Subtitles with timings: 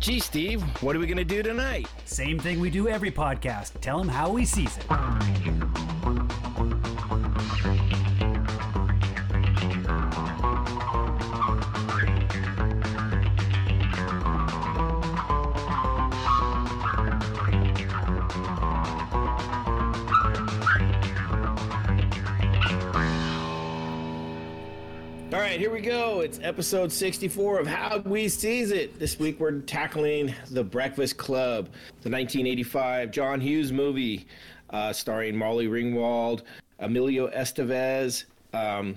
[0.00, 1.86] Gee, Steve, what are we going to do tonight?
[2.06, 3.78] Same thing we do every podcast.
[3.82, 4.86] Tell him how we sees it.
[25.60, 26.20] Here we go.
[26.20, 28.98] It's episode 64 of How We Sees It.
[28.98, 31.66] This week we're tackling The Breakfast Club,
[32.00, 34.26] the 1985 John Hughes movie
[34.70, 36.44] uh, starring Molly Ringwald,
[36.78, 38.96] Emilio Estevez, um,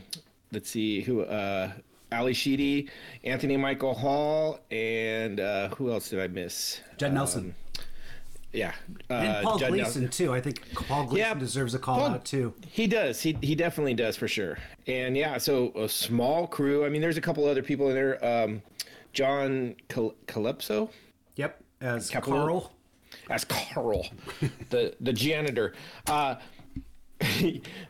[0.54, 1.70] let's see, who, uh,
[2.13, 2.90] Ally Sheedy,
[3.26, 6.80] Anthony Michael Hall, and uh, who else did I miss?
[6.95, 7.54] Judd Nelson.
[8.53, 8.73] Yeah.
[9.09, 10.31] Uh, and Paul Gleason, too.
[10.34, 12.53] I think Paul Gleason Yeah, deserves a call Paul- out, too.
[12.70, 13.20] He does.
[13.21, 14.57] He he definitely does for sure.
[14.88, 16.85] And yeah, so a small crew.
[16.85, 18.23] I mean, there's a couple other people in there.
[18.23, 18.62] Um,
[19.12, 20.89] John Cal- Calypso
[21.35, 21.59] Yep.
[21.81, 22.73] As Couple- Carl.
[23.29, 24.05] as Carl,
[24.70, 25.73] the the janitor.
[26.07, 26.35] Uh,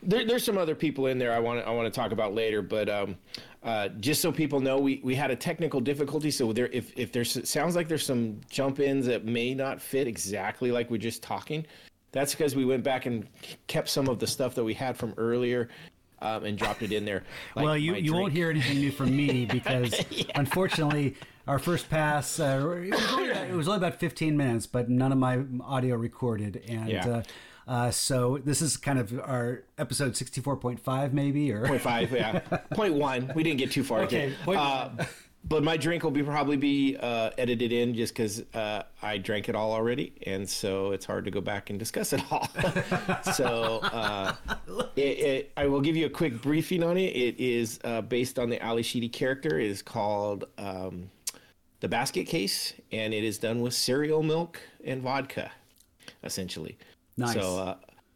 [0.04, 2.34] there, there's some other people in there I want to I want to talk about
[2.34, 3.16] later, but um,
[3.64, 6.30] uh, just so people know, we, we had a technical difficulty.
[6.32, 9.82] So there, if if there's it sounds like there's some jump ins that may not
[9.82, 11.66] fit exactly like we're just talking,
[12.12, 13.26] that's because we went back and
[13.68, 15.70] kept some of the stuff that we had from earlier.
[16.22, 17.24] Um, and dropped it in there.
[17.54, 19.94] like well, you, you won't hear anything new from me because
[20.36, 21.16] unfortunately,
[21.50, 25.12] our first pass, uh, it, was only, it was only about 15 minutes, but none
[25.12, 26.64] of my audio recorded.
[26.70, 27.10] And Yeah.
[27.10, 27.24] uh,
[27.68, 32.40] uh, so this is kind of our episode 64.5, maybe, or Point five, yeah.
[32.74, 33.32] Point one.
[33.36, 34.02] We didn't get too far.
[34.02, 34.90] Okay, Uh,
[35.46, 39.50] but my drink will be probably be uh, edited in just because uh, I drank
[39.50, 42.48] it all already, and so it's hard to go back and discuss it all.
[43.34, 44.36] so uh,
[44.96, 47.16] it, it, I will give you a quick briefing on it.
[47.16, 49.60] It is uh, based on the Ally Sheedy character.
[49.60, 51.10] It is called um,
[51.82, 55.52] the Basket Case, and it is done with cereal milk and vodka,
[56.24, 56.78] essentially.
[57.18, 57.34] Nice.
[57.34, 57.60] So.
[57.60, 57.76] Uh,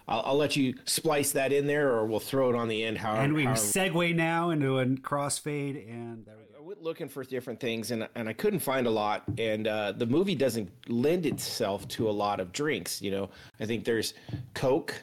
[0.10, 2.98] I'll, I'll let you splice that in there, or we'll throw it on the end.
[2.98, 6.58] However, and we segue now into a crossfade, and there we go.
[6.58, 9.24] I went looking for different things and, and I couldn't find a lot.
[9.38, 13.02] And uh, the movie doesn't lend itself to a lot of drinks.
[13.02, 13.30] You know,
[13.60, 14.14] I think there's
[14.54, 14.94] Coke,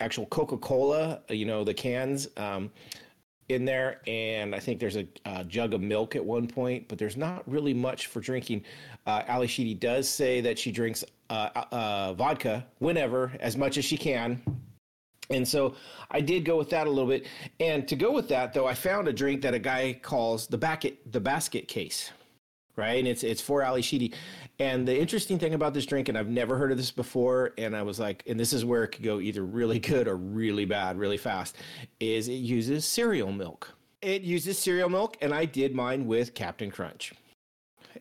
[0.00, 2.70] actual Coca Cola, you know, the cans um,
[3.48, 4.02] in there.
[4.06, 7.42] And I think there's a, uh jug of milk at one point, but there's not
[7.50, 8.64] really much for drinking.
[9.06, 13.56] Uh, Ally Sheedy does say that she drinks uh, uh, Uh, uh, vodka whenever, as
[13.56, 14.42] much as she can.
[15.30, 15.74] And so
[16.10, 17.26] I did go with that a little bit.
[17.60, 20.58] And to go with that, though, I found a drink that a guy calls the
[20.58, 22.10] basket the basket case,
[22.76, 22.98] right?
[22.98, 24.12] And it's it's for Ally Sheedy.
[24.58, 27.74] And the interesting thing about this drink, and I've never heard of this before, and
[27.74, 30.66] I was like, and this is where it could go either really good or really
[30.66, 31.56] bad, really fast,
[32.00, 33.74] is it uses cereal milk.
[34.02, 37.14] It uses cereal milk, and I did mine with Captain Crunch.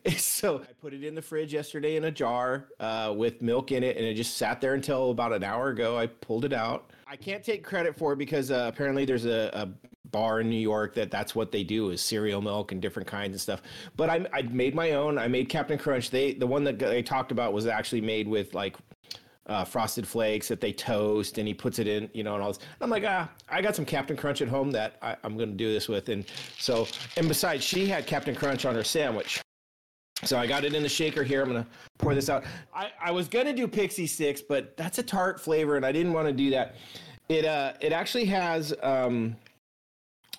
[0.17, 3.83] So I put it in the fridge yesterday in a jar uh, with milk in
[3.83, 5.97] it, and it just sat there until about an hour ago.
[5.97, 6.91] I pulled it out.
[7.07, 9.69] I can't take credit for it because uh, apparently there's a, a
[10.13, 13.35] bar in New York that that's what they do is cereal milk and different kinds
[13.35, 13.61] of stuff.
[13.95, 15.17] But I, I made my own.
[15.17, 16.09] I made Captain Crunch.
[16.09, 18.77] They the one that they talked about was actually made with like
[19.47, 22.49] uh, frosted flakes that they toast and he puts it in, you know, and all
[22.49, 22.59] this.
[22.79, 25.55] I'm like, ah, I got some Captain Crunch at home that I, I'm going to
[25.55, 26.09] do this with.
[26.09, 26.25] And
[26.59, 26.87] so,
[27.17, 29.42] and besides, she had Captain Crunch on her sandwich.
[30.25, 31.41] So I got it in the shaker here.
[31.41, 31.67] I'm gonna
[31.97, 32.43] pour this out.
[32.73, 36.13] I, I was gonna do Pixy Stix, but that's a tart flavor, and I didn't
[36.13, 36.75] want to do that.
[37.29, 39.35] It uh it actually has um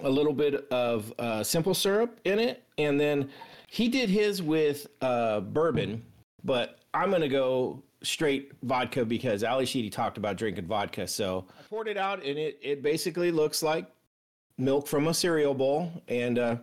[0.00, 3.30] a little bit of uh, simple syrup in it, and then
[3.68, 6.04] he did his with uh, bourbon,
[6.42, 11.06] but I'm gonna go straight vodka because Ally Sheedy talked about drinking vodka.
[11.06, 13.86] So I poured it out, and it it basically looks like
[14.58, 16.56] milk from a cereal bowl, and uh,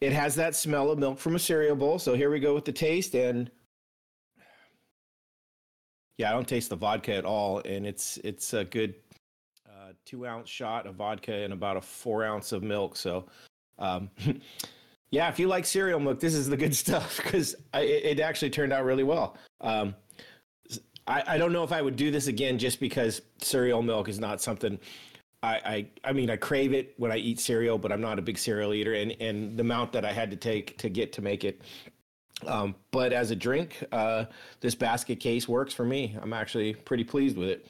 [0.00, 1.98] it has that smell of milk from a cereal bowl.
[1.98, 3.50] So here we go with the taste, and
[6.18, 8.94] yeah, I don't taste the vodka at all, and it's it's a good
[9.68, 12.96] uh, two ounce shot of vodka and about a four ounce of milk.
[12.96, 13.26] So,
[13.78, 14.10] um,
[15.10, 18.50] yeah, if you like cereal milk, this is the good stuff because it, it actually
[18.50, 19.36] turned out really well.
[19.60, 19.94] Um,
[21.06, 24.18] I, I don't know if I would do this again just because cereal milk is
[24.18, 24.78] not something
[25.42, 28.22] I, I I mean I crave it when I eat cereal, but I'm not a
[28.22, 31.22] big cereal eater, and and the amount that I had to take to get to
[31.22, 31.60] make it.
[32.46, 34.26] Um, but as a drink, uh,
[34.60, 36.16] this basket case works for me.
[36.20, 37.66] I'm actually pretty pleased with it.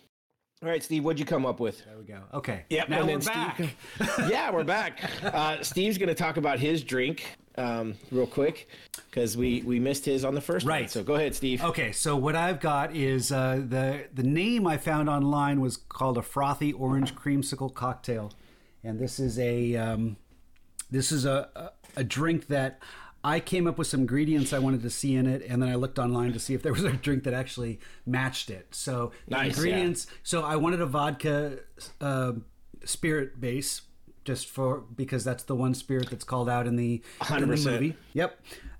[0.62, 1.84] All right, Steve, what'd you come up with?
[1.84, 2.18] There we go.
[2.34, 2.64] Okay.
[2.70, 3.54] Yep, Now and we're then back.
[3.56, 5.08] Steve- yeah, we're back.
[5.22, 8.68] Uh, Steve's going to talk about his drink um, real quick
[9.10, 10.72] because we we missed his on the first one.
[10.74, 10.90] Right.
[10.90, 11.62] So go ahead, Steve.
[11.62, 16.18] Okay, so what I've got is uh, the the name I found online was called
[16.18, 18.32] a frothy orange creamsicle cocktail,
[18.84, 20.16] and this is a um,
[20.90, 21.70] this is a, a
[22.00, 22.80] a drink that
[23.24, 25.74] I came up with some ingredients I wanted to see in it, and then I
[25.74, 28.74] looked online to see if there was a drink that actually matched it.
[28.74, 29.48] So the Nice, yeah.
[29.48, 30.06] ingredients.
[30.22, 31.58] So I wanted a vodka
[32.00, 32.32] uh,
[32.84, 33.80] spirit base,
[34.26, 37.00] just for because that's the one spirit that's called out in the,
[37.30, 37.94] in the movie.
[38.12, 38.38] Yep.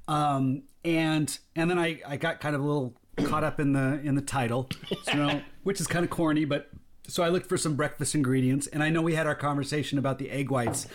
[0.09, 2.95] Um, and and then I, I got kind of a little
[3.25, 4.69] caught up in the in the title,
[5.05, 6.71] so, you know, which is kind of corny, but
[7.09, 10.19] so I looked for some breakfast ingredients, and I know we had our conversation about
[10.19, 10.87] the egg whites.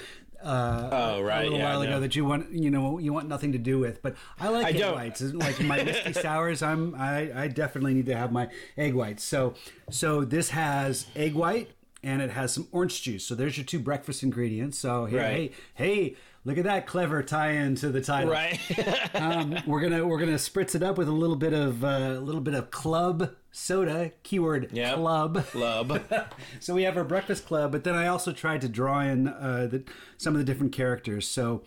[0.44, 3.27] Uh, Oh, right, a little yeah, while ago that you want you know you want
[3.27, 4.95] nothing to do with, but I like I egg don't.
[4.95, 5.21] whites.
[5.21, 9.24] Like my whiskey sours, I'm I, I definitely need to have my egg whites.
[9.24, 9.53] So
[9.89, 11.71] so this has egg white
[12.03, 13.25] and it has some orange juice.
[13.25, 14.77] So there's your two breakfast ingredients.
[14.80, 15.53] So here, Right.
[15.75, 16.15] hey hey,
[16.45, 18.59] look at that clever tie-in to the title Right.
[19.15, 21.88] um, we're gonna we're gonna spritz it up with a little bit of uh,
[22.18, 24.12] a little bit of club soda.
[24.24, 24.95] Keyword Yep.
[24.95, 25.45] club.
[25.53, 26.01] Love.
[26.59, 29.68] so we have our breakfast club, but then I also tried to draw in uh,
[29.69, 29.83] the,
[30.18, 31.27] some of the different characters.
[31.27, 31.63] So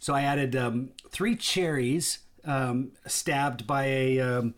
[0.00, 4.52] so I added um, three cherries um, stabbed by a.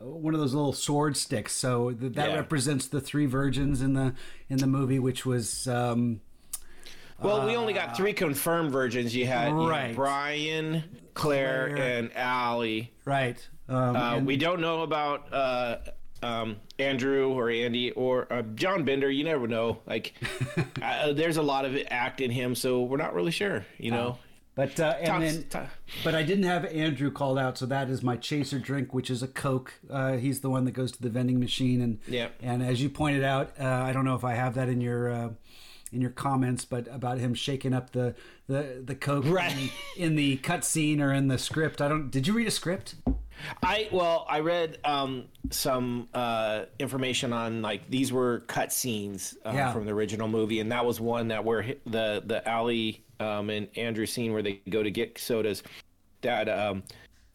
[0.00, 2.36] One of those little sword sticks, so th- that Yeah.
[2.36, 4.14] represents the three virgins in the
[4.48, 6.20] in the movie, which was um,
[7.20, 9.14] Well, we only got three confirmed virgins.
[9.16, 9.96] You had, you had Right.
[9.96, 10.84] Brian,
[11.14, 11.98] Claire, Claire.
[11.98, 12.92] and Allie.
[13.04, 13.48] right.
[13.68, 15.78] Um, Uh, and- we don't know about uh,
[16.22, 19.10] um, Andrew or Andy or uh, John Bender.
[19.10, 19.78] You never know.
[19.84, 20.14] Like,
[20.82, 23.66] uh, there's a lot of act in him, so we're not really sure.
[23.78, 24.18] You know.
[24.58, 25.68] But uh, and then,
[26.02, 29.22] but I didn't have Andrew called out, so that is my chaser drink, which is
[29.22, 29.72] a Coke.
[29.88, 32.32] Uh, he's the one that goes to the vending machine, and Yep.
[32.42, 35.10] and as you pointed out, uh, I don't know if I have that in your
[35.12, 35.28] uh,
[35.92, 38.16] in your comments, but about him shaking up the
[38.48, 39.54] the the Coke Right.
[39.96, 41.80] in, in the cutscene or in the script.
[41.80, 42.10] I don't.
[42.10, 42.96] Did you read a script?
[43.62, 49.52] I well, I read um, some uh, information on like these were cut scenes uh,
[49.54, 49.72] Yeah.
[49.72, 53.68] from the original movie, and that was one that where the the Allie um, and
[53.76, 55.62] Andrew scene where they go to get sodas.
[56.22, 56.82] That um,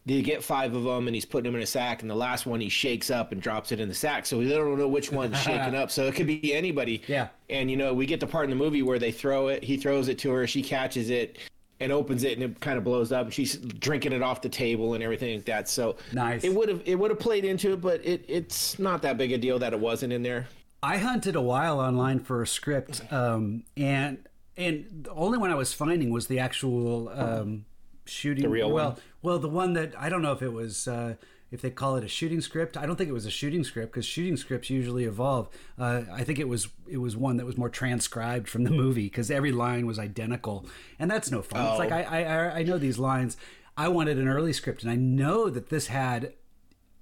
[0.05, 2.45] they get five of them, and he's putting them in a sack, and the last
[2.45, 5.11] one he shakes up and drops it in the sack, so we don't know which
[5.11, 5.91] one's shaking up.
[5.91, 7.01] So it could be anybody.
[7.07, 7.29] Yeah.
[7.49, 9.77] And you know, we get the part in the movie where they throw it, he
[9.77, 11.37] throws it to her, she catches it.
[11.79, 14.47] And opens it and it kind of blows up and she's drinking it off the
[14.47, 15.67] table and everything like that.
[15.67, 16.45] So Nice.
[16.45, 19.33] it would have it would have played into it, but it, it's not that big
[19.33, 20.47] a deal that it wasn't in there.
[20.81, 24.17] I hunted a while online for a script, um, and
[24.57, 27.65] and the only one I was finding was the actual um,
[28.05, 28.43] shooting.
[28.43, 28.97] The real well, one?
[29.21, 30.87] well, the one that I don't know if it was.
[30.87, 31.15] Uh,
[31.51, 33.91] if they call it a shooting script, I don't think it was a shooting script
[33.93, 35.49] because shooting scripts usually evolve.
[35.77, 39.03] Uh, I think it was it was one that was more transcribed from the movie
[39.03, 40.65] because every line was identical,
[40.97, 41.63] and that's no fun.
[41.67, 41.95] It's like Oh.
[41.95, 43.37] I I- I know these lines.
[43.77, 46.33] I wanted an early script, and I know that this had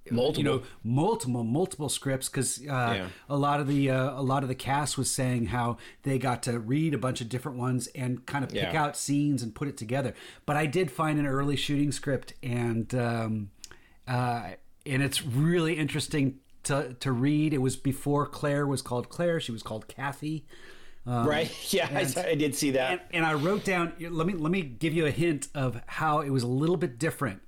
[0.09, 0.39] Multiple.
[0.43, 3.07] you know multiple multiple scripts because uh, Yeah.
[3.29, 6.41] a lot of the uh, a lot of the cast was saying how they got
[6.43, 8.81] to read a bunch of different ones and kind of pick Yeah.
[8.83, 10.13] out scenes and put it together
[10.47, 13.51] but i did find an early shooting script and um,
[14.07, 14.49] uh,
[14.87, 19.51] and it's really interesting to, to read it was before claire was called claire she
[19.51, 20.45] was called kathy
[21.05, 21.51] right?
[21.73, 22.91] Yeah, I, I did see that.
[22.91, 23.93] and, and I wrote down.
[23.99, 26.99] Let me let me give you a hint of how it was a little bit
[26.99, 27.41] different.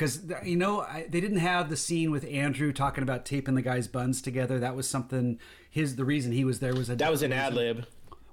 [0.00, 3.62] Because you know I, they didn't have the scene with Andrew talking about taping the
[3.62, 4.58] guy's buns together.
[4.58, 5.38] That was something.
[5.70, 7.86] His the reason he was there was a that was an ad lib.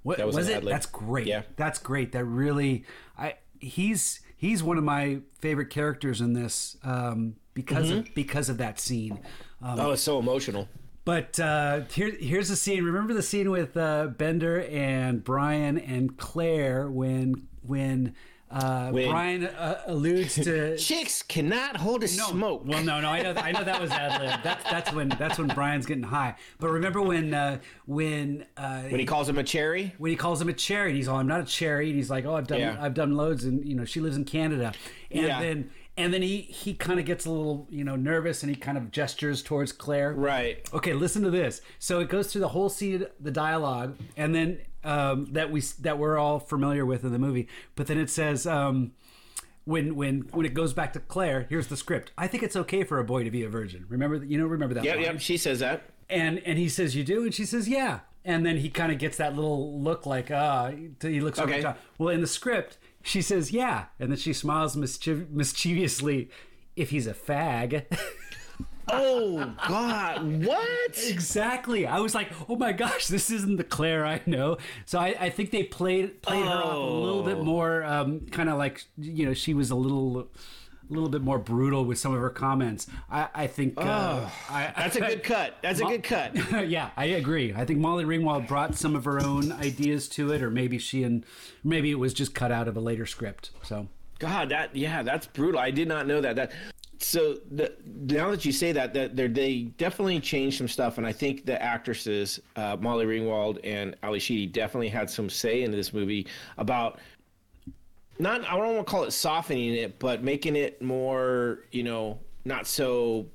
[0.04, 0.58] what, That was was, an it?
[0.58, 0.72] ad-lib.
[0.74, 1.28] That's great.
[1.28, 1.42] Yeah.
[1.58, 2.14] That's great.
[2.14, 2.86] That really,
[3.18, 8.00] I he's he's one of my favorite characters in this um, because Mm-hmm.
[8.00, 9.20] of because of that scene.
[9.62, 10.70] Um, Oh, it's so emotional.
[11.04, 12.84] but uh, here, here's the scene.
[12.84, 18.16] Remember the scene with uh, Bender and Brian and Claire when when,
[18.50, 20.78] uh, Brian uh, alludes to.
[20.80, 22.64] Chicks cannot hold a smoke.
[22.66, 24.40] Well, no, no, I know, I know that was ad lib.
[24.44, 26.36] That's that's when that's when Brian's getting high.
[26.60, 29.94] But remember when uh, when uh, when he calls him a cherry.
[29.98, 32.10] when he calls him a cherry, and he's all, "I'm not a cherry," and he's
[32.10, 32.78] like, "Oh, I've done, Yeah.
[32.80, 34.74] I've done loads," and you know, she lives in Canada,
[35.12, 35.42] and Yeah.
[35.42, 38.56] then and then he he kind of gets a little you know nervous, and he
[38.56, 40.68] kind of gestures towards Claire, Right.
[40.74, 41.60] Okay, listen to this.
[41.80, 45.98] So it goes through the whole scene, the dialogue, and then um, that we that
[45.98, 47.48] we're all familiar with in the movie.
[47.76, 48.92] But then it says um,
[49.66, 52.12] when when when it goes back to Claire, here's the script.
[52.18, 53.86] I think it's okay for a boy to be a virgin.
[53.90, 54.84] Remember, that- you know, remember that.
[54.84, 55.02] Yeah, line?
[55.04, 55.20] yep.
[55.20, 55.84] She says that.
[56.10, 58.98] And and he says, "You do," and she says, "Yeah." And then he kind of
[58.98, 60.72] gets that little look, like ah.
[61.02, 61.62] he looks Okay.
[61.62, 61.78] top.
[61.98, 66.30] Well, in the script, she says, "Yeah," and then she smiles mischiev- mischievously.
[66.76, 67.86] If he's a fag.
[68.90, 70.46] Oh God!
[70.46, 70.98] What?
[71.08, 71.86] Exactly.
[71.86, 74.58] I was like, oh my gosh, this isn't the Claire I know.
[74.86, 78.50] So I, I think they played played her off a little bit more, um, kind
[78.50, 82.14] of like you know she was a little, a little bit more brutal with some
[82.14, 82.88] of her comments.
[83.10, 85.58] I, I think uh, I, That's a good cut.
[85.62, 86.36] That's a good cut.
[86.70, 87.54] yeah, I agree.
[87.54, 91.04] I think Molly Ringwald brought some of her own ideas to it, or maybe she
[91.04, 91.26] and
[91.64, 93.52] maybe it was just cut out of a later script.
[93.64, 93.90] So
[94.20, 95.60] God, that yeah, that's brutal.
[95.60, 96.36] I did not know that.
[96.38, 96.52] That
[97.00, 101.12] so the, now that you say that, that they definitely changed some stuff, and I
[101.12, 105.94] think the actresses uh, Molly Ringwald and Ally Sheedy definitely had some say in this
[105.94, 106.28] movie
[106.58, 107.00] about
[108.20, 112.20] not I don't want to call it softening it, but making it more you know
[112.46, 113.28] not so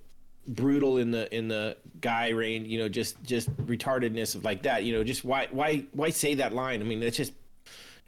[0.48, 4.82] brutal in the in the guy range you know just just retardedness of like that
[4.82, 6.80] you know just why why why say that line?
[6.80, 7.32] I mean it's just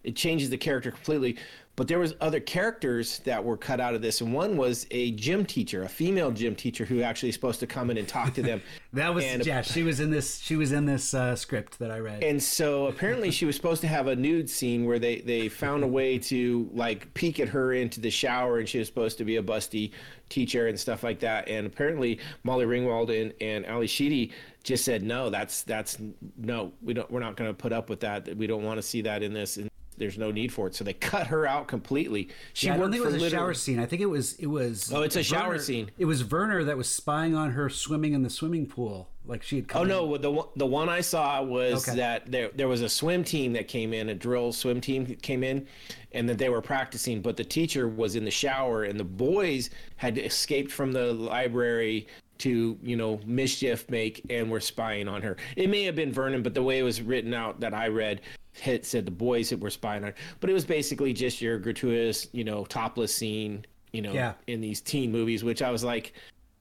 [0.03, 1.37] it changes the character completely
[1.77, 5.11] but there was other characters that were cut out of this and one was a
[5.13, 8.35] gym teacher a female gym teacher who actually is supposed to come in and talk
[8.35, 8.63] to them.
[8.95, 11.91] That was and, yeah she was in this she was in this uh, script that
[11.91, 12.23] i read.
[12.23, 15.83] And so apparently she was supposed to have a nude scene where they they found
[15.83, 19.25] a way to like peek at her into the shower and she was supposed to
[19.25, 19.91] be a busty
[20.29, 21.49] teacher and stuff like that.
[21.49, 24.31] And apparently molly ringwald and and ally sheedy
[24.63, 25.99] just said no that's that's
[26.37, 28.37] no we don't we're not going to put up with that.
[28.37, 29.57] We don't want to see that in this.
[29.57, 30.75] And there's no need for it.
[30.75, 32.29] So they cut her out completely.
[32.53, 33.45] She yeah, I don't think it was a literally...
[33.45, 33.79] shower scene.
[33.79, 34.93] I think it was it was.
[34.93, 35.91] Oh, it's a Vernon, shower scene.
[35.99, 39.57] It was Vernon that was spying on her swimming in the swimming pool, like she
[39.57, 39.69] had.
[39.69, 41.97] Come oh no, the one the one I saw was okay.
[41.99, 45.45] that there there was a swim team that came in, a drill swim team came
[45.45, 45.67] in,
[46.13, 49.71] and that they were practicing, but the teacher was in the shower, and the boys
[49.97, 52.07] had escaped from the library
[52.39, 56.43] to you know mischief make and were spying on her it may have been vernon
[56.43, 58.21] but the way it was written out that i read
[58.55, 60.15] hit said the boys that were spying on her.
[60.41, 64.35] But it was basically just your gratuitous, you know, topless scene, you know, yeah.
[64.47, 66.15] in these teen movies, which I was like,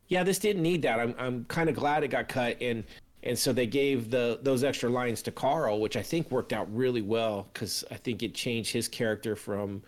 [0.08, 1.00] yeah, this didn't need that.
[1.00, 2.84] I'm I'm kind of glad it got cut and
[3.24, 6.74] and so they gave the those extra lines to Carl, which I think worked out
[6.76, 9.82] really well because I think it changed his character from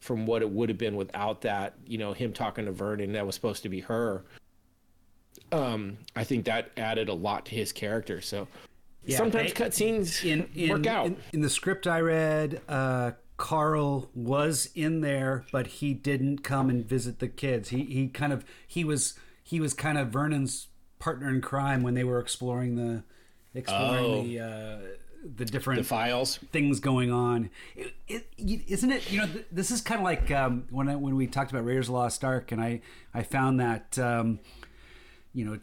[0.00, 1.74] from what it would have been without that.
[1.86, 4.24] You know, him talking to Vernon that was supposed to be her.
[5.52, 8.20] Um, I think that added a lot to his character.
[8.20, 8.48] So
[9.04, 11.06] yeah, sometimes cutscenes in, in, work out.
[11.06, 16.70] In, in, the script I read, uh, Carl was in there, but he didn't come
[16.70, 17.70] and visit the kids.
[17.70, 20.68] He he kind of he was he was kind of Vernon's
[20.98, 23.02] partner in crime when they were exploring the
[23.54, 24.22] exploring oh.
[24.22, 24.78] the uh,
[25.36, 27.50] the different the files things going on.
[27.76, 29.10] It, it, isn't it?
[29.10, 31.64] You know, th- this is kind of like um, when I, when we talked about
[31.64, 32.80] Raiders of the Lost Ark, and I
[33.12, 33.98] I found that.
[33.98, 34.40] Um,
[35.34, 35.58] you know,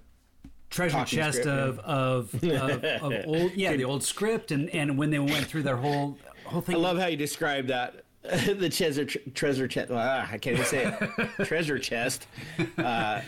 [0.70, 4.98] treasure Talking chest script, of, of, of, of old yeah the old script and and
[4.98, 6.76] when they went through their whole whole thing.
[6.76, 8.04] I love how you describe that.
[8.24, 9.90] the treasure treasure chest.
[9.90, 11.30] Well, I can't even say it.
[11.46, 12.28] treasure chest.
[12.78, 13.22] Uh,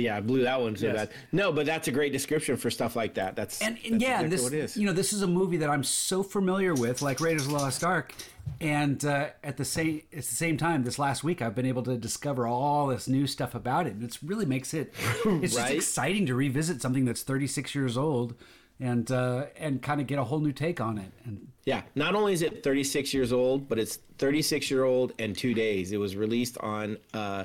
[0.00, 0.96] yeah, I blew that one so yes.
[0.96, 1.10] bad.
[1.32, 3.36] No, but that's a great description for stuff like that.
[3.36, 6.22] That's and, and that's yeah, this you know this is a movie that I'm so
[6.22, 8.14] familiar with, like Raiders of the Lost Ark,
[8.60, 11.82] and uh, at the same at the same time, this last week I've been able
[11.84, 15.66] to discover all this new stuff about it, and it really makes it it's right?
[15.66, 18.34] just exciting to revisit something that's 36 years old
[18.80, 21.10] and uh, and kind of get a whole new take on it.
[21.24, 25.36] And yeah, not only is it 36 years old, but it's 36 year old and
[25.36, 25.92] two days.
[25.92, 27.44] It was released on uh,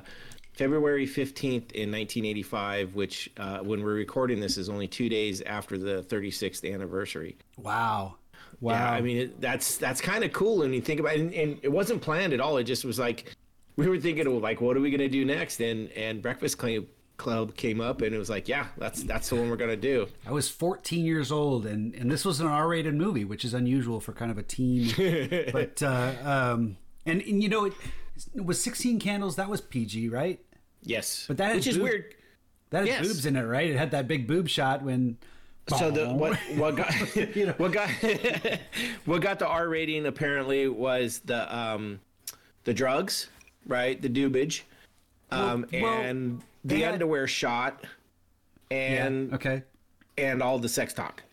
[0.54, 5.78] February 15th in 1985, which uh, when we're recording this is only two days after
[5.78, 7.38] the 36th anniversary.
[7.58, 8.16] Wow.
[8.62, 8.74] Wow.
[8.74, 11.22] Yeah, I mean, it, that's that's kind of cool when you think about it.
[11.22, 12.58] And, and, it wasn't planned at all.
[12.58, 13.36] It just was like,
[13.76, 15.60] we were thinking, of like, what are we going to do next?
[15.60, 16.64] And and Breakfast
[17.18, 19.76] Club came up and it was like, yeah, that's that's the one we're going to
[19.76, 20.08] do.
[20.26, 23.54] I was 14 years old and, and this was an R rated movie, which is
[23.54, 24.94] unusual for kind of a teen.
[25.52, 27.74] but, uh, um, and, and you know, it,
[28.36, 30.40] was 16 candles that was pg right
[30.84, 32.16] yes but that which is boob, weird
[32.70, 33.06] that yes.
[33.06, 35.18] boobs in it right it had that big boob shot when
[35.70, 37.54] so the what what got you know.
[37.58, 37.90] what got
[39.06, 42.00] what got the R rating apparently was the um
[42.64, 43.28] the drugs,
[43.68, 44.02] right?
[44.02, 44.62] The dubage,
[45.32, 46.94] um, well, and well, the had...
[46.94, 47.84] underwear shot,
[48.72, 49.64] and yeah, okay,
[50.18, 51.24] and all the sex talk.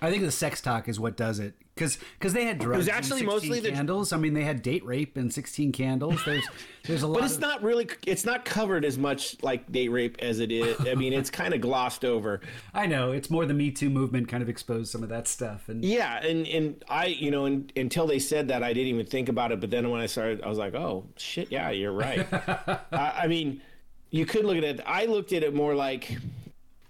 [0.00, 2.74] I think the sex talk is what does it because because they had drugs.
[2.74, 4.12] It was actually mostly the candles.
[4.12, 6.24] I mean, they had date rape and sixteen candles.
[6.24, 6.44] There's
[6.84, 7.20] there's a lot.
[7.20, 7.40] But it's of...
[7.40, 7.88] not really.
[8.06, 10.76] It's not covered as much like date rape as it is.
[10.86, 12.40] I mean, it's kind of glossed over.
[12.74, 15.68] I know it's more the Me Too movement kind of exposed some of that stuff.
[15.68, 19.06] And yeah, and and I you know and, until they said that I didn't even
[19.06, 19.60] think about it.
[19.60, 22.26] But then when I started, I was like, oh shit, yeah, you're right.
[22.92, 23.62] I, I mean,
[24.10, 24.80] you could look at it.
[24.84, 26.18] I looked at it more like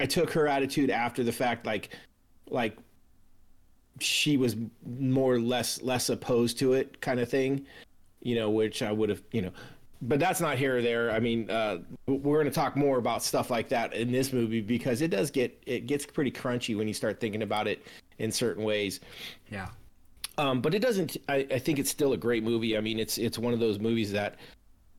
[0.01, 1.91] I took her attitude after the fact, like
[2.51, 2.77] like
[4.01, 7.65] she was more or less less opposed to it kind of thing
[8.23, 9.51] you know which i would have you know
[10.01, 11.11] but that's not here or there.
[11.11, 14.61] I mean uh, we're going to talk more about stuff like that in this movie
[14.61, 17.85] because it does get it gets pretty crunchy when you start thinking about it
[18.19, 19.01] in certain ways.
[19.51, 19.69] Yeah.
[20.37, 22.77] Um, but it doesn't I, I think it's still a great movie.
[22.77, 24.37] I mean it's it's one of those movies that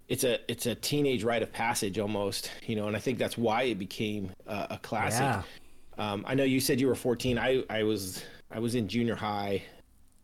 [0.10, 3.38] it's a it's a teenage rite of passage almost you know and i think that's
[3.38, 5.22] why it became uh, a classic.
[5.22, 5.44] Yeah.
[6.00, 9.16] um, i know you said you were 14 i i was I was in junior
[9.16, 9.64] high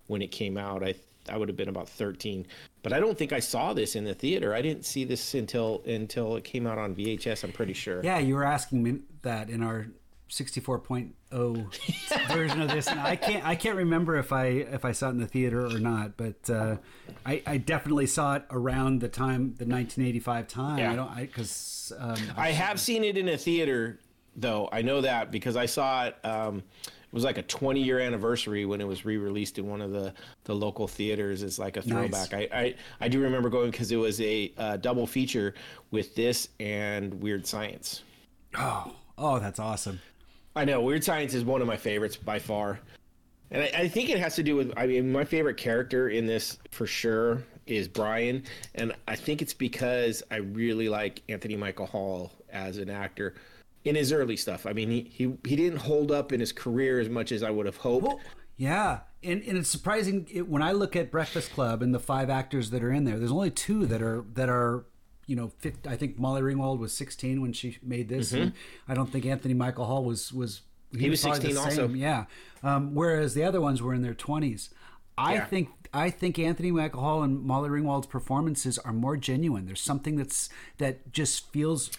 [0.08, 0.84] when it came out.
[0.84, 0.96] I
[1.28, 2.46] I would have been about 13.
[2.84, 4.54] but I don't think I saw this in the theater.
[4.54, 7.44] I didn't see this until until it came out on VHS.
[7.44, 8.04] I'm pretty sure.
[8.04, 9.88] Yeah, you were asking me that in our
[10.30, 15.08] 64.0 version of this, and I can't I can't remember if I if I saw
[15.08, 16.78] it in the theater or not, but uh,
[17.26, 20.78] I, I definitely saw it around the time the 1985 time.
[20.78, 20.92] Yeah.
[20.92, 24.00] I don't because um, I have seen it in a theater,
[24.36, 24.70] though.
[24.72, 26.18] I know that because I saw it.
[26.24, 29.82] Um, it was like a 20 year anniversary when it was re released in one
[29.82, 32.34] of the, the local theaters as like a throwback.
[32.34, 35.56] I, I, I do remember going because it was a uh, double feature
[35.92, 38.04] with this and Weird Science.
[38.56, 40.02] oh oh that's awesome.
[40.58, 42.80] I know Weird Science is one of my favorites by far,
[43.50, 44.74] and I, I think it has to do with.
[44.76, 48.44] I mean, my favorite character in this for sure is Brian,
[48.76, 53.36] and I think it's because I really like Anthony Michael Hall as an actor
[53.86, 54.66] in his early stuff.
[54.66, 57.52] I mean, he he, he didn't hold up in his career as much as I
[57.52, 58.06] would have hoped.
[58.06, 58.20] Well,
[58.58, 62.30] yeah, and and it's surprising it, when I look at Breakfast Club and the five
[62.30, 63.18] actors that are in there.
[63.18, 64.86] There's only two that are that are
[65.28, 65.52] you know.
[65.60, 68.54] 50, I think Molly Ringwald was 16 when she made this, and
[68.88, 70.62] I don't think Anthony Michael Hall was was
[70.98, 71.94] He was probably the 16 also.
[71.94, 72.26] Yeah,
[72.64, 74.70] um, whereas the other ones were in their 20s.
[75.18, 75.46] I Yeah.
[75.46, 79.66] think I think Anthony Michael Hall and Molly Ringwald's performances are more genuine.
[79.66, 81.90] There's something that's that just feels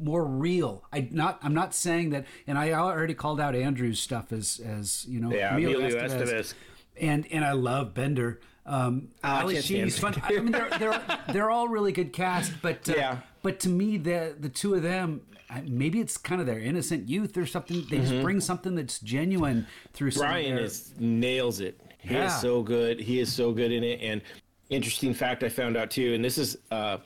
[0.00, 0.84] more real.
[0.92, 5.04] I not I'm not saying that, and I already called out Andrew's stuff as as
[5.08, 6.22] you know Yeah, Emilio Emilio Estevez.
[6.32, 6.54] Estevez.
[7.00, 8.40] and and I love Bender.
[8.64, 10.14] Um, Ah, I Ally Sheedy's fun.
[10.22, 13.18] I mean, they're, they're they're all really good cast, but uh, Yeah.
[13.42, 15.22] but to me, the the two of them,
[15.64, 17.84] maybe it's kind of their innocent youth or something.
[17.90, 20.10] They just bring something that's genuine through.
[20.12, 20.20] Mm-hmm.
[20.20, 21.80] Brian their- is nails it.
[21.98, 22.26] He Yeah.
[22.26, 23.00] is so good.
[23.00, 24.00] He is so good in it.
[24.00, 24.22] And
[24.70, 26.98] interesting fact I found out too, and this is uh,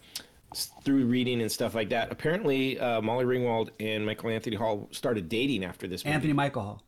[0.85, 2.11] through reading and stuff like that.
[2.11, 6.15] Apparently, uh, Molly Ringwald and Michael Anthony Hall started dating after this movie.
[6.15, 6.83] Anthony Michael Hall.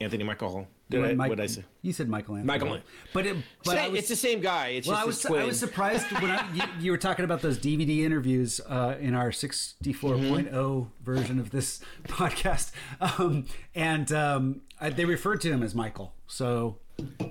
[0.00, 0.66] Anthony Michael Hall.
[0.90, 1.64] Did I, Mike- what did I say?
[1.82, 2.46] You said Michael Anthony.
[2.46, 2.78] Michael Hall.
[3.12, 4.68] But it, but I was, it's the same guy.
[4.68, 5.42] It's well, just I his was.
[5.42, 9.14] I was surprised when I, you, you were talking about those DVD interviews uh, in
[9.14, 15.74] our 64.0 version of this podcast, um, and um, I, they referred to him as
[15.74, 16.14] Michael.
[16.26, 16.78] So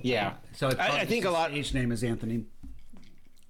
[0.01, 0.33] yeah.
[0.53, 1.53] so I, I think a lot.
[1.53, 2.45] Age name is Anthony.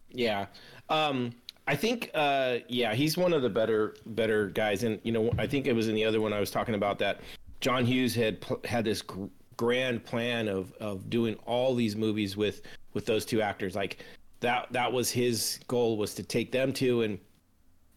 [0.10, 0.48] Yeah.
[0.90, 1.34] Um,
[1.68, 4.84] I think, uh, yeah, he's one of the better better guys.
[4.84, 6.98] And you know, I think it was in the other one I was talking about
[7.00, 7.20] that
[7.60, 9.26] John Hughes had pl- had this gr-
[9.58, 12.62] grand plan of of doing all these movies with
[12.94, 13.76] with those two actors.
[13.76, 13.98] Like
[14.40, 17.20] that that was his goal was to take them to and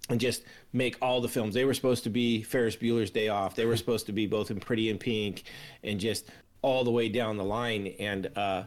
[0.09, 1.55] and just make all the films.
[1.55, 3.55] They were supposed to be Ferris Bueller's Day Off.
[3.55, 5.45] They were supposed to be both in Pretty in Pink,
[5.85, 6.29] and just
[6.63, 7.95] all the way down the line.
[8.01, 8.65] And uh,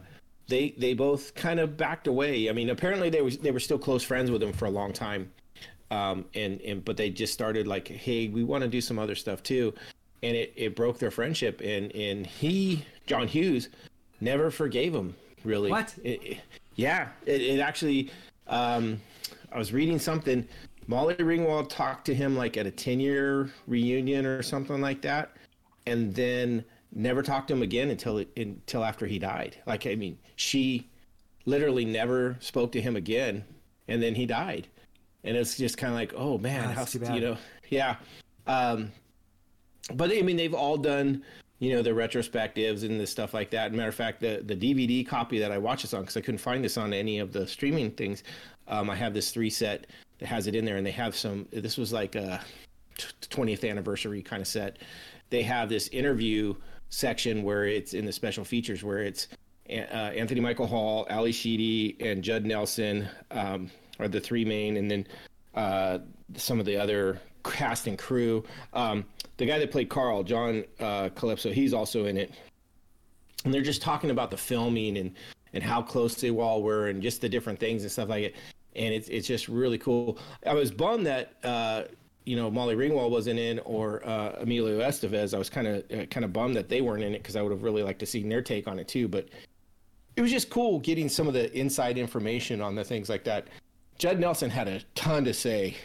[0.48, 2.48] they they both kind of backed away.
[2.48, 4.92] I mean, apparently they was they were still close friends with him for a long
[4.92, 5.30] time,
[5.90, 9.14] um, and and but they just started like, hey, we want to do some other
[9.14, 9.72] stuff too,
[10.22, 11.60] and it, it broke their friendship.
[11.64, 13.68] And and he John Hughes
[14.20, 15.70] never forgave him really.
[15.70, 15.94] What?
[16.02, 16.38] It, it-
[16.76, 18.10] yeah, it, it actually.
[18.48, 19.00] Um,
[19.52, 20.46] I was reading something.
[20.88, 25.36] Molly Ringwald talked to him like at a 10 year reunion or something like that,
[25.86, 29.56] and then never talked to him again until until after he died.
[29.66, 30.88] Like I mean, she
[31.44, 33.44] literally never spoke to him again,
[33.88, 34.68] and then he died,
[35.22, 37.36] and it's just kind of like, oh man, how you know,
[37.68, 37.96] yeah.
[38.46, 38.92] Um,
[39.92, 41.22] but I mean, they've all done,
[41.58, 43.72] you know, the retrospectives and the stuff like that.
[43.72, 46.38] Matter of fact, the the DVD copy that I watched this on because I couldn't
[46.38, 48.22] find this on any of the streaming things.
[48.68, 49.86] Um, I have this three set
[50.18, 51.46] that has it in there, and they have some.
[51.52, 52.40] This was like a
[53.28, 54.78] twentieth anniversary kind of set.
[55.30, 56.54] They have this interview
[56.94, 59.28] section where it's in the special features where it's
[59.68, 64.90] uh, Anthony Michael Hall, Ally Sheedy, and Judd Nelson um, are the three main, and
[64.90, 65.06] then
[65.54, 65.98] uh,
[66.36, 68.44] some of the other cast and crew.
[68.72, 69.04] Um,
[69.38, 72.32] the guy that played Carl, John uh, Calypso, he's also in it.
[73.44, 75.14] And they're just talking about the filming and,
[75.52, 78.36] and how close they all were and just the different things and stuff like it.
[78.76, 80.18] And it's, it's just really cool.
[80.46, 81.82] I was bummed that, uh,
[82.24, 85.34] you know, Molly Ringwald wasn't in or uh, Emilio Estevez.
[85.34, 87.42] I was kind of uh, kind of bummed that they weren't in it because I
[87.42, 89.08] would have really liked to see their take on it too.
[89.08, 89.28] But
[90.16, 93.48] it was just cool getting some of the inside information on the things like that.
[93.98, 95.76] Judd Nelson had a ton to say,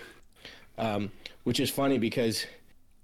[0.77, 1.11] um,
[1.43, 2.45] which is funny because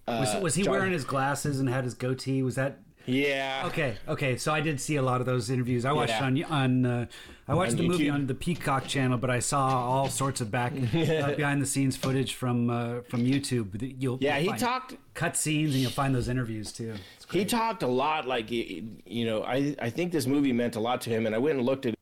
[0.07, 2.41] uh, Was, was he John- wearing his glasses and had his goatee?
[2.41, 3.97] Was that yeah okay?
[4.07, 5.85] Okay, so I did see a lot of those interviews.
[5.85, 6.25] I watched Yeah.
[6.25, 7.05] on on uh,
[7.47, 10.49] I watched On the movie on the Peacock channel, but I saw all sorts of
[10.49, 13.71] back uh, behind the scenes footage from uh, from YouTube.
[13.79, 16.95] that You'll yeah you'll he talked cut scenes and you'll find those interviews too.
[17.31, 21.01] He talked a lot like you know I I think this movie meant a lot
[21.01, 21.95] to him and I went and looked at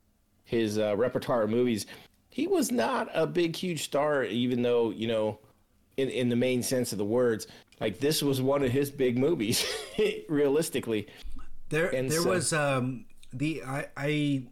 [0.46, 1.86] his uh, repertoire of movies.
[2.30, 5.40] He was not a big huge star even though you know
[5.98, 7.48] in in the main sense of the words
[7.80, 9.66] like this was one of his big movies
[10.30, 11.08] realistically.
[11.70, 14.44] There, And there so- was um, the I, I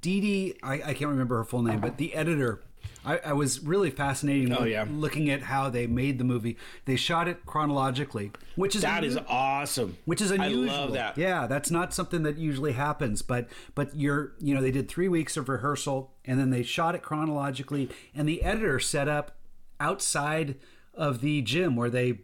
[0.00, 2.60] Dede, I, I can't remember her full name, but the editor.
[3.06, 4.86] I, I was really fascinated Oh, yeah.
[4.90, 6.56] looking at how they made the movie.
[6.86, 9.98] They shot it chronologically, which is That is awesome.
[10.06, 10.70] which is unusual.
[10.74, 11.18] I love that.
[11.18, 13.20] Yeah, that's not something that usually happens.
[13.20, 16.94] But but you're you know they did three weeks of rehearsal and then they shot
[16.94, 19.32] it chronologically, and the editor set up
[19.80, 20.56] outside
[20.94, 22.20] of the gym where they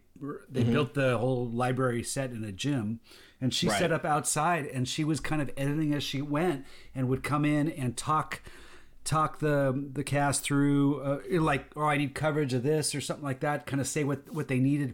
[0.49, 2.99] they built the whole library set in a gym.
[3.39, 3.79] And she Right.
[3.79, 7.43] set up outside, and she was kind of editing as she went, and would come
[7.43, 8.41] in and talk
[9.03, 13.25] talk the the cast through uh, like oh I need coverage of this or something
[13.25, 14.93] like that kind of say what what they needed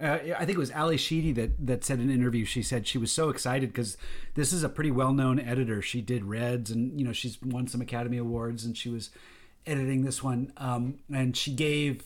[0.00, 2.86] uh, I think it was Ally Sheedy that that said in an interview she said
[2.86, 3.96] she was so excited because
[4.34, 7.80] this is a pretty well-known editor she did Reds and you know she's won some
[7.80, 9.10] Academy Awards and she was
[9.66, 12.04] editing this one um, and she gave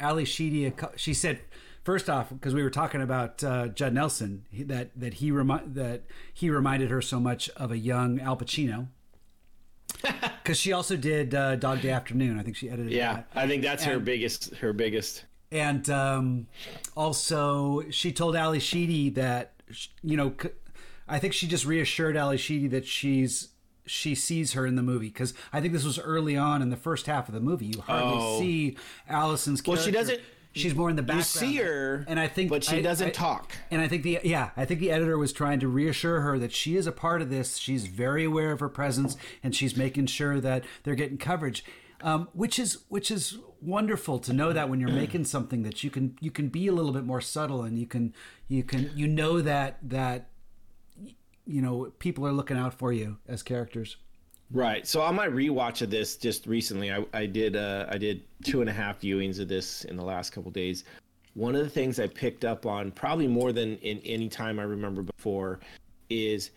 [0.00, 1.38] Ally Sheedy a she said
[1.86, 5.62] first off because we were talking about uh, Judd Nelson he- that that he remi-
[5.68, 6.02] that
[6.34, 8.88] he reminded her so much of a young Al Pacino
[10.42, 12.38] because she also did uh, Dog Day Afternoon.
[12.38, 12.96] I think she edited it.
[12.96, 13.26] Yeah, that.
[13.34, 14.54] I think that's her biggest.
[14.56, 15.24] Her biggest.
[15.52, 16.48] And um,
[16.96, 19.52] also, she told Ally Sheedy that
[20.02, 20.50] you know, c-
[21.08, 23.48] I think she just reassured Ally Sheedy that she's
[23.88, 26.76] she sees her in the movie because I think this was early on in the
[26.76, 27.66] first half of the movie.
[27.66, 28.40] You hardly Oh.
[28.40, 28.76] see
[29.08, 29.64] Allison's.
[29.64, 30.20] Well, she doesn't-
[30.56, 31.26] She's more in the background.
[31.26, 33.52] You see her, and I think, but she I- doesn't I- talk.
[33.70, 36.52] and I think the yeah, I think the editor was trying to reassure her that
[36.52, 37.56] she is a part of this.
[37.58, 41.64] She's very aware of her presence, and she's making sure that they're getting coverage,
[42.00, 45.90] um, which is which is wonderful to know that when you're making something that you
[45.90, 48.14] can you can be a little bit more subtle and you can
[48.48, 50.28] you can you know that that
[51.46, 53.96] you know people are looking out for you as characters.
[54.52, 54.86] Right.
[54.86, 58.60] So on my rewatch of this just recently, I, I did uh, I did two
[58.60, 60.84] and a half viewings of this in the last couple days.
[61.34, 64.62] One of the things I picked up on, probably more than in any time I
[64.62, 65.60] remember before,
[66.08, 66.50] is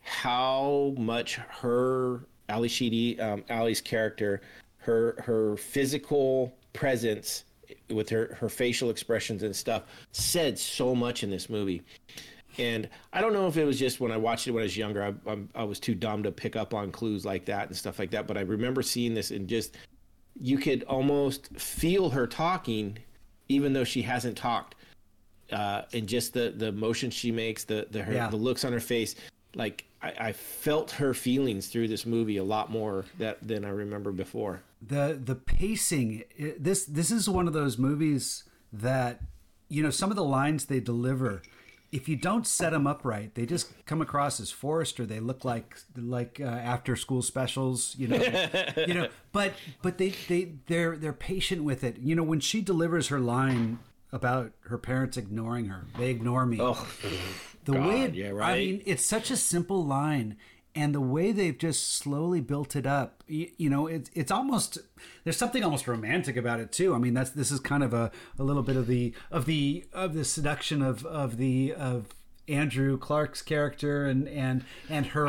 [0.00, 4.40] how much her Ally Sheedy, um, Ali's character,
[4.78, 7.44] her her physical presence
[7.90, 11.82] with her her facial expressions and stuff said so much in this movie.
[12.58, 14.76] And I don't know if it was just when I watched it when I was
[14.76, 17.76] younger, I, I, I was too dumb to pick up on clues like that and
[17.76, 18.26] stuff like that.
[18.26, 19.76] But I remember seeing this and just,
[20.40, 22.98] you could almost feel her talking,
[23.48, 24.74] even though she hasn't talked.
[25.52, 28.28] Uh, and just the the motion she makes, the the her, Yeah.
[28.30, 29.14] the looks on her face,
[29.54, 33.68] like I, I felt her feelings through this movie a lot more that than I
[33.68, 34.62] remember before.
[34.80, 36.24] the the pacing
[36.58, 39.20] this this is one of those movies that
[39.68, 41.42] you know some of the lines they deliver
[41.94, 45.20] if you don't set them up right they just come across as forced or they
[45.20, 48.16] look like like uh, after school specials you know?
[48.86, 49.52] You know but
[49.82, 51.98] but they they they're they're patient with it.
[51.98, 53.78] You know when she delivers her line
[54.12, 56.58] about her parents ignoring her they ignore me.
[56.60, 56.86] Oh,
[57.64, 58.54] the God, way it, yeah, right.
[58.54, 60.36] I mean, it's such a simple line,
[60.74, 63.22] and the way they've just slowly built it up.
[63.26, 64.78] You, you know, it's it's almost
[65.22, 66.94] there's something almost romantic about it too.
[66.94, 69.84] I mean, that's this is kind of a, a little bit of the of the
[69.92, 72.14] of the seduction of of the of
[72.48, 75.28] Andrew Clark's character and and and her.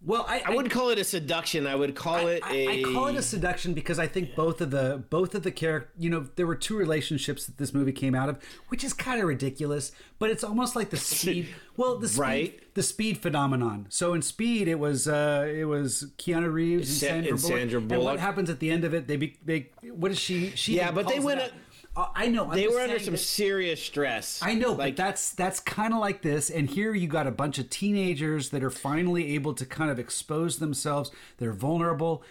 [0.00, 1.66] I well, I, I wouldn't call it a seduction.
[1.66, 2.68] I would call it I, a.
[2.68, 5.90] I call it a seduction because I think both of the both of the character,
[5.98, 9.20] you know, there were two relationships that this movie came out of, which is kind
[9.20, 9.90] of ridiculous.
[10.20, 11.48] But it's almost like the speed.
[11.76, 12.74] Well, the speed, Right.
[12.74, 13.86] the speed phenomenon.
[13.88, 17.58] So in Speed, it was uh, it was Keanu Reeves and Sa- Sandra, and Bullock.
[17.60, 19.06] Sandra And what happens at the end of it?
[19.06, 19.68] They be they.
[19.84, 20.50] What is she?
[20.56, 21.52] She Yeah, but they went a-
[21.98, 22.44] Uh, I know.
[22.44, 24.40] I'm they were under some that- serious stress.
[24.40, 26.48] I know, like but that's that's kind of like this.
[26.48, 29.98] And here you got a bunch of teenagers that are finally able to kind of
[29.98, 31.10] expose themselves.
[31.38, 32.22] They're vulnerable.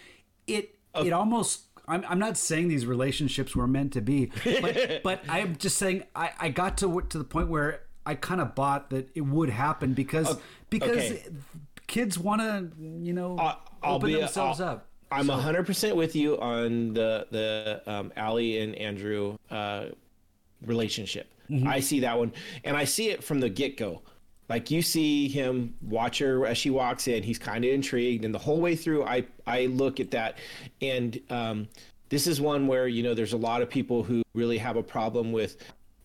[0.48, 1.64] It it almost.
[1.90, 6.04] I'm, I'm not saying these relationships were meant to be, but but I'm just saying
[6.16, 9.50] I, I got to to the point where I kind of bought that it would
[9.50, 10.38] happen because
[10.70, 11.26] because okay.
[11.88, 14.87] kids want to you know I'll open themselves up.
[15.12, 19.86] I'm a hundred percent with you on the the um, Ali and Andrew uh,
[20.66, 21.32] relationship.
[21.50, 21.68] Mm-hmm.
[21.68, 24.02] I see that one, and I see it from the get go.
[24.50, 27.24] Like you see him watch her as she walks in.
[27.24, 30.38] He's kind of intrigued, and the whole way through, I I look at that,
[30.82, 31.68] and um,
[32.10, 34.84] this is one where you know there's a lot of people who really have a
[34.84, 35.58] problem with.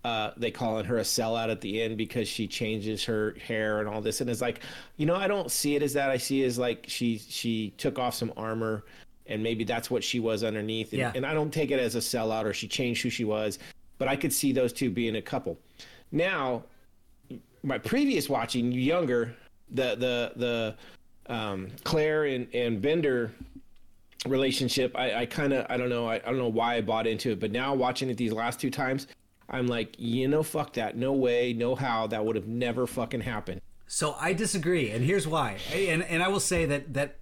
[0.05, 3.88] Uh, they calling her a sellout at the end because she changes her hair and
[3.88, 4.61] all this, and it's like,
[4.97, 6.11] you know, I don't see it as that.
[6.11, 8.85] I see it as like she she took off some armor,
[9.29, 10.91] and maybe that's what she was underneath.
[10.93, 11.12] And, Yeah.
[11.15, 13.61] and I don't take it as a sellout or she changed who she was,
[13.99, 15.57] but I could see those two being a couple.
[16.11, 16.65] Now,
[17.62, 19.37] my previous watching younger,
[19.71, 20.33] the the
[21.29, 23.31] the um, Claire and and Bender
[24.27, 27.07] relationship, I, I kind of I don't know I, I don't know why I bought
[27.07, 29.07] into it, but now watching it these last two times,
[29.48, 33.20] I'm like, you know, fuck that, no way, no how, that would have never fucking
[33.22, 33.61] happened.
[33.87, 35.59] So I disagree, and here's why.
[35.74, 37.18] And and I will say that that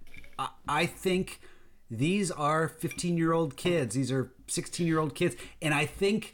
[0.67, 1.41] I, think
[1.89, 3.93] these are 15 year old kids.
[3.95, 6.33] These are 16 year old kids, and I think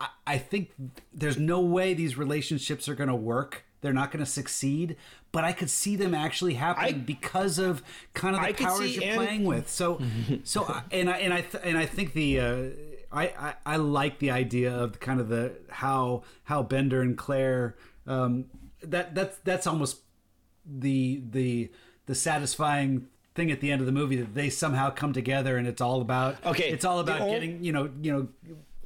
[0.00, 0.72] I, I think
[1.14, 3.64] there's no way these relationships are going to work.
[3.80, 4.96] They're not going to succeed,
[5.32, 7.82] but I could see them actually happening I- because of
[8.12, 9.70] kind of the powers you're and- playing with.
[9.70, 10.00] So,
[10.44, 12.62] so I- and I and I th- and I think the uh,
[13.10, 17.76] I, I I like the idea of kind of the how how Bender and Claire
[18.06, 18.46] um,
[18.82, 19.98] that that's that's almost
[20.66, 21.70] the the
[22.06, 25.66] the satisfying thing at the end of the movie that they somehow come together and
[25.66, 28.28] it's all about Okay, it's all about ol- getting you know you know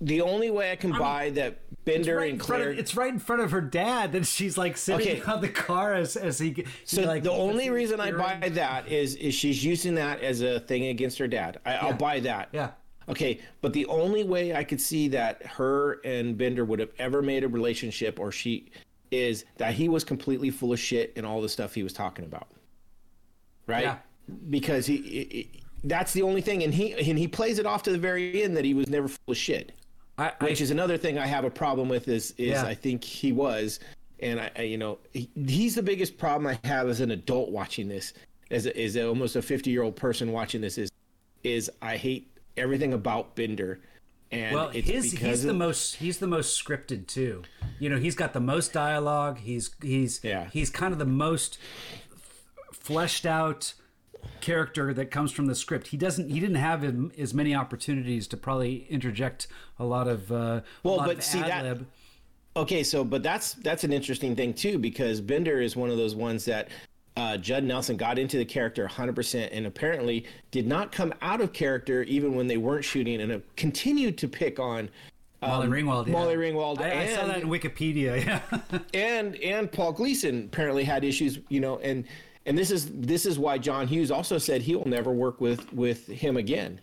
[0.01, 2.71] The only way I can buy that Bender right and Claire.
[2.71, 5.33] of, it's right in front of her dad that she's like sitting Okay.
[5.33, 9.15] on the car as as he so like the only reason I buy that is
[9.17, 11.59] is she's using that as a thing against her dad.
[11.65, 12.51] I, I'll buy that.
[12.53, 12.71] yeah
[13.09, 17.23] Okay, but the only way I could see that her and Bender would have ever
[17.23, 18.71] made a relationship, or she,
[19.11, 22.25] is that he was completely full of shit and all the stuff he was talking
[22.25, 22.49] about.
[23.67, 23.85] Right?
[23.85, 23.99] Yeah.
[24.51, 25.51] Because he, he-
[25.85, 28.57] that's the only thing, and he and he plays it off to the very end
[28.57, 29.73] that he was never full of shit.
[30.19, 32.07] I, I Which is another thing I have a problem with.
[32.07, 32.65] Is is Yeah.
[32.65, 33.81] I think he was,
[34.21, 37.51] and I, I you know he, he's the biggest problem I have as an adult
[37.51, 38.13] watching this,
[38.53, 40.89] as a, almost a fifty year old person watching this is,
[41.43, 43.81] is I hate everything about Bender,
[44.31, 47.43] and well it's his he's the most he's the most scripted too
[47.79, 50.49] you know he's got the most dialogue he's he's Yeah.
[50.53, 51.59] he's kind of the most
[52.73, 53.75] fleshed out
[54.41, 58.27] character that comes from the script he doesn't he didn't have him, as many opportunities
[58.29, 59.47] to probably interject
[59.79, 61.87] a lot of uh Well, lot but of see that- ad-lib.
[62.55, 66.15] Okay, so but that's that's an interesting thing too because Bender is one of those
[66.15, 66.69] ones that
[67.17, 71.53] uh, Judd Nelson got into the character 100% and apparently did not come out of
[71.53, 74.89] character even when they weren't shooting and have continued to pick on
[75.43, 76.13] Molly Ringwald yeah.
[76.13, 78.25] Molly Ringwald I, I saw that in Wikipedia
[78.73, 82.05] yeah and and Paul Gleason apparently had issues, you know, and
[82.47, 85.73] and this is this is why John Hughes also said he will never work with
[85.73, 86.81] with him again.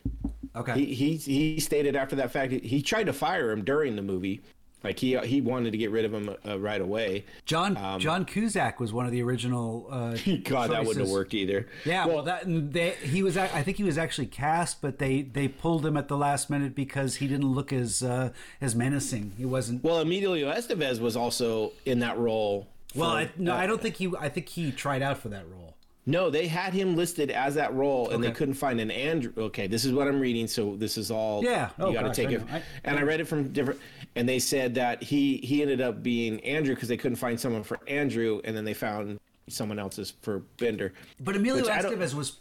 [0.55, 4.01] okay He he he stated after that fact he tried to fire him during the
[4.01, 4.41] movie,
[4.83, 7.25] like he he wanted to get rid of him uh, right away.
[7.45, 9.87] John John Cusack was one of the original.
[9.91, 11.67] Uh, Um, God, that wouldn't have worked either.
[11.85, 13.35] Yeah, well, that they, he was.
[13.37, 16.75] I think he was actually cast, but they they pulled him at the last minute
[16.75, 19.33] because he didn't look as uh, as menacing.
[19.37, 19.83] He wasn't.
[19.83, 22.67] Well, Emilio Estevez was also in that role.
[22.95, 24.11] Well, for- I, no, I don't think he.
[24.19, 25.75] I think he tried out for that role.
[26.05, 29.31] No, they had him listed as that role, and they couldn't find an Andrew.
[29.37, 31.43] Okay, this is what I'm reading, so this is all.
[31.43, 31.69] Yeah.
[31.77, 32.41] you Oh, got to take it.
[32.51, 33.79] I- and I read it from different,
[34.15, 37.63] and they said that he he ended up being Andrew because they couldn't find someone
[37.63, 40.93] for Andrew, and then they found someone else's for Bender.
[41.19, 42.37] But Emilio Which I don't- Estevez was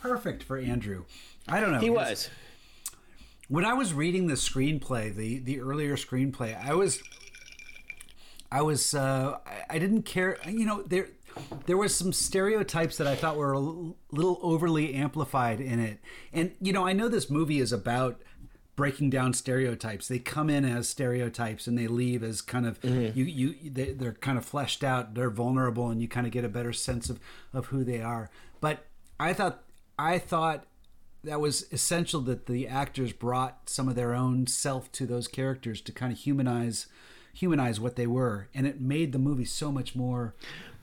[0.00, 1.04] perfect for Andrew.
[1.48, 1.80] I don't know.
[1.80, 2.28] He was.
[3.48, 7.02] when I was reading the screenplay, the the earlier screenplay, I was,
[8.52, 10.38] I was, uh, I, I didn't care.
[10.46, 11.08] You know, there
[11.66, 15.98] there was some stereotypes that I thought were a little overly amplified in it,
[16.32, 18.20] and you know, I know this movie is about
[18.80, 20.08] breaking down stereotypes.
[20.08, 22.82] They come in as stereotypes and they leave as kind of
[23.14, 25.14] you you they, they're kind of fleshed out.
[25.14, 27.20] They're vulnerable, and you kind of get a better sense of
[27.52, 28.30] of who they are.
[28.58, 28.86] But
[29.18, 29.64] I thought
[29.98, 30.64] I thought
[31.22, 35.82] that was essential that the actors brought some of their own self to those characters
[35.82, 36.86] to kind of humanize
[37.34, 40.34] humanize what they were and it made the movie so much more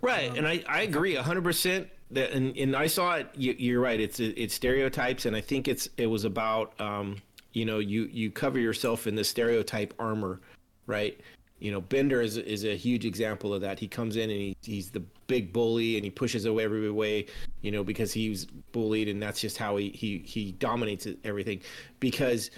[0.02, 1.88] Right, and I, I agree hundred percent.
[2.12, 3.30] That and, and I saw it.
[3.36, 4.00] You, you're right.
[4.00, 7.22] It's it's stereotypes, and I think it's it was about um,
[7.58, 10.42] you know you you cover yourself in the stereotype armor,
[10.86, 11.20] right?
[11.58, 13.80] You know, Bender is is a huge example of that.
[13.80, 17.26] He comes in and he, he's the big bully, and he pushes away every way,
[17.62, 21.62] you know, because he's bullied, and that's just how he he he dominates everything,
[22.00, 22.52] because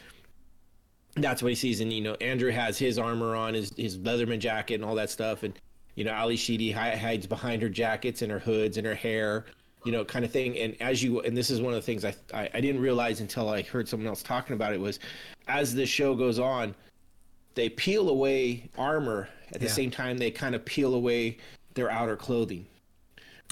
[1.16, 1.80] that's what he sees.
[1.80, 5.10] And you know, Andrew has his armor on, his his letterman jacket, and all that
[5.10, 5.44] stuff.
[5.44, 5.54] And
[5.96, 9.46] you know, Ally Sheedy hides behind her jackets and her hoods and her hair,
[9.86, 10.58] you know, kind of thing.
[10.58, 13.22] And as you, and this is one of the things I I, I didn't realize
[13.22, 15.00] until I heard someone else talking about it was,
[15.48, 16.76] as the show goes on,
[17.56, 19.72] they peel away armor at the Yeah.
[19.74, 21.38] same time they kind of peel away
[21.74, 22.66] their outer clothing.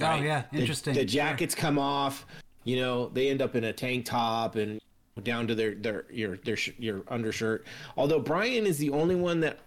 [0.01, 1.05] oh yeah interesting The, Sure.
[1.07, 2.25] jackets come off.
[2.65, 4.79] You know, they end up in a tank top and
[5.23, 7.65] down to their their your their sh- your undershirt.
[7.95, 9.59] Although Brian is the only one that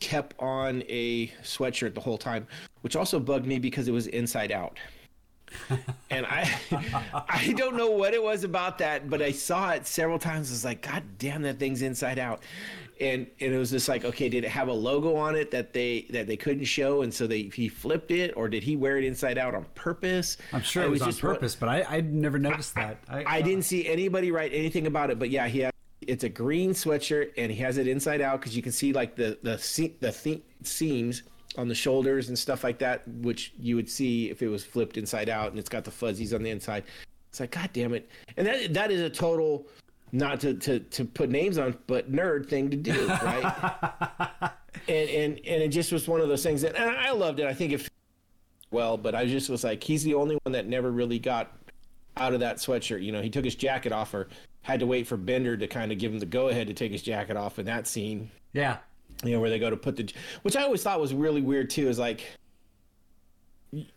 [0.00, 2.46] kept on a sweatshirt the whole time,
[2.82, 4.76] which also bugged me because it was inside out.
[6.10, 6.50] and I
[7.28, 10.50] I don't know what it was about that, but I saw it several times.
[10.50, 12.42] Was like, God damn, that thing's inside out.
[13.00, 15.72] And and it was just like, okay, did it have a logo on it that
[15.72, 18.98] they that they couldn't show, and so they he flipped it, or did he wear
[18.98, 20.36] it inside out on purpose?
[20.52, 23.24] i'm sure it was, on just one- purpose but i i never noticed that I
[23.24, 25.72] I didn't uh, see anybody write anything about it, but yeah, he has.
[26.00, 29.14] It's a green sweatshirt, and he has it inside out because you can see like
[29.14, 31.22] the the se- the the- seams
[31.58, 34.96] on the shoulders and stuff like that, which you would see if it was flipped
[34.96, 36.84] inside out, and it's got the fuzzies on the inside.
[37.28, 38.08] It's like, God damn it.
[38.36, 39.66] And that that is a total
[40.12, 43.82] not to, to, to put names on, but nerd thing to do, right?
[44.88, 47.46] and, and and it just was one of those things that and I loved it.
[47.46, 47.90] I think if
[48.70, 51.52] well, but I just was like, he's the only one that never really got
[52.16, 53.02] out of that sweatshirt.
[53.02, 54.28] You know, he took his jacket off or
[54.62, 56.92] had to wait for Bender to kind of give him the go ahead to take
[56.92, 58.30] his jacket off in that scene.
[58.52, 58.78] Yeah.
[59.24, 60.08] You know, where they go to put the,
[60.42, 62.22] which I always thought was really weird too, is like,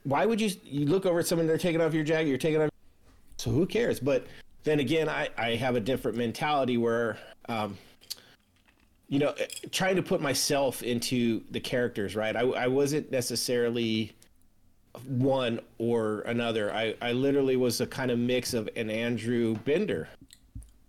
[0.04, 2.62] why would you, you look over at someone, they're taking off your jacket, you're taking
[2.62, 2.70] off,
[3.38, 4.00] so who cares?
[4.00, 4.26] But
[4.64, 7.78] then again, I, I have a different mentality where, um,
[9.10, 9.36] you know,
[9.72, 12.36] trying to put myself into the characters, right?
[12.36, 14.14] I, I wasn't necessarily
[15.08, 16.74] one or another.
[16.74, 20.10] I, I literally was a kind of mix of an Andrew Bender.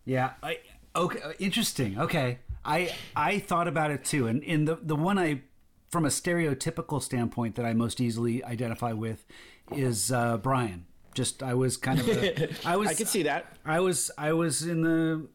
[0.05, 0.33] Yeah.
[0.43, 0.59] I,
[0.97, 1.21] okay.
[1.39, 1.99] Interesting.
[1.99, 2.39] Okay.
[2.65, 5.43] I I thought about it too, and in the the one I,
[5.91, 9.25] from a stereotypical standpoint, that I most easily identify with,
[9.73, 10.87] is uh, Brian.
[11.15, 13.57] Just I was kind of a, I was I could see that.
[13.65, 15.27] I was I was in the,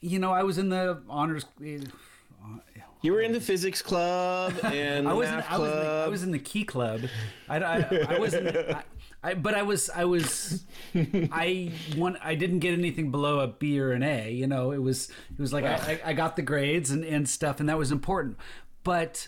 [0.00, 1.44] you know, I was in the honors.
[3.02, 5.86] You were in the physics club and I was math in, I was, in the,
[5.86, 7.02] I was in the key club.
[7.48, 8.56] I, I, I wasn't.
[8.56, 8.82] I,
[9.26, 9.90] I, but I was.
[9.90, 10.64] I was.
[10.94, 12.16] I one.
[12.22, 14.30] I didn't get anything below a B or an A.
[14.30, 15.08] You know, it was.
[15.30, 18.36] It was like I, I got the grades and, and stuff, and that was important.
[18.84, 19.26] But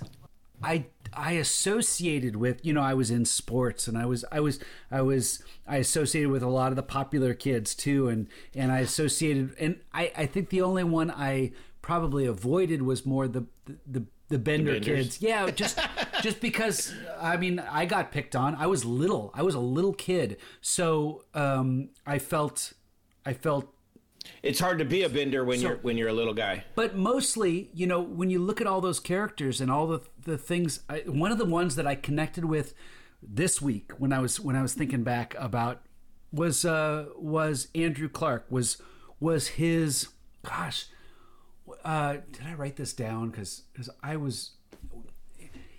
[0.63, 4.61] I I associated with you know I was in sports and I was I was
[4.89, 8.81] I was I associated with a lot of the popular kids too and and I
[8.81, 13.79] associated and I I think the only one I probably avoided was more the the
[13.87, 14.85] the Bender Benders.
[14.85, 15.79] kids yeah just
[16.23, 19.95] just because I mean I got picked on I was little I was a little
[19.95, 22.75] kid so um I felt
[23.25, 23.73] I felt
[24.43, 26.65] It's hard to be a Bender when you're when you're a little guy.
[26.75, 30.37] but mostly, you know, when you look at all those characters and all the the
[30.37, 32.75] things, I, one of the ones that I connected with
[33.23, 35.81] this week when I was when I was thinking back about
[36.33, 38.77] was uh was Andrew Clark was
[39.21, 40.09] was his
[40.45, 40.87] gosh
[41.89, 43.63] uh did I write this down cuz
[44.03, 44.53] I was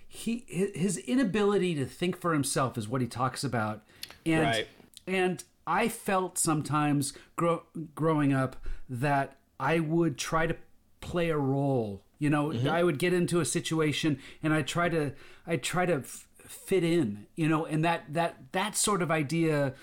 [0.08, 0.44] he
[0.74, 3.84] his inability to think for himself is what he talks about
[4.26, 4.68] and Right.
[5.06, 7.62] and I felt sometimes grow,
[7.94, 8.56] growing up
[8.88, 10.56] that I would try to
[11.00, 12.02] play a role.
[12.18, 15.12] You know, I would get into a situation and I try to
[15.46, 17.26] I try to f- fit in.
[17.36, 19.74] You know, and that that that sort of idea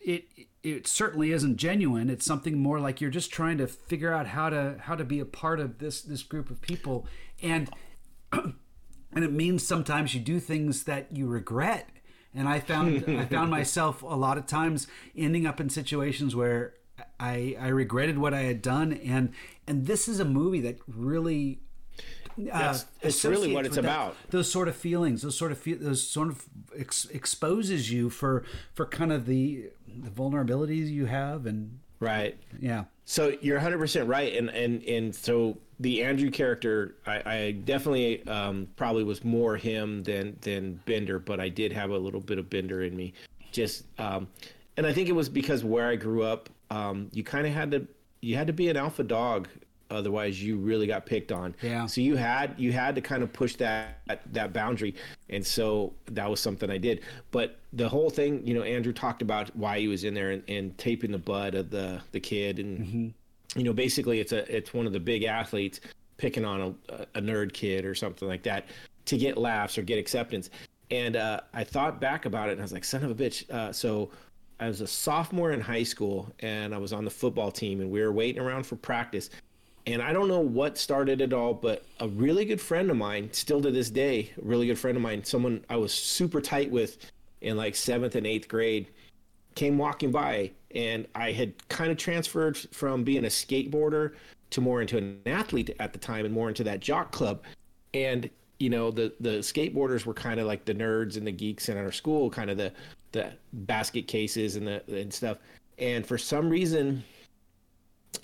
[0.00, 0.48] it it
[0.84, 2.08] certainly isn't genuine.
[2.10, 5.20] It's something more like you're just trying to figure out how to how to be
[5.20, 7.06] a part of this this group of people
[7.42, 7.70] and
[8.32, 11.88] and it means sometimes you do things that you regret
[12.34, 16.74] and i found i found myself a lot of times ending up in situations where
[17.20, 19.32] i i regretted what i had done and
[19.66, 21.60] and this is a movie that really
[22.38, 24.16] uh, That's- it's really what it's with that- about.
[24.30, 26.44] those sort of feelings those sort of fe- those sort of
[26.78, 29.70] ex- exposes you for for kind of the
[30.02, 32.36] the vulnerabilities you have and Right.
[32.60, 38.26] yeah So you're 100% right, and and and so the Andrew character, I, I definitely
[38.26, 42.38] um, probably was more him than than Bender, but I did have a little bit
[42.38, 43.14] of Bender in me,
[43.52, 44.28] just um,
[44.76, 47.70] and I think it was because where I grew up, um, you kind of had
[47.70, 47.86] to
[48.20, 49.48] you had to be an alpha dog,
[49.90, 51.54] otherwise you really got picked on.
[51.62, 51.86] Yeah.
[51.86, 54.94] So you had you had to kind of push that that boundary,
[55.28, 57.02] and so that was something I did.
[57.30, 60.42] But the whole thing, you know, Andrew talked about why he was in there and,
[60.48, 63.12] and taping the butt of the the kid, and
[63.54, 65.80] you know, basically it's a it's one of the big athletes
[66.16, 68.66] picking on a, a nerd kid or something like that
[69.04, 70.50] to get laughs or get acceptance.
[70.90, 73.48] And uh, I thought back about it, and I was like, son of a bitch.
[73.50, 74.10] Uh, so
[74.60, 77.90] I was a sophomore in high school, and I was on the football team, and
[77.90, 79.30] we were waiting around for practice.
[79.86, 83.30] And I don't know what started it all, but a really good friend of mine,
[83.32, 86.70] still to this day, a really good friend of mine, someone I was super tight
[86.70, 86.98] with
[87.40, 88.88] in like seventh and eighth grade,
[89.54, 90.50] came walking by.
[90.74, 94.14] And I had kind of transferred from being a skateboarder
[94.50, 97.44] to more into an athlete at the time and more into that jock club.
[97.94, 101.68] And, you know, the, the skateboarders were kind of like the nerds and the geeks
[101.68, 102.72] in our school, kind of the,
[103.12, 105.38] the basket cases and the and stuff.
[105.78, 107.04] And for some reason,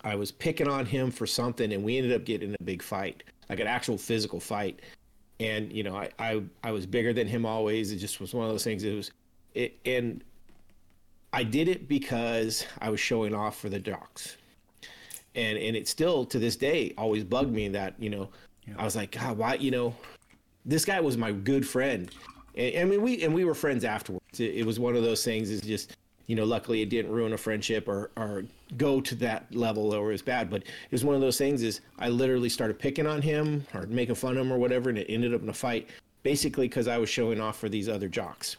[0.04, 2.82] I was picking on him for something, and we ended up getting in a big
[2.82, 4.80] fight, like an actual physical fight.
[5.40, 7.92] And you know, I I, I was bigger than him always.
[7.92, 8.84] It just was one of those things.
[8.84, 9.10] It was,
[9.54, 10.22] it and
[11.32, 14.36] I did it because I was showing off for the docs.
[15.34, 18.28] and and it still to this day always bugged me that you know,
[18.76, 19.94] I was like, God, why you know,
[20.64, 22.10] this guy was my good friend.
[22.54, 24.40] And, I mean, we and we were friends afterwards.
[24.40, 25.50] It, it was one of those things.
[25.50, 25.96] Is just
[26.26, 28.44] you know, luckily it didn't ruin a friendship or or
[28.76, 30.50] go to that level or it was bad.
[30.50, 31.62] But it was one of those things.
[31.62, 34.98] Is I literally started picking on him or making fun of him or whatever, and
[34.98, 35.88] it ended up in a fight,
[36.22, 38.56] basically because I was showing off for these other jocks.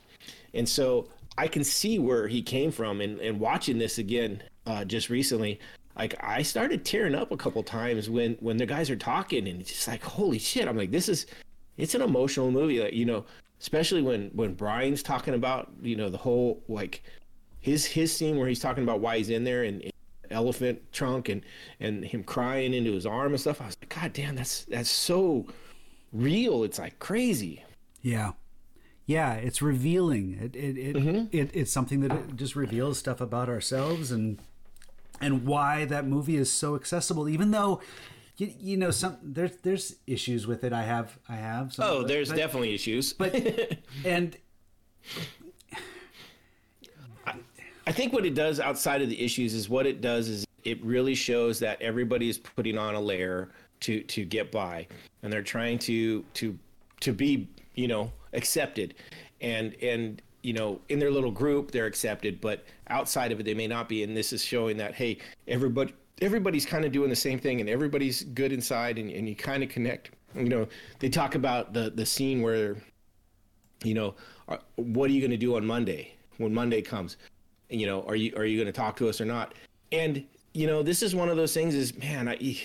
[0.53, 4.86] And so I can see where he came from, and and watching this again uh,
[4.86, 5.59] just recently,
[5.97, 9.61] like I started tearing up a couple times when when the guys are talking, and
[9.61, 10.68] it's just like holy shit!
[10.68, 11.26] I'm like, this is
[11.78, 13.26] it's an emotional movie, like you know,
[13.59, 17.03] especially when when Brian's talking about you know the whole like
[17.64, 19.91] his his scene where he's talking about why he's in there and, and
[20.30, 21.41] elephant trunk and
[21.80, 23.61] and him crying into his arm and stuff.
[23.61, 25.47] I was like, God damn, that's that's so
[26.11, 26.64] real.
[26.64, 27.64] It's like crazy.
[28.01, 28.34] Yeah.
[29.05, 30.38] Yeah, it's revealing.
[30.41, 31.26] It it, it, Mm-hmm.
[31.36, 34.39] it it's something that it just reveals stuff about ourselves and
[35.22, 37.80] and why that movie is so accessible even though
[38.38, 42.03] you, you know some there's there's issues with it I have I have some, Oh,
[42.03, 43.14] there's but, definitely issues.
[43.14, 43.34] but
[44.05, 44.36] and
[47.86, 50.84] I think what it does outside of the issues is what it does is it
[50.84, 53.50] really shows that everybody is putting on a layer
[53.82, 54.88] to to get by,
[55.22, 56.58] and they're trying to to
[57.02, 58.96] to be you know accepted,
[59.42, 63.54] and and you know in their little group they're accepted, but outside of it they
[63.54, 64.04] may not be.
[64.04, 65.18] And this is showing that hey
[65.48, 69.36] everybody everybody's kind of doing the same thing, and everybody's good inside, and, and you
[69.36, 70.12] kind of connect.
[70.36, 70.68] You know
[71.00, 72.78] they talk about the the scene where
[73.84, 74.16] you know,
[74.48, 77.18] are, what are you going to do on Monday when Monday comes?
[77.70, 79.53] You know, are you are you going to talk to us or not?
[79.91, 81.74] And you know, this is one of those things.
[81.76, 82.57] Is man, I,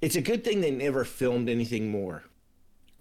[0.00, 2.24] it's a good thing they never filmed anything more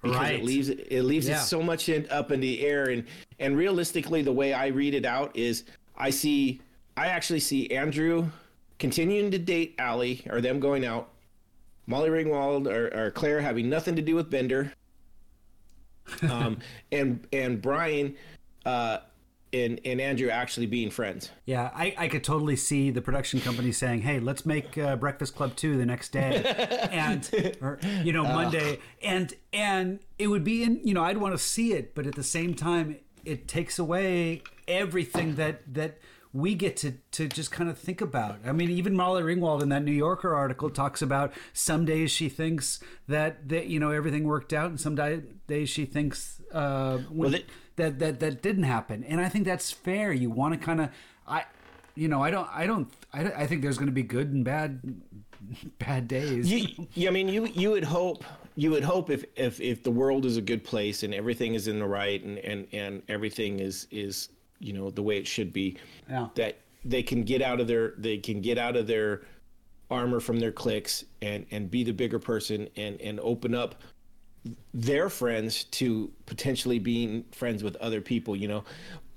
[0.01, 0.35] because Right.
[0.39, 1.41] it leaves it leaves Yeah.
[1.41, 2.89] it so much in, up in the air.
[2.89, 3.05] And
[3.39, 5.63] and realistically, the way I read it out is,
[5.97, 6.61] I see,
[6.97, 8.29] I actually see Andrew
[8.77, 11.09] continuing to date Ally or them going out.
[11.87, 14.71] Molly Ringwald or, or Claire having nothing to do with Bender
[16.29, 16.59] um,
[16.91, 18.15] and and Brian
[18.65, 18.99] uh,
[19.53, 21.29] and and Andrew actually being friends.
[21.45, 25.35] Yeah, I, I could totally see the production company saying, "Hey, let's make uh, Breakfast
[25.35, 26.43] Club two the next day,"
[26.91, 31.33] and or, you know Monday, and and it would be in you know I'd want
[31.33, 35.97] to see it, but at the same time, it takes away everything that that
[36.33, 38.39] we get to to just kind of think about.
[38.45, 42.29] I mean, even Molly Ringwald in that New Yorker article talks about some days she
[42.29, 42.79] thinks
[43.09, 47.17] that that you know everything worked out, and some di- days she thinks uh, when,
[47.17, 47.45] Well, they-
[47.75, 49.03] that that that didn't happen.
[49.03, 50.11] And i think that's fair.
[50.13, 50.89] You want to kind of
[51.27, 51.43] i
[51.95, 54.45] you know i don't i don't i, I think there's going to be good and
[54.45, 54.79] bad
[55.79, 56.51] bad days.
[56.51, 58.23] You, you, I mean, you you would hope
[58.55, 61.67] you would hope if if if the world is a good place and everything is
[61.67, 65.51] in the right and and and everything is is you know the way it should
[65.51, 65.77] be,
[66.09, 66.27] Yeah.
[66.35, 69.21] that they can get out of their they can get out of their
[69.89, 73.75] armor from their clicks and and be the bigger person and and open up
[74.73, 78.63] their friends to potentially being friends with other people, you know.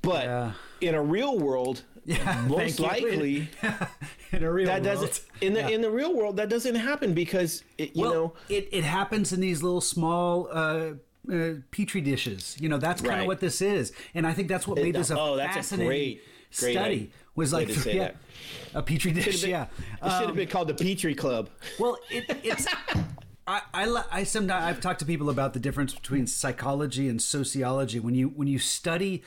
[0.02, 0.52] But Yeah.
[0.82, 3.48] in a real world, Yeah, most likely
[4.32, 5.00] in a real that world.
[5.00, 5.68] doesn't in the Yeah.
[5.68, 9.32] in the real world that doesn't happen because it, you well, know it, it happens
[9.32, 10.90] in these little small uh,
[11.32, 12.54] uh, petri dishes.
[12.60, 13.26] You know, that's kind of Right.
[13.26, 15.88] what this is, and I think that's what made this a oh, that's a fascinating
[15.88, 16.22] great-
[16.58, 16.94] great study.
[16.94, 18.16] idea- was like yeah, that.
[18.74, 19.40] a petri dish.
[19.40, 19.66] Been- Yeah,
[20.04, 21.48] it should have been called the Petri Club.
[21.80, 22.66] Well, it, it's.
[23.47, 28.01] I, I, I sometimes I've talked to people about the difference between psychology and sociology.
[28.01, 29.22] When you when you study,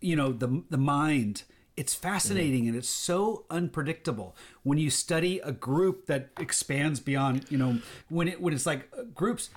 [0.00, 1.44] you know the the mind,
[1.76, 4.34] it's fascinating and it's so unpredictable.
[4.62, 7.78] When you study a group that expands beyond, you know,
[8.08, 9.50] when it when it's like uh, groups,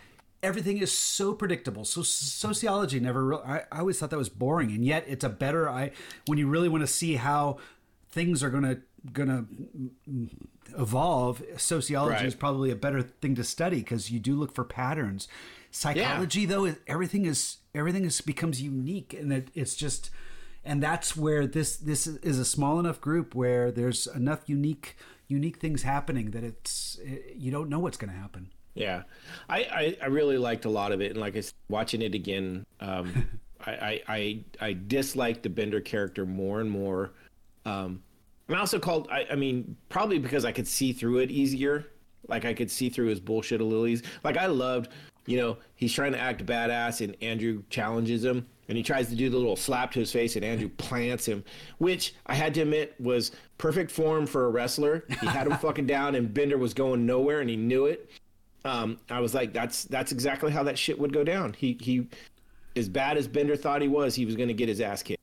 [0.44, 1.86] everything is so predictable.
[1.86, 3.24] So sociology never.
[3.26, 5.70] Re- I, I always thought that was boring, and yet it's a better.
[5.70, 5.92] I
[6.26, 7.60] when you really want to see how
[8.12, 8.80] things are gonna
[9.14, 9.46] gonna
[10.78, 12.26] evolve, sociology Right.
[12.26, 15.28] is probably a better thing to study because you do look for patterns.
[15.72, 20.10] Psychology, though, is, everything is everything is becomes unique, and it, it's just,
[20.66, 24.96] and that's where this this is a small enough group where there's enough unique
[25.28, 28.50] unique things happening that it's it, you don't know what's going to happen.
[28.74, 29.04] Yeah,
[29.48, 32.16] I, I I really liked a lot of it, and like I said, watching it
[32.16, 33.28] again, um,
[33.66, 37.12] I, I I I disliked the Bender character more and more.
[37.66, 38.02] Um,
[38.50, 39.08] and I also called.
[39.12, 41.86] I, I mean, probably because I could see through it easier.
[42.28, 44.04] Like I could see through his bullshit of lilies.
[44.24, 44.92] Like I loved,
[45.26, 49.16] you know, he's trying to act badass, and Andrew challenges him, and he tries to
[49.16, 51.44] do the little slap to his face, and Andrew plants him,
[51.78, 55.06] which I had to admit was perfect form for a wrestler.
[55.22, 58.10] He had him fucking down, and Bender was going nowhere, and he knew it.
[58.66, 61.54] Um, I was like, that's that's exactly how that shit would go down.
[61.54, 62.08] He he,
[62.76, 65.19] as bad as Bender thought he was, he was going to get his ass kicked.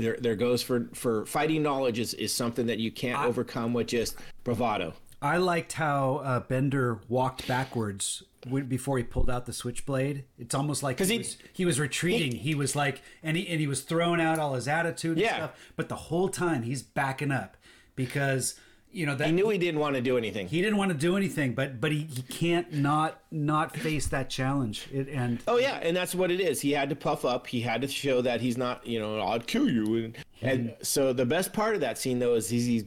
[0.00, 3.88] There, there goes for for fighting knowledge is, is something that you can't overcome with
[3.88, 4.94] just bravado.
[5.22, 8.22] I liked how uh, Bender walked backwards
[8.68, 10.24] before he pulled out the switchblade.
[10.38, 12.32] It's almost like he, he- was, he was retreating.
[12.32, 15.36] He, was like, and he and he was throwing out all his attitude and Yeah.
[15.36, 15.72] stuff.
[15.76, 17.58] But the whole time he's backing up
[17.96, 18.58] because
[18.92, 20.48] you know that He knew he didn't want to do anything.
[20.48, 24.30] he didn't want to do anything, but but he, he can't not not face that
[24.30, 24.88] challenge.
[24.92, 26.60] It, and Oh yeah, and that's what it is.
[26.60, 27.46] He had to puff up.
[27.46, 30.04] He had to show that he's not, you know, I'd kill you.
[30.04, 32.84] And, and so the best part of that scene though is he's, he's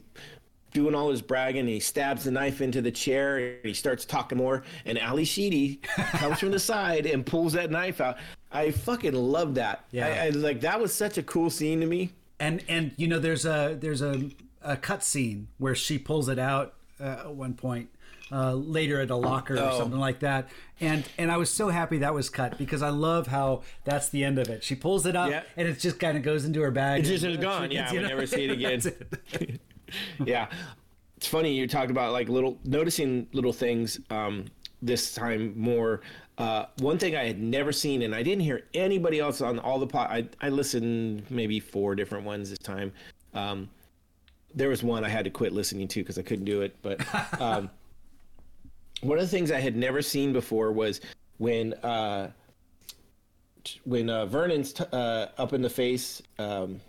[0.72, 1.66] doing all his bragging.
[1.66, 3.38] He stabs the knife into the chair.
[3.38, 4.64] And he starts talking more.
[4.84, 8.18] And Ally Sheedy comes from the side and pulls that knife out.
[8.52, 9.84] I fucking love that.
[9.92, 10.08] Yeah.
[10.08, 12.10] I, I, like that was such a cool scene to me.
[12.40, 14.28] and and you know there's a there's a
[14.64, 17.88] a cut scene where she pulls it out uh, at one point
[18.32, 19.78] uh, later at a locker or Oh.
[19.78, 20.48] something like that
[20.80, 24.24] and and i was so happy that was cut because i love how that's the
[24.24, 25.42] end of it she pulls it up Yeah.
[25.56, 27.70] and it just kind of goes into her bag It just and- is gone.
[27.70, 28.08] Yeah, we know?
[28.08, 28.80] never see it again.
[29.32, 29.60] It.
[30.24, 30.48] yeah
[31.16, 34.46] it's funny you talked about like little noticing little things um
[34.82, 36.00] this time more
[36.38, 39.78] uh one thing i had never seen and i didn't hear anybody else on all
[39.78, 42.90] the pot i i listened maybe four different ones this time
[43.34, 43.68] um
[44.54, 47.00] there was one i had to quit listening to because i couldn't do it but
[47.40, 47.70] um
[49.02, 51.00] one of the things i had never seen before was
[51.38, 52.30] when uh
[53.84, 56.80] when uh vernon's t- uh up in the face um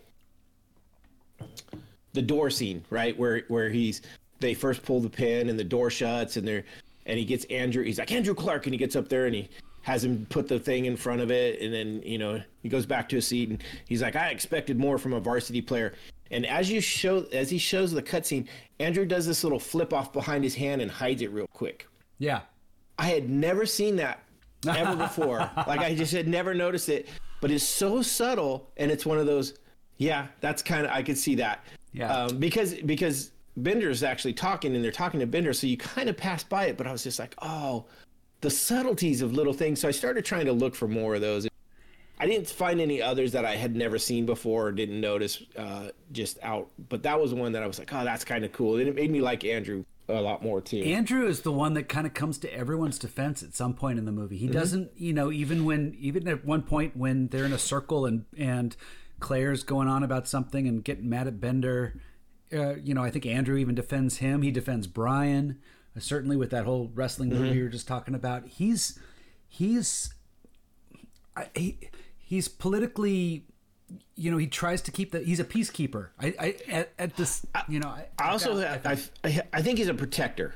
[2.16, 3.16] the door scene, right?
[3.18, 4.02] Where where he's
[4.40, 6.64] they first pull the pin and the door shuts and they're
[7.06, 7.84] and he gets Andrew.
[7.84, 9.48] He's like Andrew Clark, and he gets up there and he
[9.84, 12.88] has him put the thing in front of it, and then you know he goes
[12.88, 15.94] back to his seat and he's like, I expected more from a varsity player.
[16.32, 18.48] And as you show as he shows the cutscene,
[18.80, 21.88] Andrew does this little flip off behind his hand and hides it real quick.
[22.18, 22.42] yeah
[22.98, 24.24] I had never seen that
[24.68, 25.50] ever before.
[25.68, 27.08] like I just had never noticed it,
[27.42, 29.60] but it's so subtle, and it's one of those.
[29.98, 31.64] Yeah, that's kind of I could see that.
[31.94, 32.12] Yeah.
[32.14, 36.18] Um, because because Bender's actually talking, and they're talking to Bender, so you kind of
[36.18, 37.86] pass by it, but I was just like, oh,
[38.42, 39.80] the subtleties of little things.
[39.80, 41.48] So I started trying to look for more of those.
[42.20, 45.90] I didn't find any others that I had never seen before or didn't notice uh,
[46.12, 48.78] just out, but that was one that I was like, oh, that's kind of cool,
[48.78, 50.78] and it made me like Andrew a lot more too.
[50.78, 54.06] Andrew is the one that kind of comes to everyone's defense at some point in
[54.06, 54.36] the movie.
[54.38, 54.48] Mm-hmm.
[54.48, 58.06] He doesn't, you know, even when even at one point when they're in a circle
[58.06, 58.76] and and
[59.20, 62.00] Claire's going on about something and getting mad at Bender,
[62.54, 64.44] uh, you know, I think Andrew even defends him.
[64.44, 65.58] He defends Brian,
[65.98, 67.56] uh, certainly with that whole wrestling movie Mm-hmm.
[67.58, 68.48] we were just talking about.
[68.48, 69.00] He's
[69.48, 70.14] he's
[71.36, 71.80] I, he,
[72.26, 73.46] he's politically
[74.16, 77.46] you know he tries to keep the he's a peacekeeper i i at, at this
[77.70, 80.56] you know i, I also I, I, I, I think he's a protector.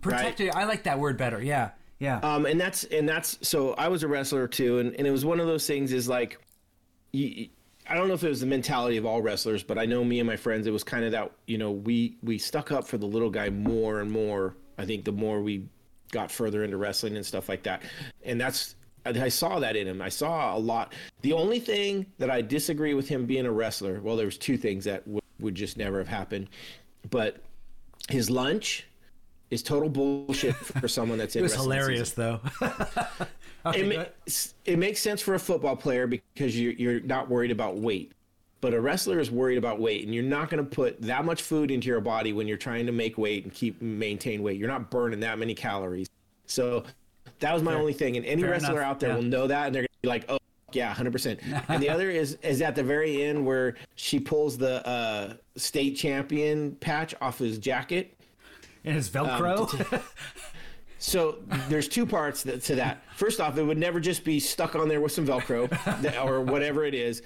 [0.00, 3.88] protected i like that word better yeah yeah Um, and that's and that's so I
[3.88, 6.40] was a wrestler too, and, and it was one of those things is like,
[7.12, 7.48] you,
[7.86, 10.18] I don't know if it was the mentality of all wrestlers, but I know me
[10.18, 12.96] and my friends, it was kind of that you know we we stuck up for
[12.96, 14.56] the little guy more and more.
[14.78, 15.66] I think the more we
[16.10, 17.82] got further into wrestling and stuff like that,
[18.24, 20.02] and that's I saw that in him.
[20.02, 20.94] I saw a lot.
[21.22, 24.56] The only thing that I disagree with him being a wrestler, well, there was two
[24.56, 26.48] things that w- would just never have happened,
[27.10, 27.38] but
[28.08, 28.86] his lunch
[29.50, 32.40] is total bullshit for someone that's in It was hilarious, though.
[33.66, 34.32] Okay, it, ma-
[34.64, 38.12] it makes sense for a football player because you're, you're not worried about weight.
[38.62, 41.42] But a wrestler is worried about weight, and you're not going to put that much
[41.42, 44.58] food into your body when you're trying to make weight and keep maintain weight.
[44.58, 46.08] You're not burning that many calories.
[46.46, 46.84] So
[47.40, 48.16] that was my only thing.
[48.16, 49.16] And any Fair wrestler enough, out there yeah.
[49.16, 50.38] will know that, and they're going to be like, "Oh,
[50.72, 54.56] yeah, hundred percent." And the other is is at the very end where she pulls
[54.58, 58.16] the uh, state champion patch off his jacket.
[58.84, 60.02] and his Velcro.
[61.02, 61.38] So
[61.70, 63.02] there's two parts that, to that.
[63.16, 65.68] First off, it would never just be stuck on there with some Velcro
[66.02, 67.22] that- or whatever it is.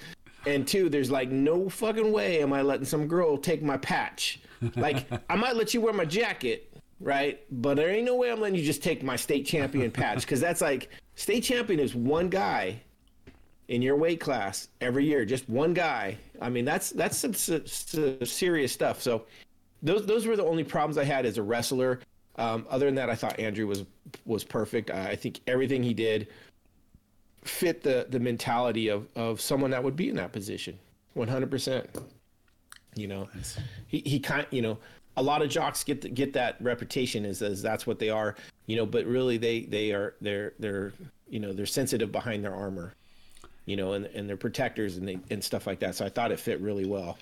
[0.47, 4.39] And two, there's like no fucking way am I letting some girl take my patch.
[4.75, 7.41] Like I might let you wear my jacket, right?
[7.51, 10.39] But there ain't no way I'm letting you just take my state champion patch because
[10.39, 12.81] that's like state champion is one guy
[13.67, 16.17] in your weight class every year, just one guy.
[16.41, 19.01] I mean, that's that's some, some, some serious stuff.
[19.01, 19.25] So
[19.81, 21.99] those those were the only problems I had as a wrestler.
[22.37, 23.85] Um, other than that, I thought Andrew was
[24.25, 24.91] was perfect.
[24.91, 26.27] I, I think everything he did
[27.43, 30.77] fit the the mentality of of someone that would be in that position,
[31.13, 31.89] one hundred percent.
[32.95, 33.27] You know,
[33.87, 34.77] he he kind you know
[35.17, 38.35] a lot of jocks get the, get that reputation as as that's what they are.
[38.67, 40.93] You know, but really they they are they're they're
[41.29, 42.93] you know they're sensitive behind their armor.
[43.65, 45.95] You know, and and they're protectors and they and stuff like that.
[45.95, 47.17] So I thought it fit really well.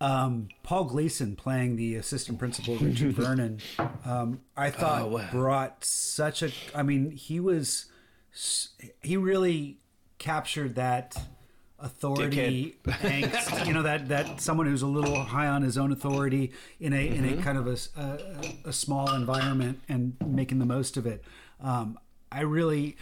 [0.00, 3.60] um, Paul Gleason playing the assistant principal, Richard Vernon,
[4.04, 5.28] um, I thought Oh, wow.
[5.30, 6.50] brought such a.
[6.74, 7.86] I mean, he was.
[9.02, 9.78] He really
[10.18, 11.16] captured that
[11.84, 13.66] authority angst.
[13.66, 17.06] You know that that someone who's a little high on his own authority in a
[17.08, 17.40] in Mm-hmm.
[17.40, 17.66] a kind of
[18.64, 21.22] a small environment and making the most of it.
[21.60, 21.98] Um,
[22.32, 22.96] I really,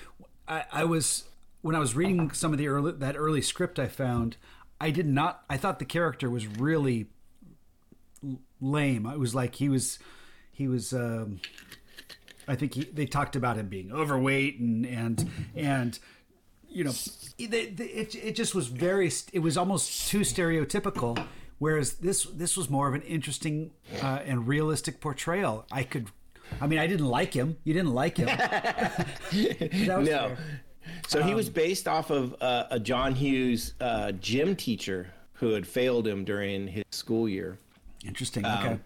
[0.46, 1.24] I, I was
[1.62, 4.36] when I was reading some of the early that early script I found.
[4.80, 5.44] I did not.
[5.48, 7.06] I thought the character was really
[8.60, 9.06] lame.
[9.06, 9.98] It was like he was
[10.50, 10.92] he was.
[10.92, 11.40] Um,
[12.48, 15.98] I think he, they talked about him being overweight and and and
[16.72, 16.92] you know,
[17.38, 19.10] it, it, it just was very.
[19.32, 21.24] It was almost too stereotypical.
[21.58, 23.70] Whereas this this was more of an interesting
[24.02, 25.64] uh, and realistic portrayal.
[25.70, 26.08] I could,
[26.60, 27.56] I mean, I didn't like him.
[27.62, 28.26] You didn't like him.
[29.86, 30.04] no.
[30.04, 30.38] Fair.
[31.06, 35.50] So he was um, based off of uh, a John Hughes uh, gym teacher who
[35.50, 37.58] had failed him during his school year.
[38.04, 38.44] Interesting.
[38.44, 38.78] Um, okay.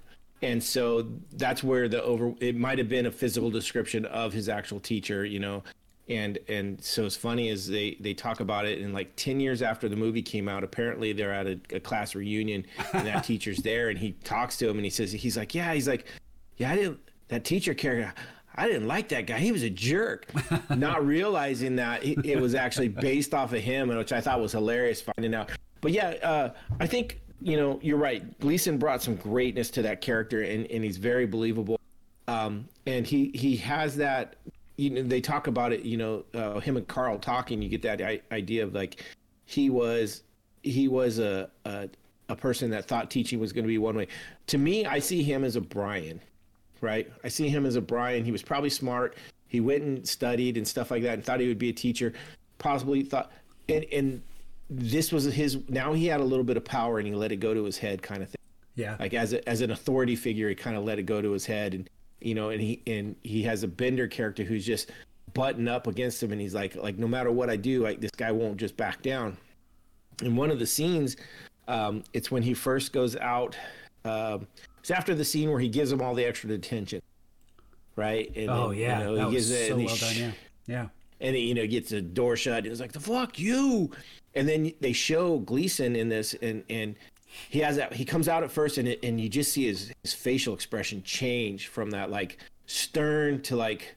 [0.42, 2.34] And so that's where the over.
[2.40, 5.24] It might have been a physical description of his actual teacher.
[5.24, 5.62] You know,
[6.08, 9.60] and and so it's funny as they they talk about it and like 10 years
[9.60, 13.58] after the movie came out apparently they're at a, a class reunion and that teacher's
[13.58, 16.06] there and he talks to him and he says he's like yeah he's like
[16.58, 18.12] yeah i didn't that teacher character
[18.56, 19.38] I didn't like that guy.
[19.38, 20.28] He was a jerk.
[20.70, 25.02] Not realizing that it was actually based off of him, which I thought was hilarious
[25.02, 25.50] finding out.
[25.82, 26.50] But yeah, uh,
[26.80, 28.38] I think you know you're right.
[28.40, 31.78] Gleason brought some greatness to that character, and, and he's very believable.
[32.28, 34.36] Um, and he he has that
[34.76, 37.82] you know they talk about it you know uh, him and carl talking you get
[37.82, 39.02] that I- idea of like
[39.44, 40.22] he was
[40.62, 41.88] he was a, a
[42.28, 44.08] a person that thought teaching was going to be one way.
[44.48, 46.20] To me i see him as a brian
[46.80, 47.10] right?
[47.24, 48.24] I see him as a brian.
[48.24, 49.16] He was probably smart.
[49.48, 52.12] He went and studied and stuff like that and thought he would be a teacher.
[52.58, 53.30] Possibly thought
[53.68, 54.22] and and
[54.68, 57.36] this was his now he had a little bit of power and he let it
[57.36, 58.36] go to his head kind of thing.
[58.74, 58.96] Yeah.
[58.98, 61.46] Like as a, as an authority figure he kind of let it go to his
[61.46, 61.88] head and
[62.20, 64.90] you know, and he and he has a Bender character who's just
[65.34, 68.10] button up against him, and he's like, like no matter what I do, like this
[68.10, 69.36] guy won't just back down.
[70.22, 71.16] In one of the scenes,
[71.68, 73.56] um, it's when he first goes out.
[74.04, 74.38] Uh,
[74.78, 77.02] it's after the scene where he gives him all the extra detention,
[77.96, 78.32] right?
[78.36, 80.16] And oh then, yeah, you know, that was it, so well sh- done.
[80.16, 80.32] Yeah,
[80.66, 80.86] yeah.
[81.20, 82.58] And he, you know, gets the door shut.
[82.58, 83.90] And it's like the fuck you.
[84.34, 86.94] And then they show Gleason in this, and and
[87.48, 89.92] he has that he comes out at first and it, and you just see his,
[90.02, 93.96] his facial expression change from that like stern to like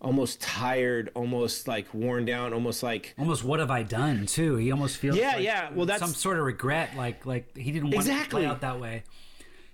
[0.00, 4.24] almost tired almost like worn down almost like almost what have i done?
[4.26, 4.56] too.
[4.56, 5.70] He almost feels yeah like yeah.
[5.74, 8.42] Well that's some sort of regret like like he didn't want exactly.
[8.42, 9.02] to play out that way.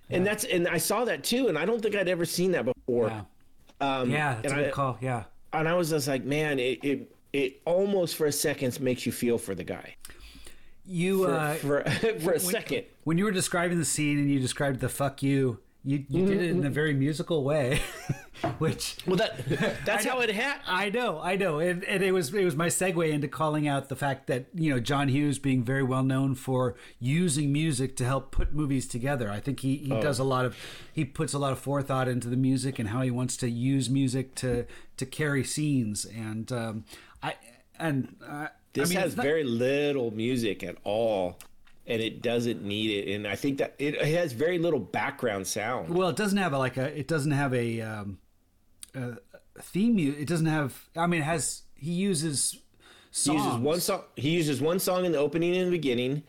[0.09, 0.17] Yeah.
[0.17, 2.65] and that's and i saw that too and i don't think i'd ever seen that
[2.65, 3.09] before.
[3.09, 3.23] Yeah.
[3.79, 4.99] Um, yeah that's a good I, call.
[5.01, 5.25] Yeah.
[5.53, 9.13] and i was just like man it, it it almost for a second makes you
[9.13, 9.96] feel for the guy
[10.87, 11.85] you for uh, for,
[12.21, 15.61] for a second when you were describing the scene and you described the "fuck you,"
[15.87, 16.27] you, you mm-hmm.
[16.27, 17.81] did it in a very musical way,
[18.59, 19.39] which well that
[19.85, 20.65] that's how it happened.
[20.67, 23.89] I know, I know, and, and it was it was my segue into calling out
[23.89, 28.05] the fact that you know John Hughes being very well known for using music to
[28.05, 29.31] help put movies together.
[29.31, 30.03] I think he he oh.
[30.03, 30.57] does a lot of
[30.93, 33.89] he puts a lot of forethought into the music and how he wants to use
[33.89, 34.67] music to
[34.97, 36.85] to carry scenes and um,
[37.23, 37.35] I
[37.79, 38.17] and.
[38.27, 39.25] Uh, this I mean, has not...
[39.25, 41.39] very little music at all,
[41.87, 43.15] and it doesn't need it.
[43.15, 45.89] And I think that it, it has very little background sound.
[45.89, 46.97] Well, it doesn't have a, like a.
[46.97, 48.19] It doesn't have a, um,
[48.95, 49.17] a
[49.61, 49.99] theme.
[49.99, 50.89] It doesn't have.
[50.97, 51.63] I mean, it has.
[51.75, 52.59] He uses.
[53.11, 53.41] Songs.
[53.41, 54.03] He uses one song.
[54.17, 56.23] He uses one song in the opening and the beginning.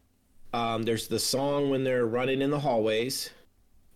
[0.53, 3.29] Um, there's the song when they're running in the hallways,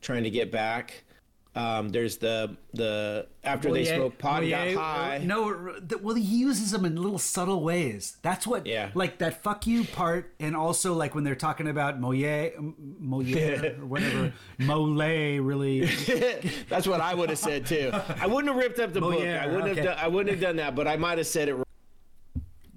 [0.01, 1.05] trying to get back.
[1.53, 5.17] Um, there's the the after they yeah, smoke pot well, yeah, got high.
[5.17, 8.15] No, well he uses them in little subtle ways.
[8.21, 8.91] That's what, yeah.
[8.93, 13.85] like that "fuck you" part, and also like when they're talking about Moye, Moye or
[13.85, 14.95] whatever, Mole.
[15.41, 15.81] Really,
[16.69, 17.91] that's what I would have said too.
[17.93, 19.19] I wouldn't have ripped up the book.
[19.19, 19.75] I wouldn't okay.
[19.75, 19.85] have.
[19.85, 21.55] Done, I wouldn't have done that, but I might have said it.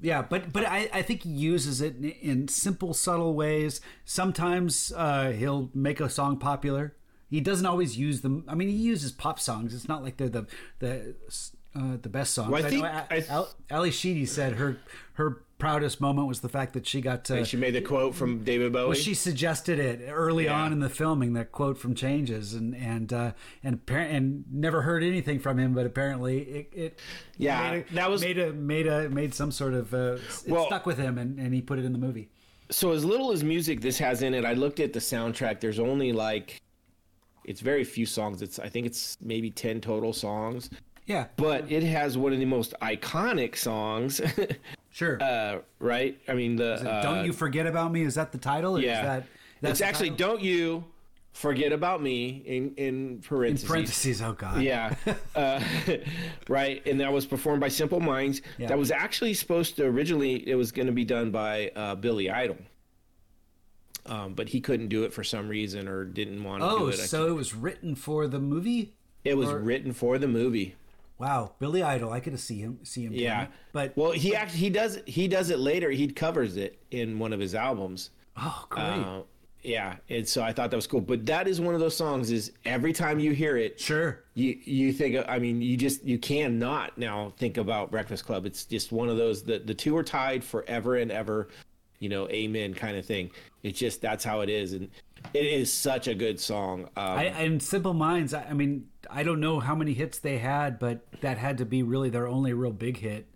[0.02, 3.80] Yeah, but but I, I think he uses it in, in simple, subtle ways.
[4.04, 6.96] Sometimes uh, he'll make a song popular
[7.34, 8.44] he doesn't always use them.
[8.46, 9.74] I mean, he uses pop songs.
[9.74, 10.46] It's not like they're the
[10.78, 11.14] the
[11.74, 12.50] uh, the best songs.
[12.50, 14.78] Well, I think I know, I, Ally Sheedy said her
[15.14, 17.38] her proudest moment was the fact that she got to.
[17.38, 18.84] And she made the quote from David Bowie.
[18.84, 20.62] Well, she suggested it early yeah.
[20.62, 21.32] on in the filming.
[21.32, 23.32] That quote from Changes, and and uh,
[23.64, 27.00] and and never heard anything from him, but apparently it, it
[27.36, 30.52] yeah made a, that was made a made a made some sort of uh, it
[30.52, 32.28] well, stuck with him, and, and he put it in the movie.
[32.70, 35.58] So as little as music this has in it, I looked at the soundtrack.
[35.58, 36.60] There's only like
[37.44, 38.42] it's very few songs.
[38.42, 40.70] It's I think it's maybe ten total songs.
[41.06, 44.20] Yeah, but it has one of the most iconic songs.
[44.90, 45.22] sure.
[45.22, 46.18] Uh, right.
[46.28, 48.80] I mean the uh, "Don't You Forget About Me" is that the title?
[48.80, 49.20] yeah.
[49.60, 50.28] That, it's actually title?
[50.28, 50.84] "Don't You
[51.32, 53.64] Forget About Me" in in parentheses.
[53.64, 54.22] In parentheses.
[54.22, 54.62] Oh God.
[54.62, 54.94] Yeah.
[55.36, 55.62] uh,
[56.48, 58.40] right, and that was performed by Simple Minds.
[58.56, 58.68] Yeah.
[58.68, 60.48] That was actually supposed to originally.
[60.48, 62.56] It was going to be done by uh, Billy Idol
[64.06, 66.88] um, but he couldn't do it for some reason or didn't want to oh, do
[66.88, 66.96] it.
[66.96, 68.94] so it was written for the movie.
[69.24, 69.58] It was or...
[69.58, 70.74] written for the movie.
[71.18, 72.12] Wow, Billy Idol.
[72.12, 72.80] I could see him.
[72.82, 73.12] See him.
[73.12, 75.90] Yeah, but well, he actually he does he does it later.
[75.90, 78.10] He covers it in one of his albums.
[78.36, 78.82] Oh, great.
[78.82, 79.22] Uh,
[79.62, 81.00] yeah, and so I thought that was cool.
[81.00, 82.30] But that is one of those songs.
[82.30, 84.24] Is every time you hear it, Sure.
[84.34, 85.24] you you think.
[85.26, 88.44] I mean, you just you cannot now think about Breakfast Club.
[88.44, 89.42] It's just one of those.
[89.42, 91.48] The the two are tied forever and ever.
[92.00, 93.30] You know, amen kind of thing.
[93.62, 94.90] It's just that's how it is, and
[95.32, 96.84] it is such a good song.
[96.96, 100.38] Um, I, and Simple Minds, I, I mean, I don't know how many hits they
[100.38, 103.26] had, but that had to be really their only real big hit.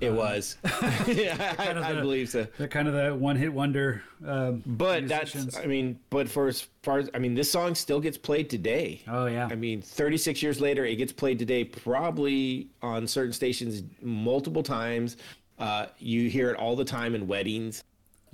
[0.00, 0.56] it was.
[1.06, 2.46] yeah, I, I the- believe so.
[2.56, 4.02] They're kind of the one hit wonder.
[4.26, 5.52] Um, But musicians.
[5.52, 8.48] that's, I mean, but for as far as, I mean, this song still gets played
[8.48, 9.02] today.
[9.06, 9.48] Oh, yeah.
[9.50, 15.16] I mean, 36 years later, it gets played today, probably on certain stations multiple times.
[15.58, 17.84] Uh, you hear it all the time in weddings.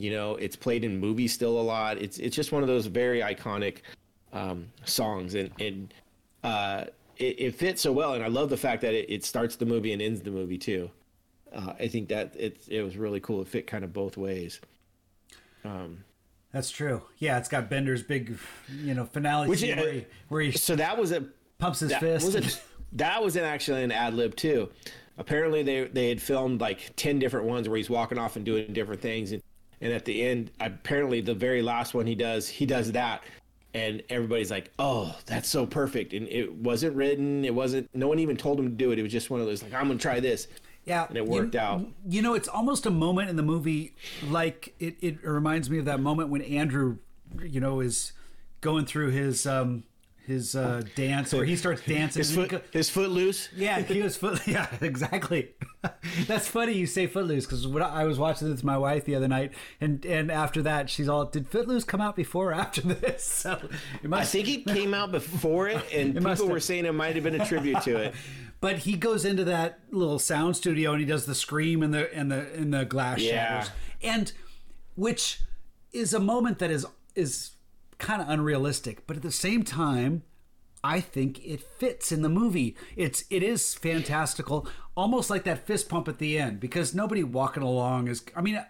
[0.01, 1.98] You know, it's played in movies still a lot.
[1.98, 3.78] It's it's just one of those very iconic
[4.32, 5.94] um, songs, and and
[6.42, 6.84] uh,
[7.16, 8.14] it, it fits so well.
[8.14, 10.59] And I love the fact that it, it starts the movie and ends the movie
[10.59, 10.90] too.
[11.55, 13.42] Uh, I think that it it was really cool.
[13.42, 14.61] It fit kind of both ways.
[16.53, 17.03] That's true.
[17.18, 18.36] Yeah, it's got Bender's big,
[18.82, 21.24] you know, finale Which scene where, he, where he So that was a
[21.59, 22.34] pumps his that fist.
[22.34, 22.61] was a,
[22.94, 24.68] that was an actually an ad lib too.
[25.16, 28.72] Apparently they they had filmed like ten different ones where he's walking off and doing
[28.72, 29.42] different things, and
[29.81, 33.22] and at the end, apparently the very last one he does, he does that,
[33.74, 38.18] and everybody's like, oh, that's so perfect, and it wasn't written, it wasn't, no one
[38.18, 38.99] even told him to do it.
[38.99, 40.49] It was just one of those like, I'm gonna try this.
[40.85, 41.87] yeah, and it you- worked out.
[42.09, 43.95] You know, it's almost a moment in the movie,
[44.28, 46.99] like it, it reminds me of that moment when Andrew,
[47.43, 48.12] you know, is
[48.61, 49.85] going through his um
[50.31, 52.20] his uh dance where he starts dancing.
[52.20, 53.49] His foot, go- his foot loose.
[53.55, 54.41] Yeah, he was foot.
[54.47, 55.51] Yeah, exactly.
[56.26, 59.14] That's funny you say Footloose because when I was watching this with my wife the
[59.14, 62.81] other night, and and after that she's all, "Did Footloose come out before or after
[62.83, 63.59] this?" So
[64.03, 67.14] it I think it came out before it, and must people were saying it might
[67.14, 68.14] have been a tribute to it.
[68.61, 72.12] But he goes into that little sound studio and he does the scream and the
[72.14, 73.61] and the and the glass Yeah.
[73.62, 73.70] shatters,
[74.03, 74.33] and
[74.97, 75.41] which
[75.93, 77.53] is a moment that is is
[78.01, 80.22] kind of unrealistic, but at the same time.
[80.82, 82.74] I think it fits in the movie.
[82.96, 87.62] It's it is fantastical, almost like that fist pump at the end, because nobody walking
[87.62, 88.22] along is.
[88.34, 88.64] I mean, uh,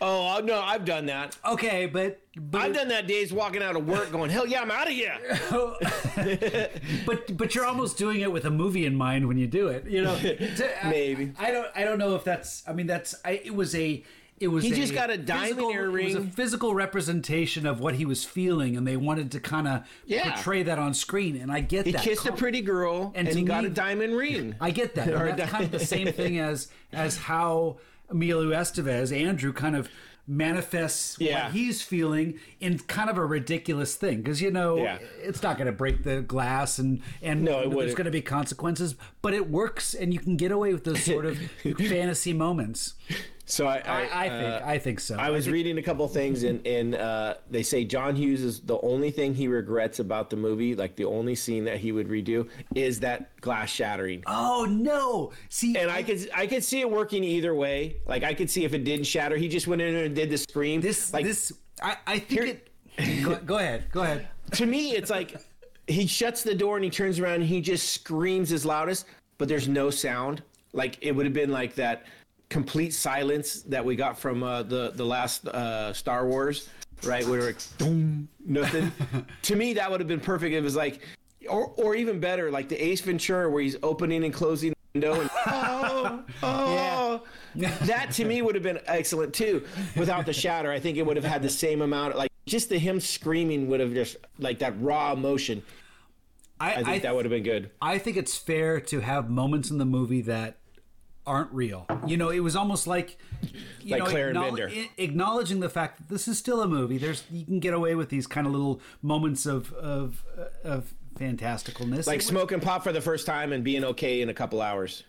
[0.00, 1.36] Oh uh, no, I've done that.
[1.44, 4.70] okay, but but I've done that days walking out of work going, hell yeah, I'm
[4.70, 5.18] out of here.
[7.06, 9.86] but but you're almost doing it with a movie in mind when you do it.
[9.86, 11.32] You know, To- I- Maybe.
[11.38, 11.68] I, don't.
[11.74, 12.62] I don't know if that's.
[12.66, 13.14] I mean, that's.
[13.24, 14.02] I, it was a.
[14.40, 14.64] It was.
[14.64, 18.24] He just got a diamond physical- It was a physical representation of what he was
[18.24, 20.32] feeling, and they wanted to kind of Yeah.
[20.32, 21.36] portray that on screen.
[21.36, 22.00] And I get He that.
[22.02, 24.54] He kissed a pretty girl And and, he got a diamond ring.
[24.60, 25.06] I get that.
[25.12, 27.76] That's di- kind of the same thing as as how
[28.08, 29.88] Emilio Estevez, Andrew, kind of
[30.26, 31.44] manifests Yeah.
[31.46, 34.98] what he's feeling in kind of a ridiculous thing because you know Yeah.
[35.22, 38.94] it's not going to break the glass and and No, there's going to be consequences,
[39.22, 41.36] but it works and you can get away with those sort of
[41.78, 42.94] fantasy moments.
[43.50, 45.16] So I, I, I think uh, I think so.
[45.16, 48.80] I was reading a couple things, and and uh, they say John Hughes is the
[48.80, 52.48] only thing he regrets about the movie, like the only scene that he would redo,
[52.74, 54.22] is that glass shattering.
[54.26, 55.32] oh no!
[55.48, 57.96] See, And I could I could see it working either way.
[58.06, 60.30] Like I could see if it didn't shatter, he just went in there and did
[60.30, 60.80] the scream.
[60.80, 62.66] this like this I, I think Here- it.
[63.24, 63.86] Go, go ahead.
[63.90, 64.28] Go ahead.
[64.52, 65.36] to me, it's like
[65.86, 69.06] he shuts the door and he turns around and he just screams his loudest,
[69.38, 70.42] but there's no sound.
[70.72, 72.04] Like it would have been like that
[72.50, 76.68] complete silence that we got from uh, the the last uh, Star Wars,
[77.04, 77.26] right?
[77.26, 78.92] Where like boom, nothing.
[79.42, 80.54] to me, that would have been perfect.
[80.54, 81.00] It was like,
[81.48, 85.20] or or even better, like the Ace Ventura where he's opening and closing the window
[85.20, 87.22] and oh oh.
[87.54, 89.64] that to me would have been excellent too.
[89.96, 92.16] Without the shatter, I think it would have had the same amount.
[92.16, 95.62] Like just the him screaming would have just like that raw emotion.
[96.62, 97.70] I think that would have been good.
[97.80, 100.59] I think it's fair to have moments in the movie that
[101.30, 101.86] aren't real.
[102.06, 103.18] You know, it was almost like
[103.80, 104.70] you Like know, Claire and Bender.
[104.98, 106.98] acknowledging the fact that this is still a movie.
[106.98, 110.92] There's you can get away with these kind of little moments of of uh, of
[111.18, 112.06] fantasticalness.
[112.06, 115.04] Like smoking pot for the first time and being okay in a couple hours,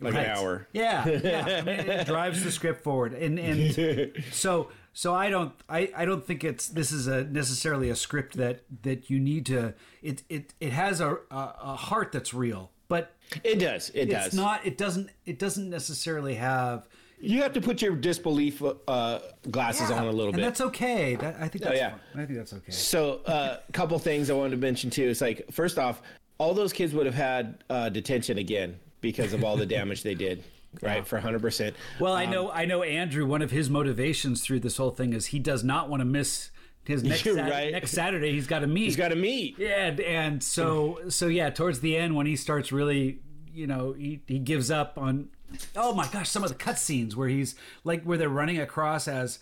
[0.00, 0.26] like Right.
[0.26, 0.68] an hour.
[0.72, 1.44] Yeah, yeah.
[1.58, 6.04] I mean, it drives the script forward, and and so so I don't I, I
[6.04, 10.22] don't think it's this is a necessarily a script that that you need to it
[10.28, 13.88] it it has a a, a heart that's real, but It does.
[13.90, 14.34] It it's does.
[14.34, 16.86] not it doesn't it doesn't necessarily have
[17.20, 19.20] You have to put your disbelief uh,
[19.50, 20.40] glasses on a little bit.
[20.40, 21.14] and that's okay.
[21.14, 21.90] That I think that's oh, yeah.
[22.12, 22.22] fine.
[22.22, 22.70] I think that's okay.
[22.72, 25.04] So, a uh, couple things I wanted to mention too.
[25.04, 26.02] Is like, first off,
[26.36, 30.14] all those kids would have had uh, detention again because of all the damage they
[30.14, 30.44] did,
[30.82, 31.06] right?
[31.06, 31.72] For 100%.
[31.98, 33.24] Well, I know I know Andrew.
[33.24, 36.50] One of his motivations through this whole thing is he does not want to miss
[36.84, 37.72] his next You're Sat- right.
[37.72, 38.32] next Saturday.
[38.32, 38.84] He's got to meet.
[38.84, 39.58] He's got to meet.
[39.58, 43.20] Yeah, and, so so yeah, towards the end when he starts really,
[43.52, 45.28] you know, he, he gives up on.
[45.76, 47.54] Oh my gosh, some of the cutscenes where he's
[47.84, 49.38] like where they're running across as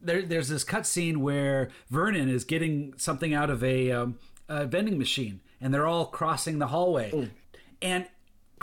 [0.00, 4.18] there, there's this cut scene where Vernon is getting something out of a, um,
[4.48, 7.28] a vending machine, and they're all crossing the hallway,
[7.80, 8.06] and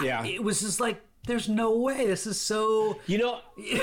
[0.01, 0.21] Yeah.
[0.21, 2.07] I- it was just like, there's no way.
[2.07, 2.99] This is so.
[3.07, 3.39] You know,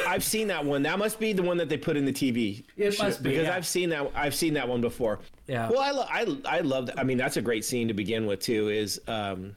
[0.06, 0.82] I've seen that one.
[0.82, 2.64] That must be the one that they put in the TV.
[2.76, 3.54] It show, must be, because yeah.
[3.54, 4.10] I've seen that.
[4.14, 5.20] I've seen that one before.
[5.46, 5.68] Yeah.
[5.70, 6.90] Well, I lo- I I love.
[6.96, 8.68] I mean, that's a great scene to begin with too.
[8.68, 9.56] Is um,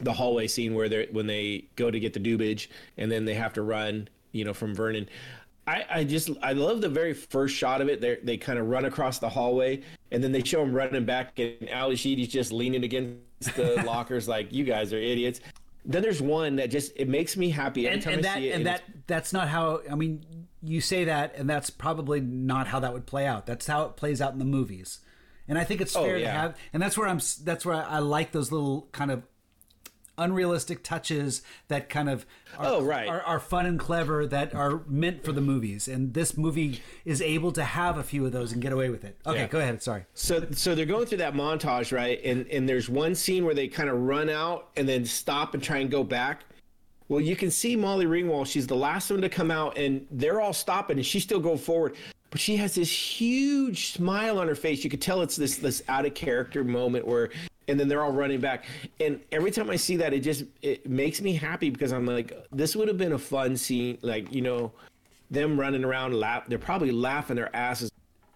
[0.00, 3.34] the hallway scene where they when they go to get the dubage and then they
[3.34, 4.08] have to run.
[4.32, 5.08] You know, from Vernon.
[5.66, 8.00] I, I just I love the very first shot of it.
[8.00, 11.38] They they kind of run across the hallway and then they show him running back
[11.38, 15.40] and Ally Sheedy's just leaning against the lockers like you guys are idiots.
[15.88, 18.38] Then there's one that just it makes me happy every And, time and I that
[18.38, 18.52] see it.
[18.52, 19.80] and that that's not how.
[19.90, 23.46] I mean, you say that, and that's probably not how that would play out.
[23.46, 25.00] That's how it plays out in the movies.
[25.48, 26.40] And I think it's oh, fair to yeah.
[26.40, 26.56] have.
[26.74, 27.20] And that's where I'm.
[27.42, 29.22] That's where I, I like those little kind of
[30.18, 32.26] unrealistic touches that kind of
[32.58, 33.08] are, Oh, right.
[33.08, 37.22] are, are fun and clever that are meant for the movies and this movie is
[37.22, 39.46] able to have a few of those and get away with it okay Yeah.
[39.46, 42.20] go ahead sorry So so they're going through that montage, right?
[42.24, 45.62] And and there's one scene where they kind of run out and then stop and
[45.62, 46.42] try and go back.
[47.08, 48.48] Well, you can see Molly Ringwald.
[48.48, 51.56] She's the last one to come out, and they're all stopping, and she's still going
[51.56, 51.96] forward.
[52.30, 54.84] But she has this huge smile on her face.
[54.84, 57.30] You could tell it's this this out of character moment where,
[57.68, 58.66] and then they're all running back.
[59.00, 62.32] And every time I see that, it just it makes me happy because I'm like,
[62.52, 63.98] this would have been a fun scene.
[64.02, 64.72] Like you know,
[65.30, 66.46] them running around, laugh.
[66.46, 67.90] They're probably laughing their asses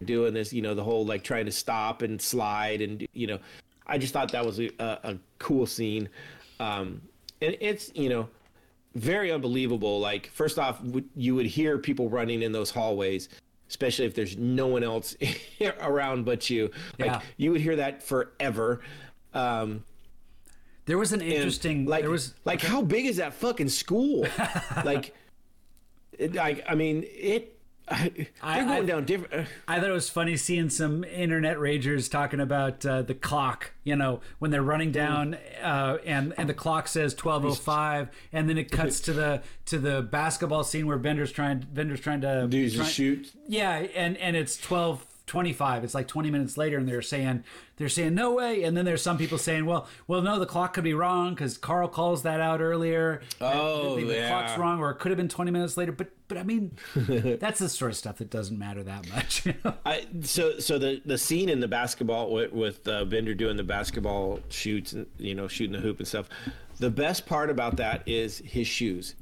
[0.04, 3.38] doing this, you know, the whole like trying to stop and slide and you know,
[3.86, 6.08] I just thought that was a, a, cool scene,
[6.60, 7.02] um,
[7.40, 8.28] and it's you know,
[8.94, 10.00] very unbelievable.
[10.00, 10.80] Like first off,
[11.16, 13.28] you would hear people running in those hallways,
[13.72, 15.16] especially if there's no one else
[15.80, 16.70] around but you.
[16.98, 17.20] Like Yeah.
[17.38, 18.82] you would hear that forever.
[19.32, 19.84] Um,
[20.84, 24.26] there was an interesting like there was like how big is that fucking school?
[24.84, 25.14] like,
[26.18, 27.58] it, I I mean it.
[27.96, 29.48] They're I- going I- down different.
[29.68, 33.72] I thought it was funny seeing some internet ragers talking about uh, the clock.
[33.84, 38.08] You know, when they're running down uh, and and the clock says twelve oh five,
[38.32, 42.20] and then it cuts to the to the basketball scene where Bender's trying Bender's trying
[42.22, 43.32] to Dudes try- shoot.
[43.48, 45.82] Yeah, and and it's twelve twenty five.
[45.82, 47.42] It's like twenty minutes later, and they're saying
[47.78, 50.74] they're saying no way, and then there's some people saying, well, well, no, the clock
[50.74, 53.22] could be wrong because Carl calls that out earlier.
[53.40, 54.28] Oh, the, the yeah.
[54.28, 55.90] clock's wrong, or it could have been twenty minutes later.
[55.90, 59.46] But but I mean, that's the sort of stuff that doesn't matter that much.
[59.46, 59.74] You know?
[59.86, 63.64] I so so the the scene in the basketball with, with uh, Bender doing the
[63.64, 66.28] basketball shoots and you know shooting the hoop and stuff.
[66.78, 69.14] The best part about that is his shoes.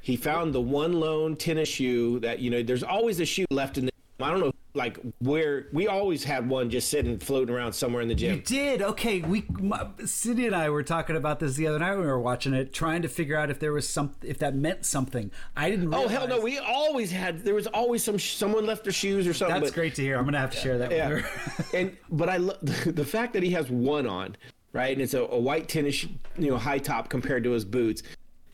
[0.00, 2.64] He found the one lone tennis shoe that you know.
[2.64, 3.92] There's always a shoe left in the.
[4.20, 8.08] I don't know, like where we always had one just sitting floating around somewhere in
[8.08, 8.36] the gym.
[8.36, 9.20] You did okay.
[9.20, 12.18] We my, Cindy and I were talking about this the other night when we were
[12.20, 15.30] watching it, trying to figure out if there was some if that meant something.
[15.56, 15.92] I didn't.
[15.92, 16.40] Oh hell no!
[16.40, 17.44] We always had.
[17.44, 19.60] There was always some someone left their shoes or something.
[19.60, 20.16] That's but- great to hear.
[20.16, 21.66] I'm gonna have to share that with Yeah, her.
[21.78, 24.36] and but I love the fact that he has one on,
[24.72, 24.92] right?
[24.92, 26.04] And it's a, a white tennis,
[26.38, 28.02] you know, high top compared to his boots.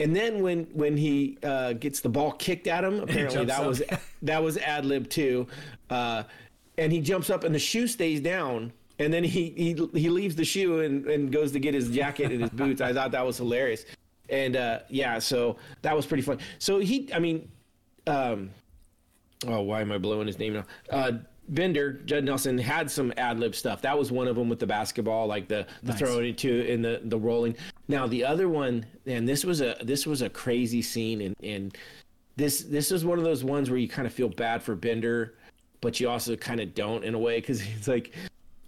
[0.01, 3.67] And then when when he uh, gets the ball kicked at him, apparently that up.
[3.67, 3.83] was
[4.23, 5.47] that was ad lib too,
[5.91, 6.25] uh,
[6.77, 8.73] and he jumps up and the shoe stays down.
[9.01, 12.33] And then he he, he leaves the shoe and, and goes to get his jacket
[12.33, 12.81] and his boots.
[12.81, 13.85] I thought that was hilarious,
[14.29, 16.39] and uh, yeah, so that was pretty fun.
[16.59, 17.49] So he, I mean,
[18.09, 18.51] um,
[19.47, 20.65] oh, why am I blowing his name now?
[20.91, 21.13] Uh,
[21.49, 23.81] Bender, Judd Nelson had some ad lib stuff.
[23.83, 27.01] That was one of them with the basketball, like the the throwing into and the
[27.05, 27.57] the rolling.
[27.89, 31.77] Now the other one, and this was a this was a crazy scene, and and
[32.37, 35.35] this this is one of those ones where you kind of feel bad for Bender,
[35.81, 38.15] but you also kind of don't in a way because it's like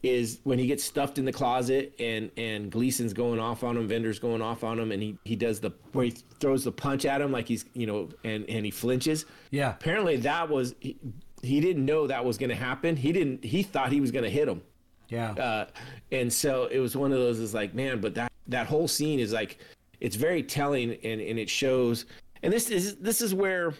[0.02, 3.86] is when he gets stuffed in the closet and and Gleason's going off on him,
[3.86, 7.04] Bender's going off on him, and he he does the where he throws the punch
[7.04, 9.26] at him like he's you know and and he flinches.
[9.50, 9.70] Yeah.
[9.70, 10.96] Apparently that was he,
[11.42, 12.96] he didn't know that was going to happen.
[12.96, 14.62] He didn't he thought he was going to hit him.
[15.10, 15.32] Yeah.
[15.32, 15.66] Uh,
[16.12, 19.20] and so it was one of those is like man, but that that whole scene
[19.20, 19.58] is like
[20.00, 22.06] it's very telling and and it shows.
[22.42, 23.74] And this is this is where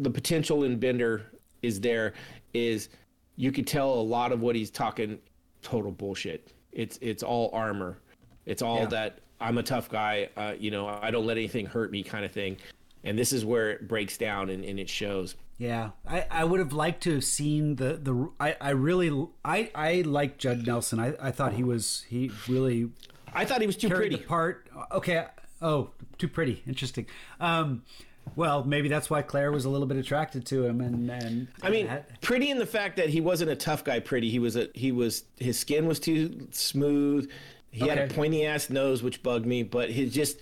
[0.00, 1.26] the potential in Bender
[1.62, 2.14] is there
[2.54, 2.88] is
[3.36, 5.18] you could tell a lot of what he's talking
[5.62, 6.52] total bullshit.
[6.72, 7.98] It's it's all armor.
[8.46, 8.86] It's all Yeah.
[8.86, 10.28] that I'm a tough guy.
[10.36, 12.56] Uh, you know, I don't let anything hurt me kind of thing.
[13.04, 15.36] And this is where it breaks down and, and it shows.
[15.60, 19.70] Yeah, I, I would have liked to have seen the the I, I really I
[19.74, 20.98] I like Judd Nelson.
[20.98, 22.88] I, I thought he was he really
[23.34, 24.16] I thought he was too pretty.
[24.16, 24.66] the part.
[24.90, 25.26] Okay,
[25.60, 26.62] oh, too pretty.
[26.66, 27.04] Interesting.
[27.40, 27.82] Um,
[28.36, 31.68] well, maybe that's why Claire was a little bit attracted to him, and and I
[31.68, 34.00] mean, that- pretty in the fact that he wasn't a tough guy.
[34.00, 37.30] Pretty, he was a he was his skin was too smooth.
[37.70, 39.62] He had a pointy ass nose, which bugged me.
[39.62, 40.38] But he just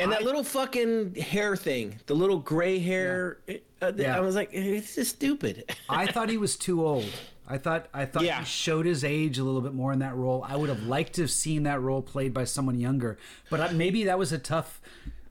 [0.00, 3.38] And that little fucking hair thing, the little gray hair,
[3.82, 4.16] uh, Yeah.
[4.16, 5.74] I was like, it's just stupid.
[5.88, 7.10] I thought he was too old.
[7.50, 8.40] I thought I thought Yeah.
[8.40, 10.44] he showed his age a little bit more in that role.
[10.46, 13.18] I would have liked to have seen that role played by someone younger,
[13.50, 14.80] but maybe that was a tough.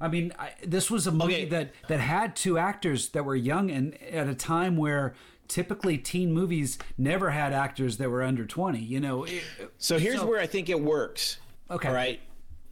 [0.01, 1.45] I mean, I, this was a movie Okay.
[1.45, 5.13] that that had two actors that were young, and at a time where
[5.47, 8.80] typically teen movies never had actors that were under twenty.
[8.82, 9.43] You know, it-
[9.78, 11.38] So here's So- where I think it works.
[11.70, 11.88] Okay.
[11.88, 12.20] All right.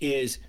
[0.02, 0.40] Is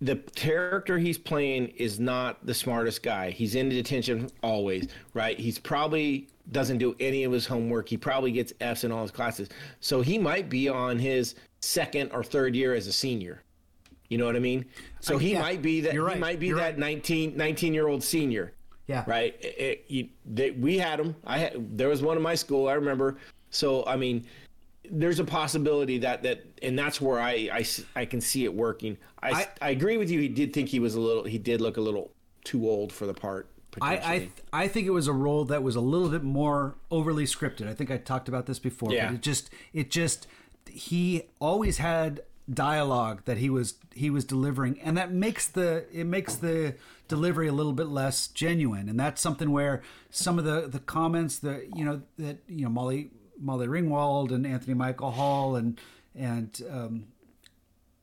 [0.00, 3.30] the character he's playing is not the smartest guy.
[3.30, 5.38] He's in detention always, right?
[5.38, 7.88] He's probably doesn't do any of his homework.
[7.88, 9.48] He probably gets F's in all his classes.
[9.80, 13.42] So he might be on his second or third year as a senior.
[14.08, 14.64] You know what I mean?
[15.00, 16.78] So he yeah, might be that you're right, he might be that right.
[16.78, 18.52] 19 19 year old senior.
[18.86, 19.02] Yeah.
[19.06, 19.34] Right.
[19.40, 21.16] It, it- you, they, we had him.
[21.24, 21.76] I had.
[21.76, 22.68] There was one in my school.
[22.68, 23.16] I remember.
[23.50, 24.24] So I mean,
[24.90, 28.96] there's a possibility that that, and that's where I, I I can see it working.
[29.22, 30.20] I, I- I agree with you.
[30.20, 31.24] He did think he was a little.
[31.24, 32.10] He did look a little
[32.44, 33.48] too old for the part.
[33.80, 34.30] I I, potentially.
[34.52, 37.68] I think it was a role that was a little bit more overly scripted.
[37.68, 38.92] I think I talked about this before.
[38.92, 39.06] Yeah.
[39.08, 40.26] But it just it just
[40.68, 42.22] he always had
[42.52, 46.74] dialogue that he was he was delivering and that makes the it makes the
[47.08, 51.40] delivery a little bit less genuine and that's something where some of the the comments
[51.40, 53.10] that you know that you know Molly
[53.40, 55.80] Molly Ringwald and Anthony Michael Hall and
[56.14, 57.04] and um,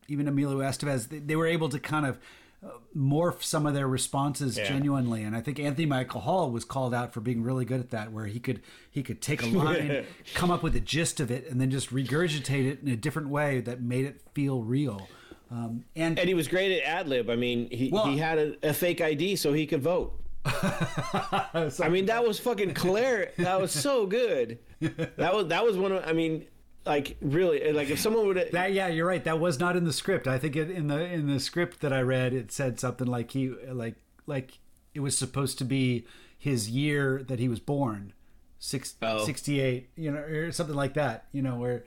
[0.07, 2.19] even Emilio Estevez, they, they were able to kind of
[2.63, 4.65] uh, morph some of their responses Yeah.
[4.65, 5.23] genuinely.
[5.23, 8.11] And I think Anthony Michael Hall was called out for being really good at that,
[8.11, 8.61] where he could
[8.91, 10.05] he could take a line,
[10.35, 13.29] come up with the gist of it, and then just regurgitate it in a different
[13.29, 15.07] way that made it feel real.
[15.51, 17.29] Um, and and he was great at ad lib.
[17.29, 20.19] I mean, he Well- he had a, a fake ID so he could vote.
[20.45, 23.31] I mean, that was fucking clear.
[23.37, 24.59] That was so good.
[25.15, 26.05] That was that was one of.
[26.05, 26.45] I mean,
[26.85, 28.49] like really, eh, like if someone would.
[28.51, 29.23] that yeah, you're right.
[29.23, 30.27] That was not in the script.
[30.27, 33.31] I think it, in the in the script that I read, it said something like
[33.31, 33.95] he like
[34.27, 34.59] like
[34.93, 36.05] it was supposed to be
[36.37, 38.11] his year that he was born.
[38.59, 39.25] Six, Oh.
[39.25, 41.83] 68, you know, or something like that, you know, where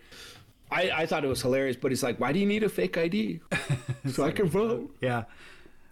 [0.71, 2.97] I, I thought it was hilarious, but he's like, "Why do you need a fake
[2.97, 3.41] ID
[4.11, 5.25] so I can vote?" yeah.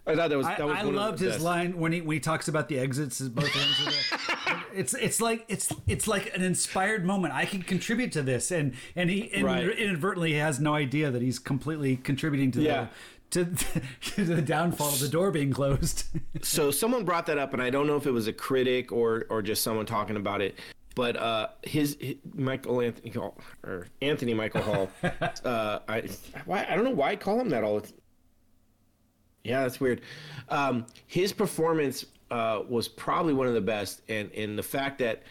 [0.07, 1.45] I thought that was I, that was I one loved his best.
[1.45, 4.55] line when he when he talks about the exits at both ends of the.
[4.75, 7.33] It's it's like it's it's like an inspired moment.
[7.33, 9.69] I can contribute to this, and and he and Right.
[9.69, 12.89] inadvertently has no idea that he's completely contributing to Yeah.
[13.31, 13.81] the to,
[14.17, 16.05] to the downfall of the door being closed.
[16.43, 19.27] So someone brought that up, and I don't know if it was a critic or
[19.31, 20.59] or just someone talking about it.
[20.97, 23.13] But uh, his, his Michael Anthony
[23.65, 24.91] or Anthony Michael Hall,
[25.45, 26.09] uh, I
[26.47, 27.81] why I don't know why I call him that all.
[29.45, 30.01] Yeah, that's weird.
[30.49, 35.23] Um, his performance uh, was probably one of the best, and and the fact that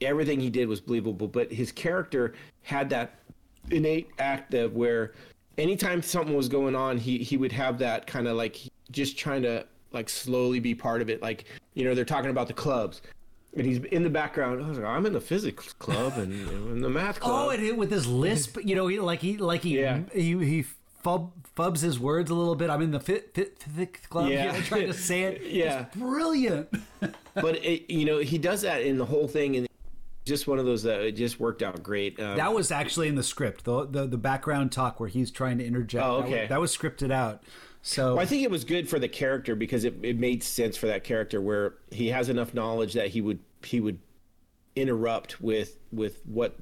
[0.00, 3.18] everything he did was believable, but his character had that
[3.70, 5.12] innate act of where
[5.58, 8.58] anytime something was going on, he he would have that kind of like
[8.90, 11.20] just trying to like slowly be part of it.
[11.22, 13.02] Like you know, they're talking about the clubs.
[13.56, 14.62] And he's in the background.
[14.62, 17.46] I was like, I'm in the physics club and in the math club.
[17.46, 20.00] oh, and it, with his lisp, you know, he, like he like he Yeah.
[20.12, 20.64] he, he
[21.04, 22.70] fub, fubs his words a little bit.
[22.70, 24.52] I'm in the fit, fit, fit club, Yeah.
[24.52, 25.42] know, trying to say it.
[25.42, 25.86] Yeah.
[25.86, 26.68] it's brilliant.
[27.34, 29.68] but it, you know, he does that in the whole thing, and
[30.24, 32.18] just one of those that it just worked out great.
[32.18, 35.58] Um, That was actually in the script, the the, the background talk where he's trying
[35.58, 36.04] to interject.
[36.04, 36.46] Oh, That was- okay.
[36.48, 37.42] that was, scripted out.
[37.82, 40.76] So Well, I think it was good for the character because it, it made sense
[40.76, 44.00] for that character where he has enough knowledge that he would he would
[44.74, 46.56] interrupt with with what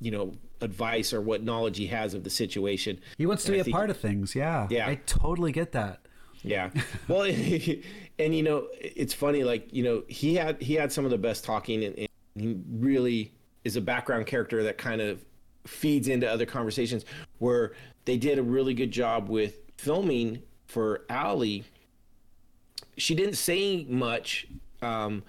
[0.00, 2.98] you know advice or what knowledge he has of the situation.
[3.18, 4.34] he wants to And be I a part of things.
[4.34, 4.88] Yeah, Yeah.
[4.88, 6.00] I totally get that.
[6.42, 6.70] Yeah.
[7.08, 7.22] Well,
[8.18, 9.44] and you know, it's funny.
[9.44, 12.56] Like you know, he had he had some of the best talking, and, and he
[12.70, 13.32] really
[13.64, 15.24] is a background character that kind of
[15.66, 17.04] feeds into other conversations.
[17.38, 17.72] Where
[18.04, 21.60] they did a really good job with filming for Ally.
[22.96, 24.46] She didn't say much,
[24.82, 25.22] um,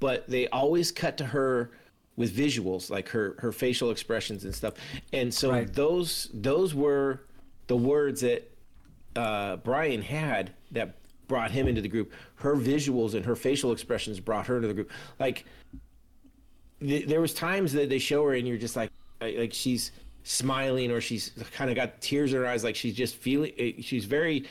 [0.00, 1.70] but they always cut to her
[2.16, 4.74] with visuals, like her her facial expressions and stuff.
[5.12, 5.72] And so Right.
[5.72, 7.20] those those were
[7.68, 8.50] the words that
[9.16, 10.96] uh, Brian had that
[11.28, 12.12] brought him into the group.
[12.36, 14.90] Her visuals and her facial expressions brought her into the group.
[15.18, 15.44] Like
[16.80, 18.90] th- there was times that they show her and you're just like,
[19.20, 19.92] like she's
[20.24, 23.52] smiling or she's kind of got tears in her eyes, like she's just feeling.
[23.58, 24.44] eh, She's very.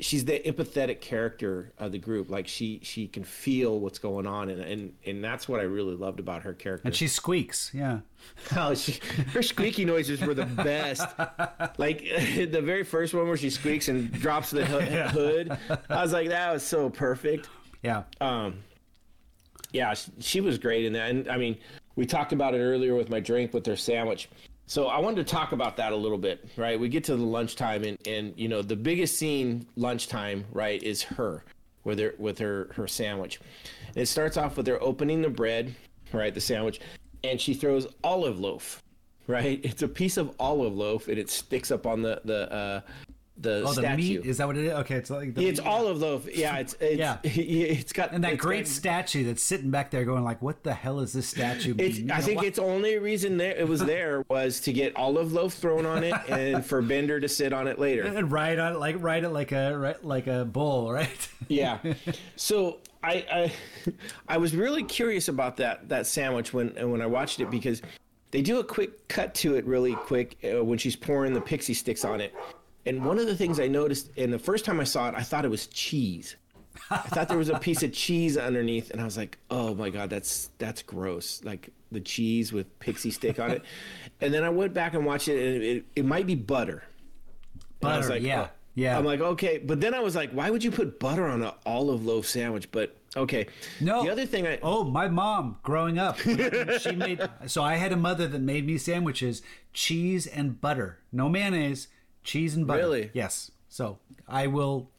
[0.00, 2.30] She's the empathetic character of the group.
[2.30, 5.96] Like she she can feel what's going on, and and and that's what I really
[5.96, 6.86] loved about her character.
[6.86, 7.72] And she squeaks.
[7.74, 8.00] Yeah,
[8.56, 9.00] Oh, she,
[9.32, 11.06] her squeaky noises were the best.
[11.78, 11.98] Like
[12.50, 15.56] the very first one where she squeaks and drops the ho- hood.
[15.88, 17.48] I was like, that was so perfect.
[17.82, 18.02] yeah.
[18.20, 18.60] Um,
[19.72, 21.10] yeah, she, she was great in that.
[21.10, 21.56] And I mean,
[21.96, 24.28] we talked about it earlier with my drink with their sandwich.
[24.68, 26.78] So I wanted to talk about that a little bit, right?
[26.78, 31.02] We get to the lunchtime, and and you know the biggest scene lunchtime, right, is
[31.04, 31.42] her
[31.84, 33.40] with her with her her sandwich.
[33.88, 35.74] And it starts off with her opening the bread,
[36.12, 36.80] right, the sandwich,
[37.24, 38.82] and she throws olive loaf,
[39.26, 39.58] right?
[39.64, 42.80] It's a piece of olive loaf, and it sticks up on the the uh,
[43.40, 43.96] the Oh, the statue.
[43.96, 44.72] meat is that what it is?
[44.72, 45.66] Okay, it's like the it's meat.
[45.68, 46.26] olive loaf.
[46.36, 47.18] Yeah, it's, it's Yeah.
[47.24, 50.74] It's got and that great got- statue that's sitting back there, going like, "What the
[50.74, 51.74] hell is this statue?"
[52.10, 55.54] I think what- its only reason there it was there was to get olive loaf
[55.54, 58.02] thrown on it and for Bender to sit on it later.
[58.02, 61.28] and ride on it like ride it like a right, like a bull, right?
[61.48, 61.78] Yeah.
[62.36, 63.52] So I, I
[64.28, 67.80] I was really curious about that that sandwich when when I watched it because
[68.30, 71.74] they do a quick cut to it really quick uh, when she's pouring the Pixy
[71.74, 72.34] Stix on it.
[72.88, 75.22] And one of the things I noticed, and the first time I saw it, I
[75.22, 76.36] thought it was cheese.
[76.90, 79.90] I thought there was a piece of cheese underneath, and I was like, "Oh my
[79.90, 83.62] god, that's that's gross!" Like the cheese with pixie stick on it.
[84.20, 86.82] And then I went back and watched it, and it, it might be butter.
[87.80, 88.50] And I was Butter, like, yeah, oh.
[88.74, 88.98] yeah.
[88.98, 91.52] I'm like, okay, but then I was like, why would you put butter on an
[91.64, 92.72] olive loaf sandwich?
[92.72, 93.46] But okay,
[93.80, 94.02] No.
[94.02, 97.20] The other thing I Oh, my mom growing up, she made.
[97.46, 101.86] So I had a mother that made me sandwiches, cheese and butter, no mayonnaise,
[102.28, 102.80] cheese and butter.
[102.80, 103.10] Really?
[103.14, 103.50] Yes.
[103.68, 103.98] So
[104.28, 104.90] I will.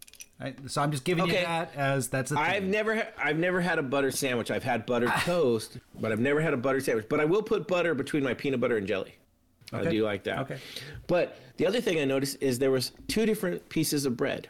[0.42, 2.44] I, so I'm just giving you that as that's a thing.
[2.44, 4.50] I've never ha- I've never had a butter sandwich.
[4.52, 5.22] I've had butter ah.
[5.26, 7.08] toast, but I've never had a butter sandwich.
[7.10, 9.16] But I will put butter between my peanut butter and jelly.
[9.72, 9.92] I Okay.
[9.92, 10.40] do like that.
[10.40, 10.58] Okay.
[11.08, 14.48] But the other thing I noticed is there was two different pieces of bread.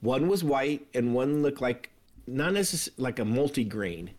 [0.00, 1.90] One was white and one looked like
[2.26, 4.10] not necessarily like a multi-grain.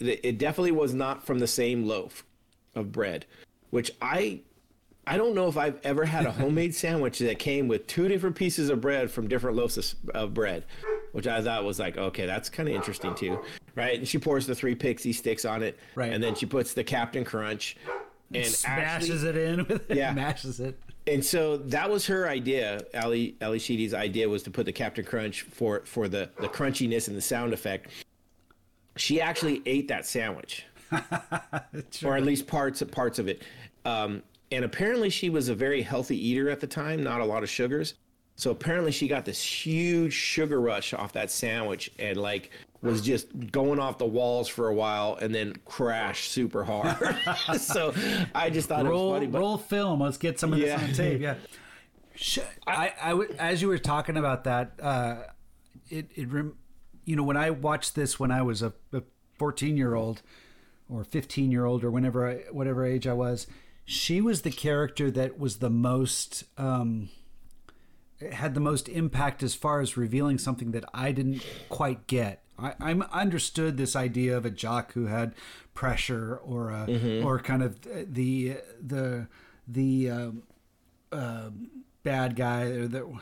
[0.00, 2.26] It definitely was not from the same loaf
[2.74, 3.24] of bread,
[3.70, 4.40] which I
[5.06, 8.36] I don't know if I've ever had a homemade sandwich that came with two different
[8.36, 10.64] pieces of bread from different loaves of, of bread,
[11.12, 13.38] which I thought was like, okay, that's kind of interesting too,
[13.74, 13.98] right?
[13.98, 16.12] And she pours the three Pixy Stix on it, Right.
[16.12, 17.76] And then she puts the Cap'n Crunch,
[18.32, 19.96] and smashes actually, it in with it.
[19.96, 20.12] Yeah.
[20.12, 20.78] Mashes it.
[21.06, 22.80] and so that was her idea.
[22.94, 27.08] Ally Ally Sheedy's idea was to put the Cap'n Crunch for for the the crunchiness
[27.08, 27.90] and the sound effect.
[28.96, 30.64] She actually ate that sandwich,
[32.04, 33.42] or at least parts parts of it.
[33.84, 34.22] Um,
[34.54, 37.50] and apparently, she was a very healthy eater at the time, not a lot of
[37.50, 37.94] sugars.
[38.36, 42.50] So apparently, she got this huge sugar rush off that sandwich, and like
[42.82, 46.96] was just going off the walls for a while, and then crashed super hard.
[47.58, 47.94] so
[48.34, 49.26] I just thought it was roll funny.
[49.26, 50.00] But roll film.
[50.00, 50.82] Let's get some of this Yeah.
[50.84, 51.20] on tape.
[51.20, 51.34] Yeah.
[52.66, 55.16] I, I w- as you were talking about that, uh,
[55.90, 56.56] it it rem-
[57.04, 59.02] you know when I watched this when I was a, a
[59.38, 60.22] 14 year old
[60.88, 63.46] or 15 year old or whenever I, whatever age I was,
[63.84, 67.08] she was the character that was the most um,
[68.32, 72.42] had the most impact as far as revealing something that I didn't quite get.
[72.58, 75.34] I, I understood this idea of a jock who had
[75.74, 76.86] pressure or a,
[77.24, 79.26] or kind of the the
[79.66, 80.42] the um,
[81.10, 81.50] uh,
[82.04, 83.18] bad guy or the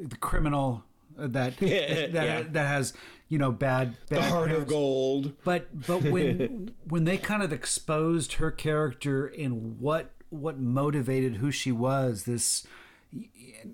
[0.00, 0.84] the criminal
[1.16, 1.60] that that
[2.12, 2.42] Yeah.
[2.52, 2.92] that has
[3.28, 5.32] you know bad bad the heart of gold.
[5.44, 11.50] But but when when they kind of exposed her character and what what motivated who
[11.50, 12.66] she was, this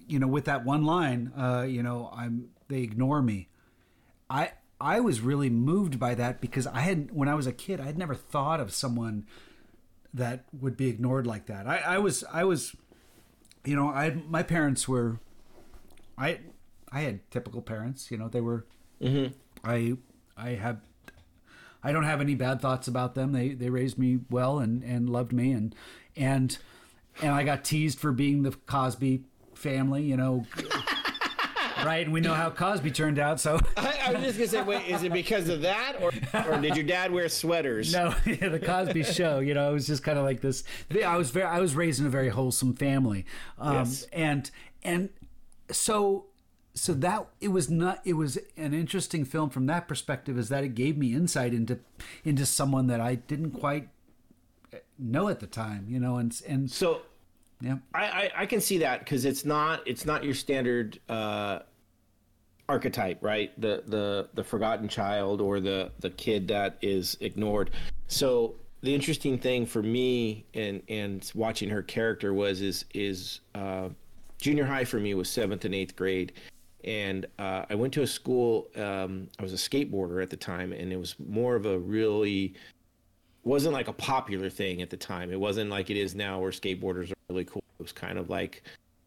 [0.07, 3.49] you know, with that one line, uh, you know, I'm they ignore me.
[4.31, 7.81] I I was really moved by that because I had when I was a kid,
[7.81, 9.27] I had never thought of someone
[10.15, 11.67] that would be ignored like that.
[11.67, 12.75] I, I was I was
[13.65, 15.21] you know, I my parents were
[16.19, 16.41] I
[16.91, 18.67] I had typical parents, you know, they were
[19.65, 19.95] I
[20.37, 20.81] I have
[21.83, 23.33] I don't have any bad thoughts about them.
[23.33, 25.75] They they raised me well and and loved me and
[26.17, 26.57] and
[27.21, 30.47] and I got teased for being the Cosby family, you know.
[31.85, 33.41] right, and we know how Cosby turned out.
[33.41, 36.11] So I, I was just gonna say, wait, is it because of that, or
[36.49, 37.93] or did your dad wear sweaters?
[37.93, 39.41] no, yeah, the Cosby Show.
[39.41, 40.65] You know, it was just kind of like this.
[41.05, 43.27] I was very, I was raised in a very wholesome family,
[43.59, 44.07] um, Yes.
[44.13, 44.51] and
[44.83, 45.11] and
[45.71, 46.27] so
[46.75, 48.01] so that it was not.
[48.05, 51.79] It was an interesting film from that perspective, is that it gave me insight into
[52.25, 53.89] into someone that I didn't quite
[54.99, 55.87] know at the time.
[55.89, 57.03] You know, and and So
[57.61, 61.61] yeah, I, I, I can see that because it's not it's not your standard uh,
[62.69, 63.59] archetype, right?
[63.61, 67.71] The the the forgotten child or the the kid that is ignored.
[68.09, 73.91] So the interesting thing for me and and watching her character was is is uh,
[74.39, 76.33] junior high for me was seventh and eighth grade.
[76.85, 78.69] And uh, I went to a school.
[78.77, 82.55] Um, I was a skateboarder at the time, and it was more of a really
[83.45, 85.33] wasn't like a popular thing at the time.
[85.33, 87.63] It wasn't like it is now where skateboarders are really cool.
[87.79, 88.63] It was kind of like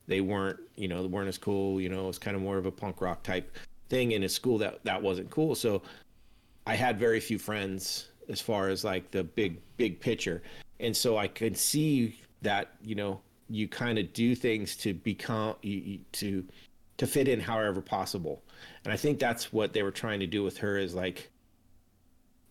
[0.08, 2.58] they weren't, you know, they weren't as cool, you know, it was kind of more
[2.58, 3.58] of a punk rock type
[3.90, 5.56] thing in a school that that wasn't cool.
[5.56, 5.82] So
[6.68, 10.42] I had very few friends as far as like the big big picture.
[10.80, 15.56] And so I could see that you know you kind of do things to become
[15.62, 16.44] you, you, to
[16.98, 18.44] to fit in however possible
[18.84, 21.30] and i think that's what they were trying to do with her is like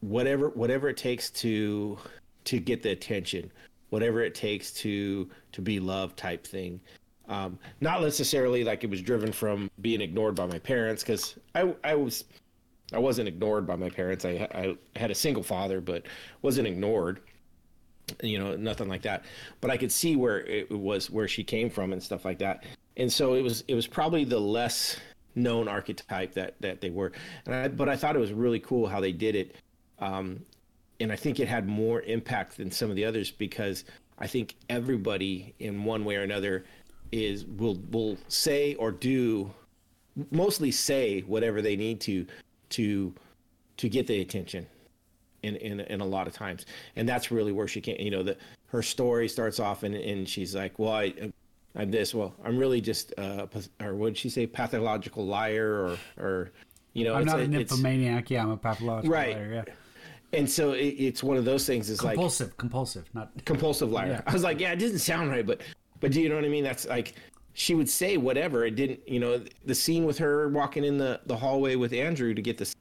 [0.01, 1.99] whatever whatever it takes to
[2.45, 3.51] to get the attention
[3.91, 6.81] whatever it takes to to be loved type thing
[7.27, 11.75] um, not necessarily like it was driven from being ignored by my parents because I,
[11.83, 12.25] I was
[12.93, 14.25] I wasn't ignored by my parents.
[14.25, 16.07] I, I had a single father, but
[16.43, 17.21] wasn't ignored.
[18.23, 19.25] You know, nothing like that.
[19.61, 22.65] But I could see where it was where she came from and stuff like that.
[22.97, 24.97] And so it was it was probably the less
[25.35, 27.13] known archetype that that they were.
[27.47, 29.57] And I, but I thought it was really cool how they did it.
[29.99, 30.45] Um,
[31.01, 33.85] and I think it had more impact than some of the others because
[34.19, 36.65] I think everybody in one way or another
[37.13, 39.53] is will will say or do
[40.31, 42.27] mostly say whatever they need to
[42.71, 43.13] to
[43.77, 44.67] to get the attention
[45.43, 46.67] in in, in a lot of times
[46.97, 50.29] and that's really where she can you know that her story starts off and, and
[50.29, 51.33] she's like well I,
[51.77, 53.47] i'm this well i'm really just uh
[53.81, 56.51] or what did she say pathological liar or or
[56.93, 58.31] you know I'm not a- a nymphomaniac.
[58.31, 59.35] Yeah, I'm a pathological Right.
[59.35, 59.65] liar.
[59.67, 60.39] Yeah.
[60.39, 63.33] and so it, it's one of those things is like Compulsive, compulsive, not.
[63.45, 64.09] compulsive liar.
[64.11, 64.21] Yeah.
[64.27, 65.61] I was like, yeah, it doesn't sound right, but
[65.99, 66.63] but do you know what I mean?
[66.63, 67.15] That's like
[67.53, 68.65] she would say whatever.
[68.65, 72.33] It didn't, you know, the scene with her walking in the the hallway with Andrew
[72.33, 72.77] to get this,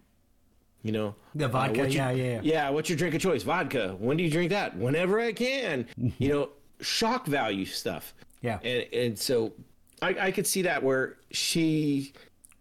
[0.84, 2.42] you know, The vodka, what's your- yeah, yeah.
[2.44, 2.70] yeah.
[2.70, 3.42] What's your drink of choice?
[3.42, 3.96] Vodka.
[3.98, 4.78] When do you drink that?
[4.78, 5.88] Whenever I can.
[6.20, 6.50] you know,
[6.82, 8.14] shock value stuff.
[8.44, 8.60] Yeah.
[8.64, 9.54] And and so
[10.02, 12.14] I I could see that where she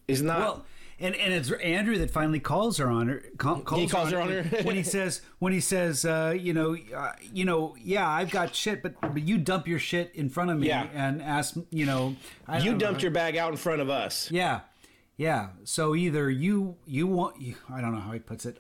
[0.09, 0.39] is not.
[0.39, 0.65] Well,
[1.01, 3.23] and and it's Andrew that finally calls her on her.
[3.37, 4.63] Call, calls calls her on her.
[4.63, 8.55] when he says when he says uh, you know uh, you know yeah I've got
[8.55, 10.87] shit but but you dump your shit in front of me Yeah.
[10.95, 12.15] and ask you know
[12.47, 12.87] I you don't know.
[12.87, 14.31] dumped your bag out in front of us.
[14.31, 14.61] yeah
[15.17, 18.59] yeah so either you you want you, I don't know how he puts it.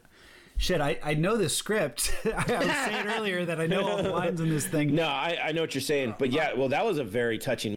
[0.62, 2.14] Shit, I, I know this script.
[2.24, 4.94] I was saying earlier that I know all the lines in this thing.
[4.94, 7.76] No, I, I know what you're saying, but yeah, well, that was a very touching,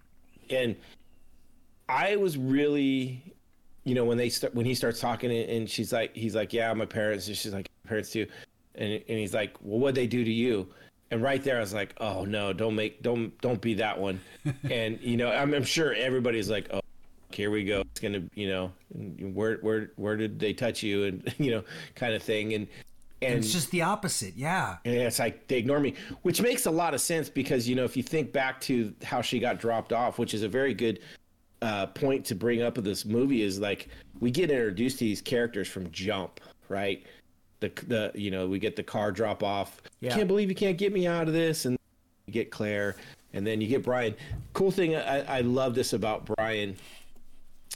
[0.52, 0.76] and
[1.90, 3.24] I was really,
[3.86, 6.72] you know, when they start when he starts talking and- she's like, he's like, yeah,
[6.76, 8.28] my parents, and she's like, parents too,
[8.76, 10.68] and and he's like, well, what would they do to you?
[11.10, 14.22] And right there, I was like, oh no, don't make, don't, don't be that one.
[14.70, 16.82] and you know, I'm, I'm sure everybody's like, oh,
[17.32, 17.82] here we go.
[17.82, 18.72] It's gonna, you know,
[19.34, 21.64] where, where, where did they touch you, and you know,
[21.96, 22.68] kind of thing, and.
[23.22, 24.36] And It's just the opposite.
[24.36, 24.76] Yeah.
[24.84, 27.86] and it's like they ignore me, which makes a lot of sense because you know
[27.86, 31.00] if you think back to how she got dropped off, which is a very good
[31.62, 33.88] uh, point to bring up of this movie, is like
[34.20, 37.04] we get introduced to these characters from jump, right?
[37.62, 39.82] The the you know we get the car drop off.
[40.02, 40.14] Yeah.
[40.14, 41.78] Can't believe you can't get me out of this, and
[42.28, 42.98] you get Claire,
[43.34, 44.14] and then you get Brian.
[44.54, 46.76] Cool thing I, I love this about Brian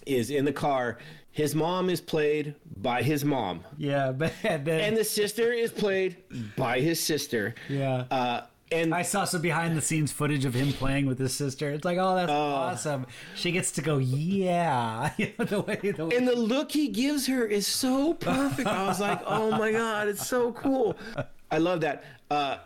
[0.06, 0.98] is in the car.
[1.32, 4.12] His mom is played by his mom Yeah.
[4.18, 6.18] But then, and the sister is played
[6.58, 7.56] by his sister.
[7.70, 8.06] yeah.
[8.12, 11.72] Uh, and I saw some behind the scenes footage of him playing with his sister.
[11.72, 13.08] It's like, oh, that's awesome.
[13.36, 15.10] She gets to go, yeah.
[15.18, 16.16] The way, the way.
[16.16, 18.68] and the look he gives her is so perfect.
[18.68, 20.96] I was like, oh my god, it's so cool.
[21.52, 22.04] I love that.
[22.30, 22.58] Uh,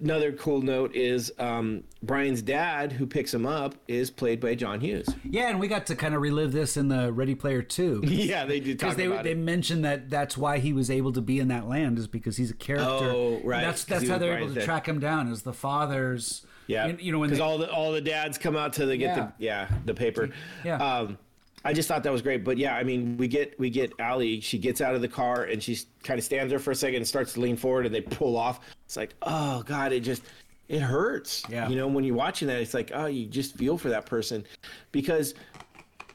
[0.00, 4.80] another cool note is um, Brian's dad, who picks him up, is played by John
[4.80, 5.08] Hughes.
[5.24, 8.02] yeah, and we got to kind of relive this in the Ready Player 2.
[8.06, 11.20] Yeah, they did talk Because they, they mentioned that that's why he was able to
[11.20, 12.86] be in that land is because he's a character.
[13.10, 14.64] Oh, right, That's 'cause that's he how they're Brian's able to dad.
[14.66, 15.28] track him down.
[15.30, 16.44] Is the father's.
[16.66, 19.16] Yeah, you, you know because all the all the dads come out to the, get
[19.16, 19.24] Yeah.
[19.38, 20.30] the yeah the paper.
[20.64, 20.76] Yeah.
[20.76, 21.18] Um,
[21.64, 24.40] I just thought that was great, but yeah, I mean, we get we get Ally.
[24.40, 26.96] She gets out of the car and she kind of stands there for a second
[26.96, 28.60] and starts to lean forward, and they pull off.
[28.86, 30.22] It's like, oh god, it just
[30.68, 31.42] it hurts.
[31.50, 31.68] Yeah.
[31.68, 34.44] You know, when you're watching that, it's like, oh, you just feel for that person,
[34.90, 35.34] because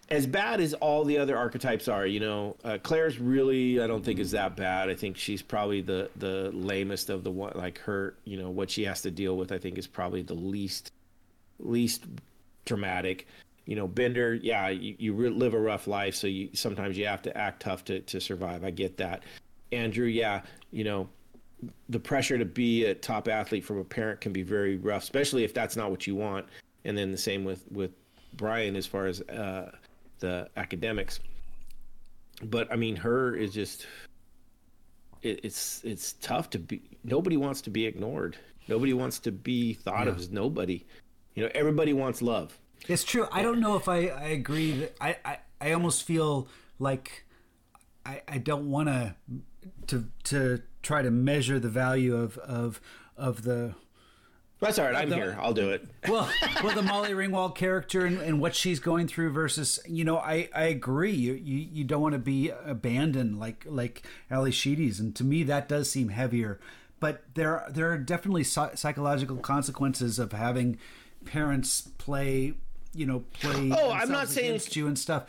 [0.09, 4.03] as bad as all the other archetypes are, you know, uh, Claire's really I don't
[4.03, 4.89] think is that bad.
[4.89, 7.53] I think she's probably the the lamest of the one.
[7.55, 10.34] Like her, you know, what she has to deal with, I think is probably the
[10.34, 10.91] least
[11.59, 12.05] least
[12.65, 13.27] dramatic.
[13.65, 17.07] You know, Bender, yeah, you, you re- live a rough life, so you sometimes you
[17.07, 18.63] have to act tough to to survive.
[18.63, 19.23] I get that.
[19.71, 21.09] Andrew, yeah, you know,
[21.89, 25.43] the pressure to be a top athlete from a parent can be very rough, especially
[25.43, 26.45] if that's not what you want.
[26.83, 27.91] And then the same with with
[28.33, 29.71] Brian as far as uh,
[30.19, 31.19] the academics.
[32.43, 33.87] But I mean, her is just
[35.21, 36.81] it, it's it's tough to be.
[37.03, 38.37] Nobody wants to be ignored.
[38.67, 40.85] Nobody wants to be thought of as nobody.
[41.35, 42.57] You know, everybody wants love.
[42.88, 43.28] It's true.
[43.32, 44.72] I don't know if I, I agree.
[44.80, 46.48] That I, I, I almost feel
[46.80, 47.26] like
[48.06, 49.16] I, I don't want to
[49.88, 52.80] to to try to measure the value of of
[53.18, 53.74] of the
[54.60, 54.95] That's all right.
[54.95, 55.38] I'm here.
[55.40, 55.88] I'll do it.
[56.07, 56.30] well,
[56.64, 60.49] well, the Molly Ringwald character and, and what she's going through versus, you know, I,
[60.56, 61.12] I agree.
[61.12, 65.44] You, you you don't want to be abandoned like like Ally Sheedy's, and to me
[65.44, 66.60] that does seem heavier.
[66.99, 70.78] But there there are definitely psychological consequences of having
[71.26, 72.53] parents play,
[72.95, 73.72] you know, play.
[73.73, 75.26] Oh, I'm not saying- against you and stuff.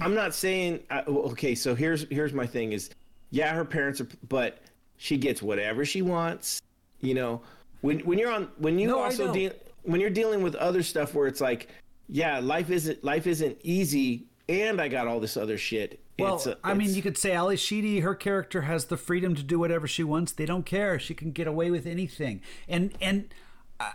[0.00, 1.54] I'm not saying uh, okay.
[1.56, 2.90] So here's here's my thing is,
[3.30, 4.62] yeah, her parents are, but
[4.98, 6.62] she gets whatever she wants.
[7.00, 7.42] You know,
[7.80, 9.52] when when you're on when you No, also deal
[9.82, 11.68] when you're dealing with other stuff where it's like,
[12.08, 15.98] yeah, life isn't life isn't easy, and I got all this other shit.
[16.20, 19.34] Well, It's a- I mean, you could say Ally Sheedy, her character has the freedom
[19.34, 20.32] to do whatever she wants.
[20.32, 20.98] They don't care.
[21.00, 22.42] She can get away with anything.
[22.68, 23.34] And and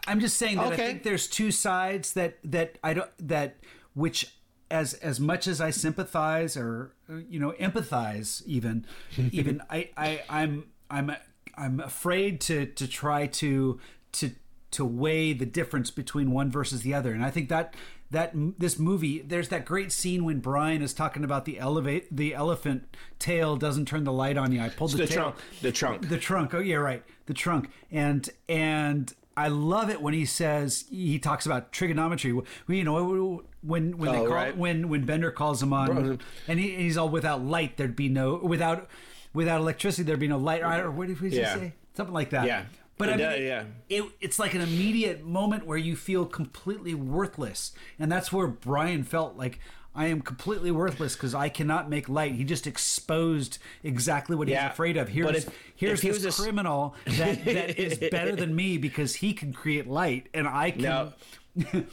[0.07, 3.57] I'm just saying that I think there's two sides that that I don't that
[3.94, 4.36] which
[4.72, 6.94] as as much as I sympathize or
[7.30, 8.86] you know empathize even
[9.32, 11.16] even I I I'm I'm
[11.56, 13.80] I'm afraid to to try to
[14.14, 14.32] to
[14.72, 17.76] to weigh the difference between one versus the other and I think that
[18.12, 22.34] that this movie there's that great scene when Brian is talking about the elevate the
[22.34, 25.72] elephant tail doesn't turn the light on you I pulled the, the tail trunk, the
[25.72, 26.10] trunk.
[26.10, 26.53] the trunk.
[26.53, 27.03] Oh yeah, right.
[27.26, 27.70] The trunk.
[27.91, 32.32] And and I love it when he says he talks about trigonometry.
[32.34, 34.56] Well, You know when when they Oh, call right.
[34.57, 37.78] when when Bender calls him on, and he, he's all without light.
[37.78, 38.88] There'd be no without
[39.34, 40.03] without electricity.
[40.03, 40.62] There'd be no light.
[40.64, 41.56] Or what did he Yeah.
[41.56, 41.74] say?
[41.95, 42.45] Something like that.
[42.48, 42.64] Yeah.
[42.98, 43.64] But I mean, does, yeah.
[43.90, 49.03] it, it's like an immediate moment where you feel completely worthless, and that's where Brian
[49.03, 49.60] felt like
[49.96, 52.34] I am completely worthless because I cannot make light.
[52.34, 55.08] He just exposed exactly what Yeah, he's afraid of.
[55.08, 58.78] Here's if- here's if he this was a criminal that, that is better than me
[58.78, 61.14] because he can create light and I can.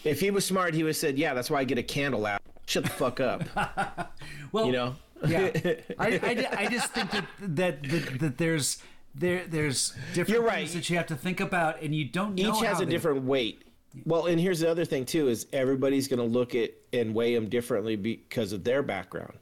[0.05, 2.27] If he was smart, he would have said, "Yeah, that's why I get a candle
[2.27, 2.41] out.
[2.67, 3.45] Shut the fuck up."
[4.53, 4.97] well, You know.
[5.25, 5.51] yeah.
[6.01, 8.79] I, I, I just think that that, that, that there's
[9.15, 12.57] there there's different You're things that you have to think about, and you don't know
[12.57, 13.63] each has a they- different weight.
[14.05, 17.35] Well, and here's the other thing too: is everybody's going to look at and weigh
[17.35, 19.39] them differently because of their background,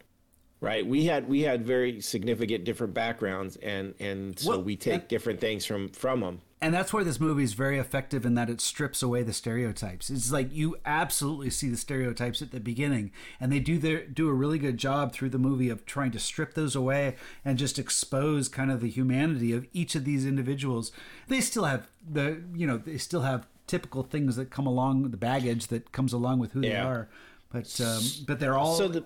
[0.60, 0.86] right?
[0.86, 5.09] We had we had very significant different backgrounds, and and so Well, we take and-
[5.09, 6.40] different things from from them.
[6.62, 10.10] And that's why this movie is very effective in that it strips away the stereotypes.
[10.10, 14.28] It's like you absolutely see the stereotypes at the beginning, and they do their do
[14.28, 17.16] a really good job through the movie of trying to strip those away
[17.47, 20.93] and just expose kind of the humanity of each of these individuals.
[21.28, 25.16] They still have the you know they still have typical things that come along the
[25.16, 27.09] baggage that comes along with who they are,
[27.52, 29.05] but um, but they're all So the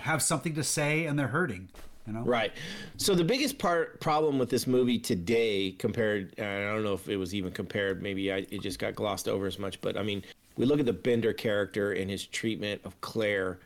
[0.00, 1.68] have something to say and they're hurting.
[2.06, 2.52] You know, Right.
[2.96, 7.08] So the biggest part problem with this movie today, compared, and I don't know if
[7.08, 8.02] it was even compared.
[8.02, 9.80] Maybe I, it just got glossed over as much.
[9.80, 10.24] But I mean,
[10.56, 13.60] we look at the Bender character and his treatment of Claire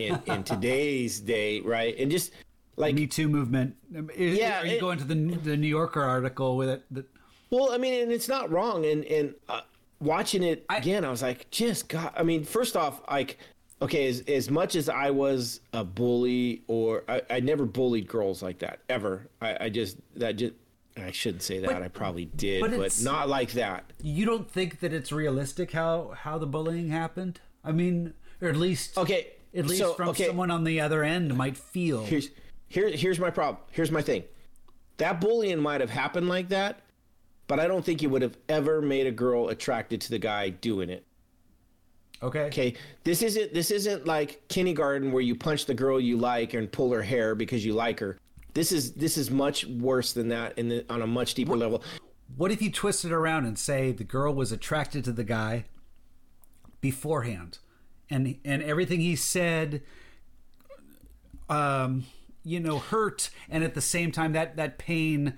[0.00, 1.94] in, in today's day, right?
[1.98, 2.32] And just
[2.76, 3.76] like Me Too movement.
[4.16, 6.82] Yeah, are you it- going to the the New Yorker article with it?
[6.90, 7.06] That,
[7.50, 8.84] Well, I mean, and it's not wrong.
[8.86, 9.60] And and uh,
[10.00, 12.12] watching it again, I was like, just God.
[12.16, 13.38] I mean, first off, like,
[13.80, 18.42] okay, as as much as I was a bully, or I, I never bullied girls
[18.42, 19.28] like that ever.
[19.40, 20.54] I, I just that just.
[20.98, 21.66] I shouldn't say that.
[21.66, 23.92] But- I probably did, but but, not like that.
[24.00, 27.38] you don't think that it's realistic how how the bullying happened?
[27.62, 30.26] I mean, or at least Okay, at least so, from okay.
[30.26, 32.02] someone on the other end might feel.
[32.02, 32.30] Here's
[32.68, 33.58] here here's my problem.
[33.72, 34.24] Here's my thing.
[34.96, 36.80] That bullying might have happened like that,
[37.46, 40.48] but I don't think it would have ever made a girl attracted to the guy
[40.50, 41.06] doing it.
[42.22, 42.46] okay.
[42.46, 42.74] Okay,
[43.04, 46.92] this isn't this isn't like kindergarten where you punch the girl you like and pull
[46.92, 48.18] her hair because you like her.
[48.54, 51.82] This is this is much worse than that in the, on a much deeper level.
[52.36, 55.64] What if you twist it around and say the girl was attracted to the guy
[56.80, 57.58] beforehand,
[58.10, 59.82] and and everything he said,
[61.48, 62.04] um,
[62.44, 65.34] you know, hurt, and at the same time that that pain,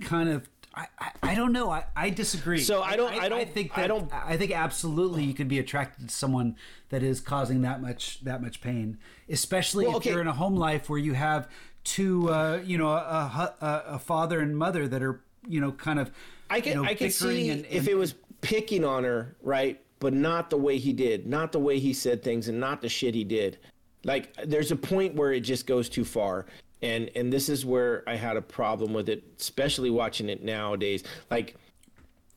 [0.00, 0.48] kind of.
[0.76, 1.70] I, I, I don't know.
[1.70, 2.58] I, I disagree.
[2.60, 6.08] So I don't- I don't- think I don't- I think absolutely you could be attracted
[6.08, 6.56] to someone
[6.90, 8.98] that is causing that much that much pain,
[9.28, 10.10] especially Well, if okay.
[10.10, 11.48] you're in a home life where you have
[11.84, 15.98] two, uh, you know, a, a, a father and mother that are, you know, kind
[15.98, 16.10] of,
[16.50, 19.80] I can you know, I can see and- if it was picking on her, right?
[19.98, 22.88] But not the way he did, not the way he said things, and not the
[22.90, 23.58] shit he did.
[24.04, 26.44] Like there's a point where it just goes too far,
[26.82, 31.02] and and this is where I had a problem with it, especially watching it nowadays.
[31.30, 31.56] Like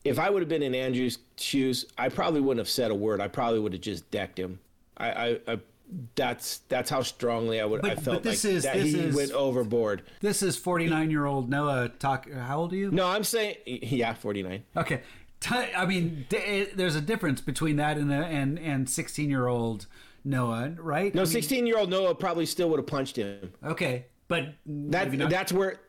[0.04, 3.20] if I would have been in Andrew's shoes, I probably wouldn't have said a word.
[3.20, 4.58] I probably would have just decked him.
[4.96, 5.58] I, I, I
[6.14, 7.84] that's that's how strongly I would.
[7.84, 10.02] I felt but this like is- that this he is- went overboard.
[10.20, 12.30] This is 49 year old Noah talk.
[12.30, 12.90] How old are you?
[12.90, 14.62] No, I'm saying yeah, 49.
[14.76, 15.00] Okay.
[15.48, 19.86] I mean, eh, there's a difference between that and and and 16 year old
[20.22, 21.14] Noah, right?
[21.14, 23.52] No, I mean, 16 year old Noah probably still would have punched him.
[23.64, 25.80] Okay, but that, not- that's where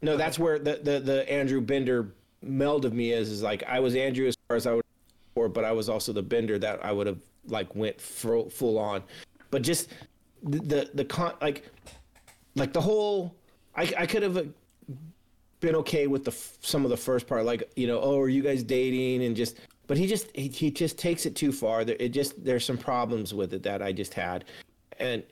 [0.00, 3.80] no, that's where the, the the Andrew Bender meld of me is is like I
[3.80, 4.84] was Andrew as far as I would
[5.34, 7.18] for, but I was also the Bender that I would have
[7.48, 9.02] like went full full on.
[9.50, 9.90] But just
[10.44, 11.68] the the, the con like
[12.54, 13.34] like the whole
[13.74, 14.44] I I could have uh,
[15.58, 16.30] been okay with the
[16.60, 19.58] some of the first part like you know oh are you guys dating and just
[19.88, 21.84] but he just he, he just takes it too far.
[21.84, 24.44] There, it just there's some problems with it that I just had,
[25.00, 25.24] and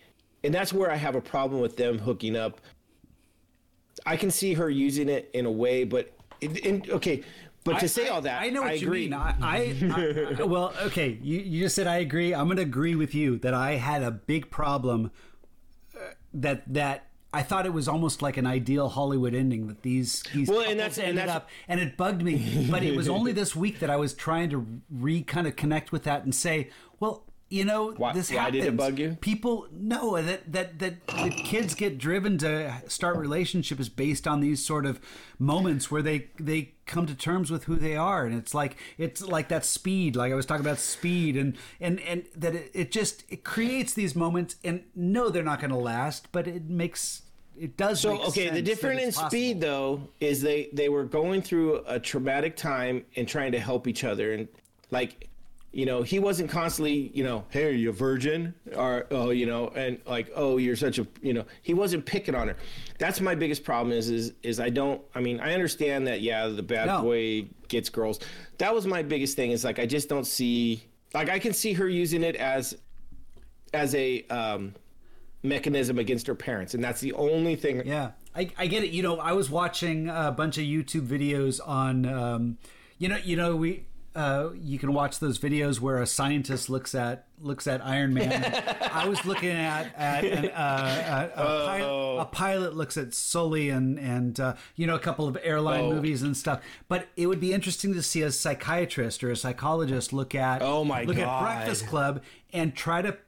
[0.44, 2.60] and that's where I have a problem with them hooking up.
[4.04, 6.12] I can see her using it in a way, but
[6.44, 7.22] okay.
[7.64, 9.00] But to I- say all that, I know what you agree.
[9.08, 9.14] mean.
[9.14, 11.18] I, I, I- well, okay.
[11.20, 12.32] You, you just said I agree.
[12.34, 15.10] I'm going to agree with you that I had a big problem
[15.96, 16.00] uh,
[16.34, 20.48] that that I thought it was almost like an ideal Hollywood ending that these these
[20.48, 22.68] Well, and that's- and ended that's- up, and it bugged me.
[22.70, 25.90] But it was only this week that I was trying to re kind of connect
[25.90, 27.24] with that and say, well.
[27.56, 28.64] You know, Why- this why happens.
[28.64, 29.16] did it bug you?
[29.20, 34.64] People know that that that that kids get driven to start relationships based on these
[34.64, 35.00] sort of
[35.38, 39.22] moments where they they come to terms with who they are, and it's like it's
[39.22, 42.92] like that speed, like I was talking about speed, and and and that it, it
[42.92, 47.22] just it creates these moments, and no, they're not going to last, but it makes
[47.58, 48.00] it does.
[48.00, 49.30] So okay, the difference in possible.
[49.30, 53.88] speed though is they they were going through a traumatic time and trying to help
[53.88, 54.48] each other and
[54.90, 55.28] like
[55.76, 59.44] you know he wasn't constantly you know hey are you a virgin or oh you
[59.44, 62.56] know and like oh you're such a you know he wasn't picking on her
[62.98, 66.46] that's my biggest problem is is is i don't i mean i understand that yeah
[66.48, 67.02] the bad No.
[67.02, 68.20] boy gets girls
[68.56, 70.82] that was my biggest thing is like i just don't see
[71.12, 72.74] like i can see her using it as
[73.74, 74.74] as a um
[75.42, 78.90] mechanism against her parents and that's the only thing Yeah, I, I get it.
[78.90, 82.58] You know, I was watching a bunch of YouTube videos on, um,
[82.98, 83.84] you know, you know, we.
[84.16, 88.32] Uh, you can watch those videos where a scientist looks at looks at Iron Man.
[88.90, 93.68] I was looking at at an, uh, a, a, pilot, a pilot looks at Sully
[93.68, 95.92] and and uh, you know a couple of airline Oh.
[95.92, 96.62] movies and stuff.
[96.88, 100.82] But it would be interesting to see a psychiatrist or a psychologist look at Oh,
[100.82, 101.28] my look God.
[101.28, 102.22] at Breakfast Club
[102.54, 103.18] and try to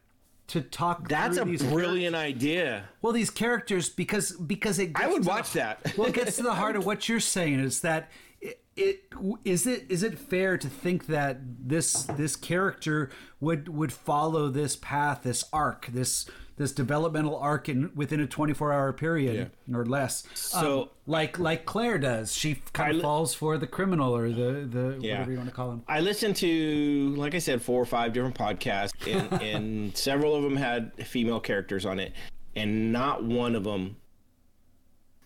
[0.49, 1.07] to talk.
[1.11, 2.85] That's a these brilliant idea.
[3.03, 4.93] well, these characters because because it.
[4.95, 5.93] I would to the- watch that.
[5.99, 8.09] well, it gets to the heart of what you're saying is that
[8.41, 9.05] it, it
[9.45, 11.39] is it is it fair to think that
[11.69, 13.11] this this character
[13.41, 18.73] would would follow this path, this arc, this this developmental arc in within a 24
[18.73, 20.25] hour period or less.
[20.35, 24.29] So- Um, like like Claire does, she kind of li- falls for the criminal or
[24.31, 25.13] the the Yeah.
[25.15, 25.83] whatever you want to call him.
[25.87, 30.43] I listened to, like I said, four or five different podcasts, and, and several of
[30.43, 32.13] them had female characters on it,
[32.57, 33.97] and not one of them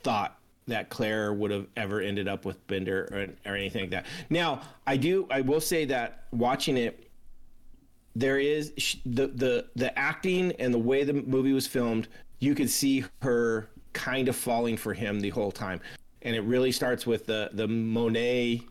[0.03, 3.09] thought that Claire would have ever ended up with Bender
[3.47, 4.07] or, or anything like that.
[4.31, 7.09] Now, I do, I will say that watching it,
[8.15, 8.73] there is
[9.07, 12.09] the the the acting and the way the movie was filmed.
[12.41, 15.81] You could see her kind of falling for him the whole time,
[16.21, 18.63] and it really starts with the the Monet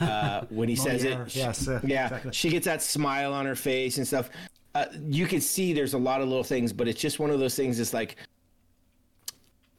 [0.00, 1.34] uh, when he says it.
[1.34, 2.32] yes, uh, yeah, exactly.
[2.32, 4.30] she gets that smile on her face and stuff.
[4.74, 7.38] Uh, you can see there's a lot of little things, but it's just one of
[7.38, 7.78] those things.
[7.78, 8.16] It's like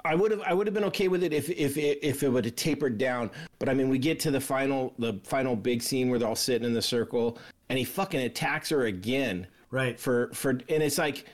[0.05, 2.29] I would have I would have been okay with it if if it, if it
[2.29, 3.31] would have tapered down.
[3.59, 6.35] But I mean, we get to the final the final big scene where they're all
[6.35, 7.37] sitting in the circle,
[7.69, 9.47] and he fucking attacks her again.
[9.71, 9.99] Right.
[9.99, 11.25] For for and it's like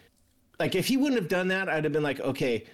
[0.60, 2.66] like if he wouldn't have done that, I'd have been like, okay.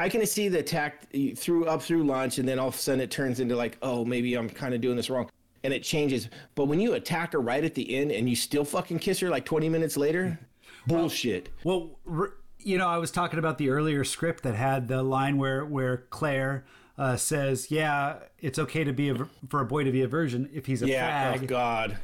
[0.00, 3.00] I can see the attack through up through lunch, and then all of a sudden
[3.00, 5.28] it turns into like, oh, maybe I'm kind of doing this wrong,
[5.64, 6.28] and it changes.
[6.54, 9.28] But when you attack her right at the end, and you still fucking kiss her
[9.28, 10.38] like 20 minutes later,
[10.86, 11.48] bullshit.
[11.64, 15.36] Well, r- you know, I was talking about the earlier script that had the line
[15.38, 16.64] where where Claire
[16.96, 19.16] uh, says, "Yeah, it's okay to be a,
[19.48, 21.98] for a boy to be a virgin if he's a Yeah, fag." oh god,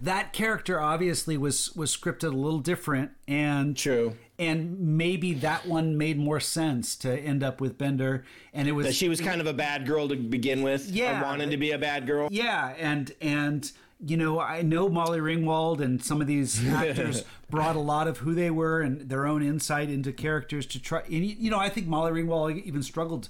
[0.00, 4.16] That character obviously was was scripted a little different, and true.
[4.38, 8.24] and maybe that one made more sense to end up with Bender,
[8.54, 10.88] and it was That she was kind of a bad girl to begin with.
[10.88, 11.22] Yeah.
[11.22, 12.28] wanted to be a bad girl.
[12.30, 13.70] Yeah, and and
[14.04, 18.18] you know, I know Molly Ringwald and some of these actors brought a lot of
[18.18, 21.00] who they were and their own insight into characters to try.
[21.02, 23.28] And you know, I think Molly Ringwald even struggled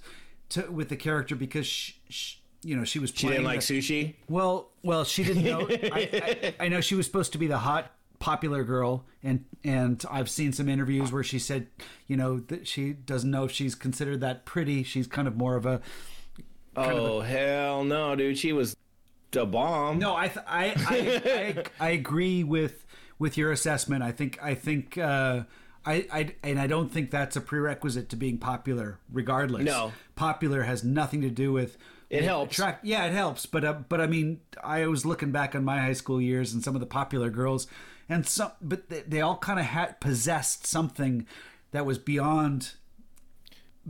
[0.51, 3.64] to with the character because she, she you know she was She playing didn't like
[3.64, 4.14] the- sushi.
[4.28, 5.60] well, well, she didn't know.
[5.70, 10.05] I, I, I know she was supposed to be the hot, popular girl, and and
[10.10, 11.68] I've seen some interviews where she said,
[12.09, 14.82] you know, that she doesn't know if she's considered that pretty.
[14.82, 15.80] She's kind of more of a
[16.76, 18.36] Oh hell no, dude!
[18.36, 18.76] She was
[19.36, 19.98] the bomb.
[19.98, 22.84] No, I, th- I, I, I, I agree with
[23.18, 24.02] with your assessment.
[24.02, 25.44] I think I think uh,
[25.84, 28.98] I, I and I don't think that's a prerequisite to being popular.
[29.12, 29.92] Regardless, No.
[30.14, 31.76] popular has nothing to do with.
[32.08, 32.52] It helps.
[32.56, 33.46] Attract, yeah, it helps.
[33.46, 36.62] But uh, but I mean, I was looking back on my high school years and
[36.62, 37.66] some of the popular girls,
[38.08, 41.26] and some, but they, they all kind of had possessed something
[41.72, 42.74] that was beyond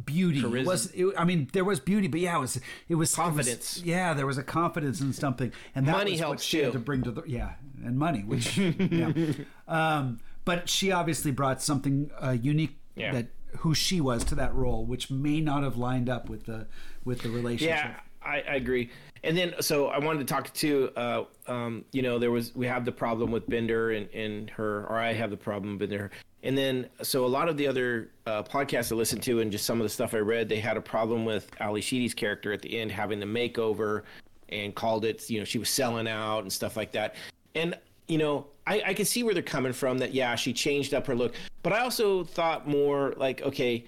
[0.05, 0.41] beauty.
[0.41, 2.97] It was it, I mean, there was beauty, but yeah, it was it was it
[2.97, 3.83] was- Confidence.
[3.85, 6.73] yeah, there was a confidence in something, and that Money was what helps she had
[6.73, 7.53] to bring to the yeah,
[7.85, 9.13] and money, which yeah.
[9.69, 13.13] Um, but she obviously brought something uh, unique Yeah.
[13.13, 13.27] that
[13.59, 16.67] who she was to that role, which may not have lined up with the
[17.05, 17.77] with the relationship.
[17.77, 18.91] Yeah, I, I agree.
[19.25, 22.67] And then, so I wanted to talk to, uh, um, you know, there was, we
[22.67, 26.11] have the problem with Bender and, and her, or I have the problem with Bender.
[26.43, 29.67] And then, so a lot of the other uh, podcasts I listened to and just
[29.67, 32.63] some of the stuff I read, they had a problem with Ally Sheedy's character at
[32.63, 34.03] the end having the makeover
[34.49, 37.17] and called it, you know, she was selling out and stuff like that.
[37.55, 37.77] And,
[38.07, 41.07] you know, I, I can see where they're coming from that, yeah, she changed up
[41.07, 41.35] her look.
[41.63, 43.85] But I also thought more like, okay,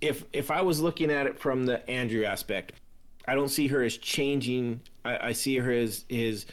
[0.00, 2.72] if if I was looking at it from the Andrew aspect,
[3.30, 4.80] I don't see her as changing.
[5.04, 6.46] I, I see her as is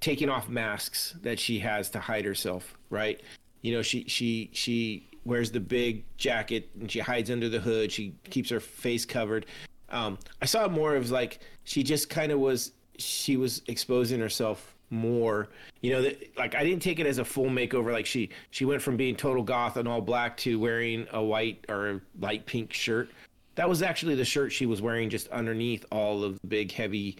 [0.00, 2.76] taking off masks that she has to hide herself.
[2.90, 3.22] Right?
[3.62, 7.90] You know, she she she wears the big jacket and she hides under the hood.
[7.90, 9.46] She keeps her face covered.
[9.88, 12.72] Um, I saw more of like she just kind of was.
[12.98, 15.48] She was exposing herself more
[15.80, 18.64] you know that like i didn't take it as a full makeover like she she
[18.64, 22.72] went from being total goth and all black to wearing a white or light pink
[22.72, 23.10] shirt
[23.56, 27.16] that was actually the shirt she was wearing just underneath all of the big heavy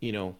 [0.00, 0.36] you know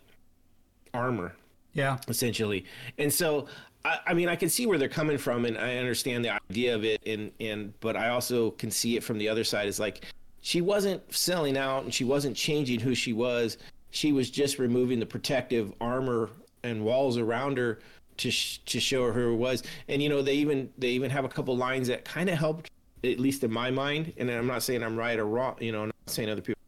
[0.94, 1.34] armor
[1.74, 1.98] Yeah.
[2.08, 2.64] essentially
[2.98, 3.46] and so
[3.84, 6.74] I, I mean i can see where they're coming from and i understand the idea
[6.74, 9.78] of it and and but i also can see it from the other side is
[9.80, 10.04] like
[10.40, 13.58] she wasn't selling out and she wasn't changing who she was
[13.90, 16.30] she was just removing the protective armor
[16.62, 17.78] and walls around her
[18.18, 19.62] to sh- to show her who it was.
[19.88, 22.68] And you know, they even they even have a couple lines that kind of helped,
[23.04, 24.12] at least in my mind.
[24.16, 25.56] And I'm not saying I'm right or wrong.
[25.60, 26.60] You know, I'm not saying other people,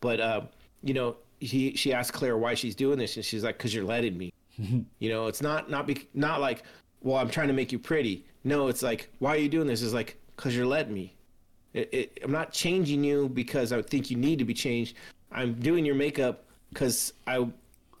[0.00, 0.42] but uh,
[0.82, 3.84] you know, he she asked Claire why she's doing this, and she's like, "Cause you're
[3.84, 4.32] letting me."
[4.98, 6.62] you know, it's not not be not like,
[7.00, 8.24] well, I'm trying to make you pretty.
[8.44, 9.82] No, it's like, why are you doing this?
[9.82, 11.14] It's like, cause you're letting me.
[11.74, 14.96] It, it, I'm not changing you because I think you need to be changed.
[15.30, 17.46] I'm doing your makeup because I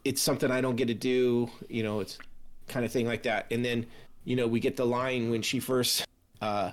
[0.04, 2.18] it's something I don't get to do, you know, it's
[2.68, 3.46] kind of thing like that.
[3.50, 3.86] And then,
[4.24, 6.04] you know, we get the line when she first
[6.40, 6.72] uh,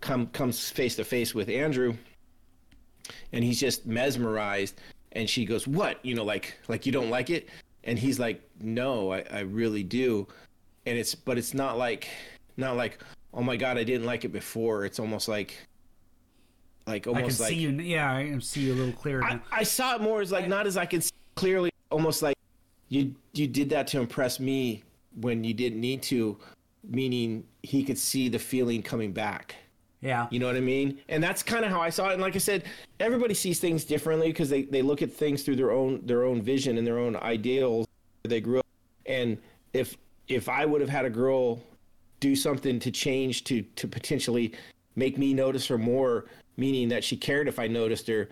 [0.00, 1.94] come comes face to face with Andrew,
[3.32, 4.80] and he's just mesmerized,
[5.12, 6.04] and she goes, "What?
[6.04, 7.48] You know, like like you don't like it?"
[7.84, 10.26] And he's like, "No, I, I really do."
[10.86, 12.08] And it's but it's not like
[12.56, 12.98] not like
[13.34, 14.84] oh my god I didn't like it before.
[14.84, 15.56] It's almost like
[16.86, 17.70] like I can almost like see you.
[17.70, 19.40] Yeah, I can see you a little clearer I.
[19.52, 22.36] I saw it more as like not as I can see clearly, almost like
[22.88, 24.82] you you did that to impress me
[25.20, 26.38] when you didn't need to,
[26.84, 29.56] meaning he could see the feeling coming back.
[30.06, 30.28] Yeah.
[30.30, 31.00] You know what I mean?
[31.08, 32.12] And that's kind of how I saw it.
[32.12, 32.64] And like I said,
[33.00, 36.40] everybody sees things differently because they, they look at things through their own their own
[36.40, 37.86] vision and their own ideals
[38.22, 38.66] they grew up.
[39.06, 39.36] And
[39.72, 39.96] if
[40.28, 41.60] if I would have had a girl
[42.20, 44.52] do something to change to to potentially
[44.94, 46.26] make me notice her more,
[46.56, 48.28] meaning that she cared if I noticed her,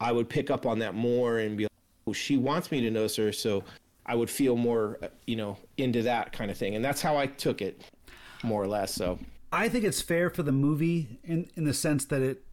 [0.00, 1.72] I would pick up on that more and be like,
[2.06, 3.64] oh, she wants me to notice her, so
[4.06, 6.74] I would feel more, uh, you know, into that kind of thing.
[6.74, 7.82] And that's how I took it,
[8.42, 8.94] more or less.
[8.94, 9.18] So.
[9.52, 12.44] I think it's fair for the movie in in the sense that it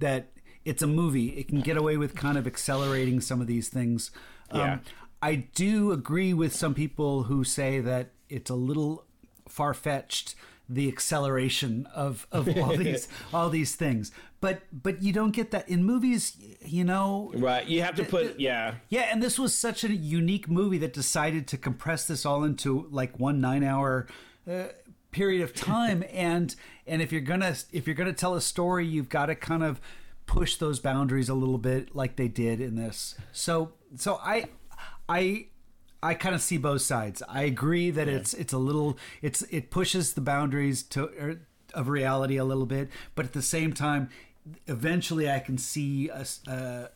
[0.00, 0.28] that
[0.64, 1.28] it's a movie.
[1.30, 4.10] It can get away with kind of accelerating some of these things.
[4.54, 4.74] Yeah.
[4.74, 4.80] Um,
[5.20, 9.04] I do agree with some people who say that it's a little
[9.48, 10.34] far fetched
[10.68, 14.10] the acceleration of, of all these all these things.
[14.40, 17.30] But but you don't get that in movies, you know.
[17.34, 17.66] Right.
[17.66, 18.74] You have to put, yeah.
[18.88, 22.88] Yeah, and this was such a unique movie that decided to compress this all into
[22.90, 24.08] like one nine-hour
[24.50, 24.64] uh,
[25.12, 26.02] period of time.
[26.12, 26.54] and
[26.86, 29.80] and if you're gonna if you're gonna tell a story, you've got to kind of
[30.26, 33.14] push those boundaries a little bit, like they did in this.
[33.32, 34.46] So so I
[35.08, 35.46] I
[36.02, 37.22] I kind of see both sides.
[37.28, 41.40] I agree that it's it's a little it's it pushes the boundaries to er,
[41.74, 44.10] of reality a little bit, but at the same time,
[44.66, 46.26] eventually I can see a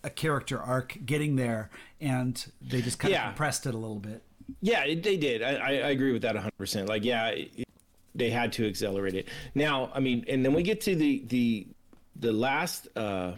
[0.02, 1.70] a character arc getting there,
[2.00, 3.22] and they just kind Yeah.
[3.22, 4.22] of compressed it a little bit.
[4.60, 5.42] Yeah, it, they did.
[5.42, 6.88] I, I, agree with that 100%.
[6.88, 7.34] Like, yeah,
[8.16, 9.28] they had to accelerate it.
[9.54, 11.66] Now, I mean, and then we get to the the
[12.16, 13.32] the last uh,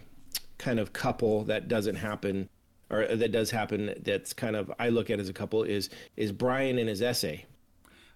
[0.59, 2.48] kind of couple that doesn't happen,
[2.90, 3.94] or that does happen.
[4.02, 7.44] That's kind of I look at as a couple is is Brian and his essay.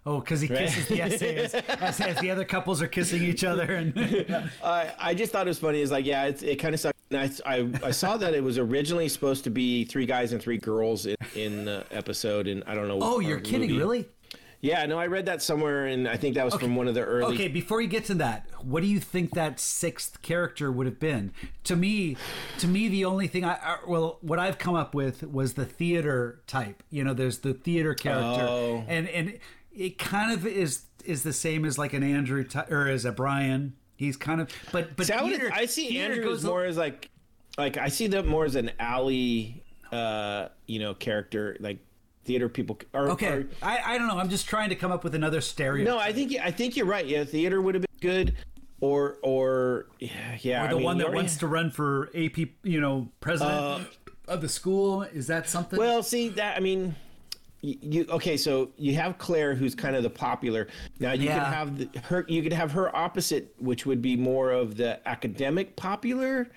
[0.04, 1.52] Oh, because he kisses the essay as,
[2.20, 3.92] the other couples are kissing each other, and
[4.64, 5.80] I I just thought it was funny.
[5.80, 6.98] It's like, yeah, it's, it kind of sucks.
[7.12, 10.42] And I, I I saw that it was originally supposed to be three guys and
[10.42, 12.98] three girls in, in the episode, and I don't know.
[13.00, 13.78] oh, you're kidding, movie.
[13.78, 14.08] really?
[14.62, 17.02] Yeah, no, I read that somewhere, and I think that was from one of the
[17.02, 17.34] early.
[17.34, 21.00] Okay, before you get to that, what do you think that sixth character would have
[21.00, 21.32] been?
[21.64, 22.16] To me,
[22.58, 25.64] to me, the only thing I I- well, what I've come up with was the
[25.66, 26.84] theater type.
[26.90, 28.84] You know, there's the theater character, Oh.
[28.86, 29.38] and and
[29.74, 33.10] it kind of is is the same as like an Andrew ty- or as a
[33.10, 33.74] Brian.
[33.96, 36.64] He's kind of, but but See, I, would- theater, I see theater Andrew goes more
[36.64, 37.10] as like,
[37.58, 41.78] like I see them more as an alley, uh, you know, character, like
[42.24, 42.78] theater people.
[42.92, 44.18] Or, Okay, or- I, I don't know.
[44.18, 45.84] I'm just trying to come up with another stereo.
[45.84, 47.06] no, I think I think you're right.
[47.06, 48.36] Yeah, theater would have been good,
[48.80, 52.38] or or yeah, or I the mean, one that already- wants to run for AP,
[52.62, 53.54] you know, president.
[53.56, 53.80] Uh,
[54.28, 55.02] of the school?
[55.02, 55.78] Is that something?
[55.78, 56.94] Well, see that I mean,
[57.60, 58.36] you, you okay?
[58.36, 60.68] So you have Claire, who's kind of the popular.
[61.00, 61.42] Now you Yeah.
[61.42, 62.24] can have the, her.
[62.28, 66.48] You could have her opposite, which would be more of the academic popular.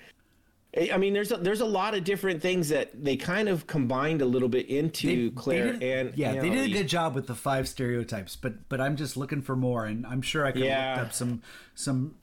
[0.92, 4.20] I mean, there's a, there's a lot of different things that they kind of combined
[4.22, 7.26] a little bit into Claire did, and yeah, you they did a good job with
[7.26, 10.62] the five stereotypes, but but I'm just looking for more, and I'm sure I could
[10.64, 10.96] Yeah.
[10.96, 11.42] have up some
[11.74, 12.14] some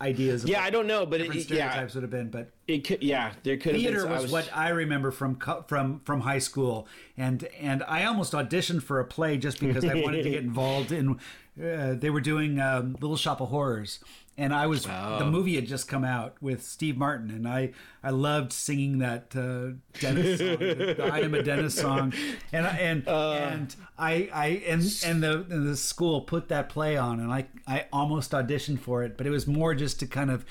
[0.00, 0.44] ideas.
[0.44, 3.02] Yeah, I don't know, but different it, yeah, stereotypes would have been, but it could.
[3.02, 3.92] Yeah, there could have been.
[3.94, 8.04] theater some- I was, what I remember from from from high school, and and I
[8.04, 11.18] almost auditioned for a play just because I wanted to get involved in.
[11.58, 13.98] Uh, they were doing um, Little Shop of Horrors,
[14.38, 15.18] and I was Oh.
[15.18, 17.72] the movie had just come out with Steve Martin, and I
[18.02, 22.12] I loved singing that uh, Dentist song, the, the I Am a Dentist song,
[22.52, 23.32] and I- and Uh.
[23.32, 27.46] and I I and and the and the school put that play on, and I
[27.66, 30.44] I almost auditioned for it, but it was more just to kind of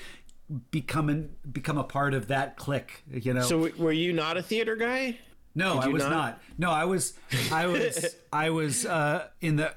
[0.70, 3.40] become an, become a part of that clique, you know.
[3.42, 5.18] So w- were you not a theater guy?
[5.56, 6.10] No, I was not?
[6.10, 6.42] not?
[6.58, 7.14] No, I was.
[7.50, 8.14] I was.
[8.32, 9.72] I was uh, in the.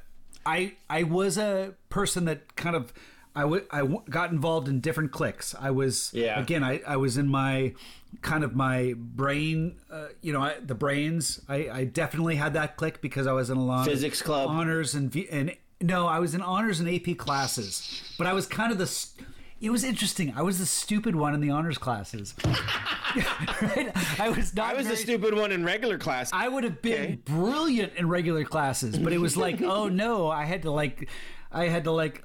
[0.45, 2.91] I I was a person that kind of.
[3.35, 5.53] I w- I w- got involved in different cliques.
[5.59, 6.39] I was Yeah.
[6.39, 6.63] again.
[6.63, 7.73] I, I was in my
[8.21, 9.77] kind of my brain.
[9.91, 11.39] Uh, you know, I, the brains.
[11.47, 14.49] I, I definitely had that clique because I was in a lot Physics club.
[14.49, 18.01] honors and and no, I was in honors and AP classes.
[18.17, 18.83] But I was kind of the.
[18.85, 19.13] s-
[19.61, 20.33] It was interesting.
[20.35, 22.33] I was the stupid one in the honors classes.
[22.45, 23.91] right?
[24.19, 24.71] I was not.
[24.73, 26.31] I was the stupid one in regular class.
[26.33, 27.19] I would have been Okay.
[27.25, 31.09] brilliant in regular classes, but it was like, oh no, I had to like,
[31.51, 32.23] I had to like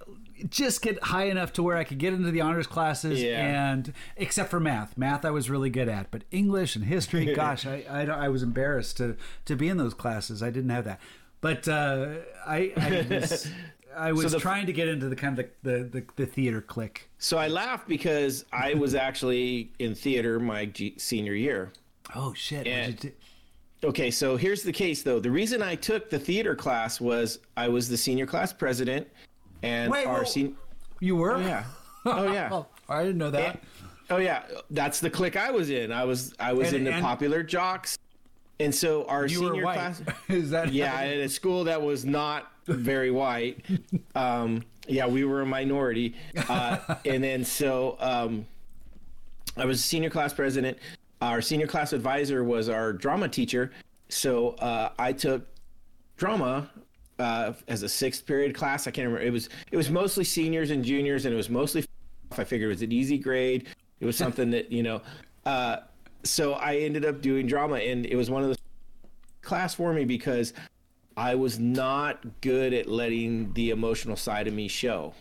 [0.51, 3.73] just get high enough to where I could get into the honors classes Yeah.
[3.73, 7.67] and except for math, math I was really good at, but English and history, gosh,
[7.67, 9.17] I, I I was embarrassed to
[9.47, 10.43] to be in those classes.
[10.43, 11.01] I didn't have that,
[11.41, 12.15] but uh,
[12.47, 13.49] I I was.
[13.97, 16.61] I was the- trying to get into the kind of the, the, the, the theater
[16.61, 17.09] clique.
[17.19, 21.73] So I laughed because I was actually in theater my G- senior year.
[22.15, 22.67] Oh shit!
[22.67, 22.87] Yeah.
[22.87, 23.89] What'd you do?
[23.89, 25.21] Okay, so here's the case though.
[25.21, 29.07] The reason I took the theater class was I was the senior class president,
[29.65, 30.53] and Wait, our senior.
[31.01, 31.35] You were?
[31.35, 31.65] Oh yeah.
[32.07, 32.49] Oh yeah.
[32.53, 33.61] Oh, I didn't know that.
[34.11, 34.43] Oh yeah.
[34.71, 35.91] That's the clique I was in.
[35.93, 37.99] I was I was And- in the and- popular jocks,
[38.61, 40.03] and so our you senior class.
[40.29, 43.65] Is that Yeah, at a school that was not very white.
[44.15, 46.15] Um, yeah, we were a minority,
[46.49, 48.47] uh, and then so um,
[49.57, 50.79] I was senior class president.
[51.23, 53.73] Our senior class advisor was our drama teacher.
[54.11, 55.47] So uh, I took
[56.19, 56.71] drama
[57.19, 58.87] uh, as a sixth period class.
[58.87, 59.27] I can't remember.
[59.27, 61.85] It was it was mostly seniors and juniors, and it was mostly.
[62.37, 63.69] I figured it was an easy grade.
[64.01, 65.01] It was something that you know.
[65.47, 65.79] Uh,
[66.25, 68.59] so I ended up doing drama, and it was one of the
[69.43, 70.53] class for me because
[71.17, 75.15] I was not good at letting the emotional side of me show.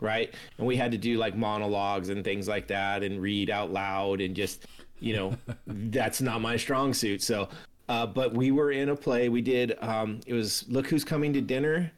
[0.00, 0.32] Right.
[0.56, 4.22] And we had to do like monologues and things like that and read out loud
[4.22, 4.66] and just,
[4.98, 5.36] you know,
[5.66, 7.22] that's not my strong suit.
[7.22, 7.48] So,
[7.90, 9.28] uh, but we were in a play.
[9.28, 11.90] We did, um, it was Look Who's Coming to Dinner,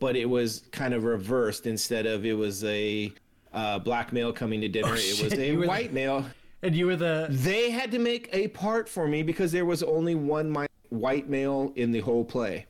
[0.00, 1.66] but it was kind of reversed.
[1.66, 3.12] Instead of it was a
[3.52, 6.26] uh, black male coming to dinner, it was a were the- white male.
[6.62, 9.84] And you were the They had to make a part for me because there was
[9.84, 12.66] only one white male in the whole play.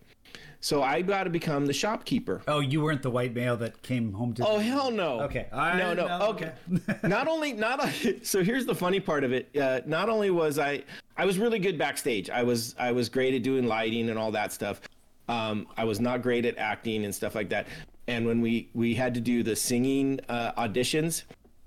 [0.61, 2.43] So I got to become the shopkeeper.
[2.49, 4.47] oh, you weren't the white male that came home to.
[4.47, 5.21] Oh hell no.
[5.23, 5.47] Okay.
[5.53, 6.07] I no, no.
[6.07, 6.27] know.
[6.31, 6.53] Okay.
[7.09, 7.89] not only not
[8.23, 9.57] so here's the funny part of it.
[9.57, 10.83] Uh, not only was I
[11.17, 12.29] I was really good backstage.
[12.29, 14.81] I was I was great at doing lighting and all that stuff.
[15.29, 17.67] Um, I was not great at acting and stuff like that.
[18.09, 21.23] And when we we had to do the singing uh, auditions,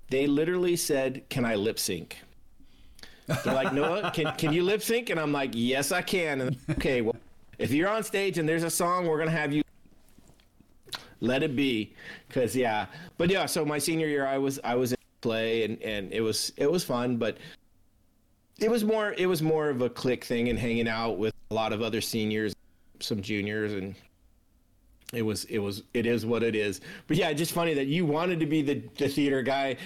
[0.10, 2.18] they literally said, "Can I lip sync?"
[3.44, 5.10] They're like, Noah, can can you lip sync?
[5.10, 6.42] And I'm like, yes, I can.
[6.42, 7.16] And okay, well,
[7.62, 9.62] if you're on stage and there's a song, we're gonna have you
[11.20, 11.94] let it be,
[12.28, 12.88] because yeah.
[13.18, 16.22] But yeah, so my senior year, I was I was in play and and it
[16.22, 17.38] was it was fun, but
[18.60, 21.54] it was more it was more of a clique thing and hanging out with a
[21.54, 22.54] lot of other seniors,
[23.00, 23.96] some juniors, and
[25.14, 26.82] it was it was it is what it is.
[27.08, 29.78] But yeah, just funny that you wanted to be the the theater guy.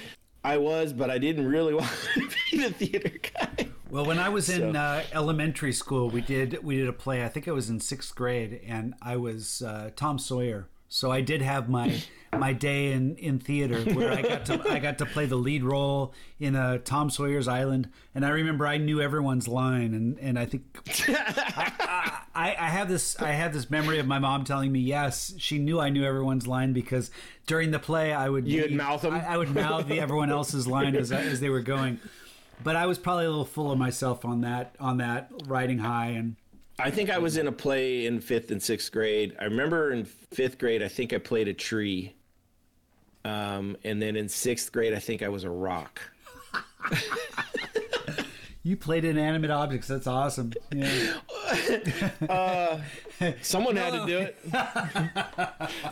[0.45, 3.67] I was, but I didn't really want to be the theater guy.
[3.89, 7.23] Well, when I was in So- uh, elementary school, we did we did a play.
[7.23, 10.67] I think I was in sixth grade, and I was uh, Tom Sawyer.
[10.87, 12.01] So I did have my
[12.37, 15.63] my day in, in theater where I got to I got to play the lead
[15.63, 20.37] role in uh, Tom Sawyer's Island, and I remember I knew everyone's line, and, and
[20.39, 20.63] I think
[21.07, 25.57] I, I have this I have this memory of my mom telling me yes she
[25.59, 27.11] knew I knew everyone's line because
[27.47, 29.13] during the play I would You'd be- mouth 'em?
[29.13, 31.99] I, I would mouth the everyone else's line as as they were going,
[32.63, 36.07] but I was probably a little full of myself on that on that riding high
[36.09, 36.35] and
[36.77, 39.35] I think I was in a play in fifth and sixth grade.
[39.39, 42.15] I remember in fifth grade, I think I played a tree.
[43.23, 46.01] Um, and then in sixth grade, I think I was a rock.
[48.65, 49.87] You played inanimate objects.
[49.87, 50.51] That's awesome.
[50.73, 51.17] Yeah.
[53.43, 54.39] Someone had to do it.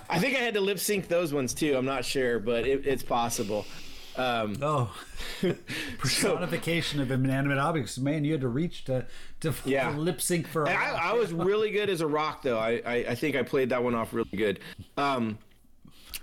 [0.09, 1.77] I think I had to lip sync those ones too.
[1.77, 3.67] I'm not sure, but it, it's possible.
[4.15, 4.93] Um, Oh,
[5.97, 7.97] personification of inanimate objects.
[7.97, 9.05] Man, you had to reach to
[9.41, 9.89] to Yeah.
[9.91, 10.67] lip sync for.
[10.67, 12.57] And I, I was really good as a rock, though.
[12.59, 14.59] I, I, I think I played that one off really good.
[14.97, 15.37] Um,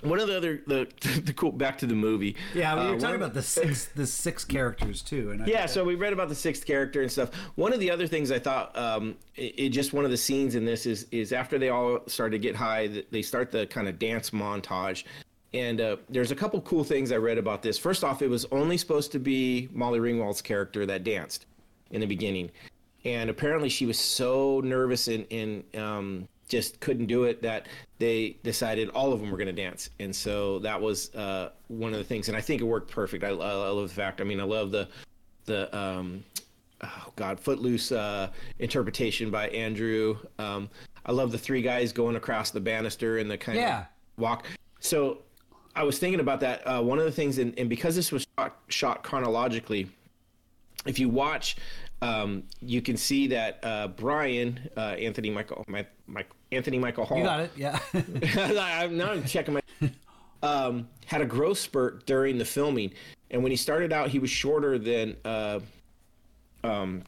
[0.02, 0.88] one of the other the,
[1.24, 2.36] the cool back to the movie.
[2.54, 5.46] yeah, we uh, were one talking about the six the six characters too, and I
[5.46, 7.34] Yeah, so we read about the sixth character and stuff.
[7.56, 10.54] One of the other things I thought, um, it, it just one of the scenes
[10.54, 13.88] in this is is after they all start to get high, they start the kind
[13.88, 15.04] of dance montage.
[15.52, 17.76] And uh, there's a couple cool things I read about this.
[17.76, 21.46] First off, it was only supposed to be Molly Ringwald's character that danced
[21.90, 22.50] in the beginning,
[23.04, 27.66] and apparently she was so nervous and, and um, just couldn't do it that
[27.98, 29.90] they decided all of them were going to dance.
[29.98, 33.24] And so that was uh, one of the things, and I think it worked perfect.
[33.24, 34.20] I, I, I love the fact.
[34.20, 34.88] I mean, I love the
[35.46, 36.22] the um,
[36.82, 40.16] oh god, footloose uh, interpretation by Andrew.
[40.38, 40.70] Um,
[41.06, 43.80] I love the three guys going across the banister and the kind Yeah.
[43.80, 43.86] of
[44.16, 44.46] walk.
[44.78, 45.22] So
[45.74, 46.66] I was thinking about that.
[46.66, 49.88] Uh, one of the things, and, and because this was shot, shot chronologically,
[50.86, 51.56] if you watch,
[52.02, 57.18] um, you can see that uh, Brian uh, Anthony Michael my, my, Anthony Michael Hall.
[57.18, 57.50] you got it.
[57.56, 57.78] Yeah.
[57.94, 59.60] I'm now I'm checking my.
[60.42, 62.92] Um, had a growth spurt during the filming,
[63.30, 65.60] and when he started out, he was shorter than uh,
[66.64, 67.02] um,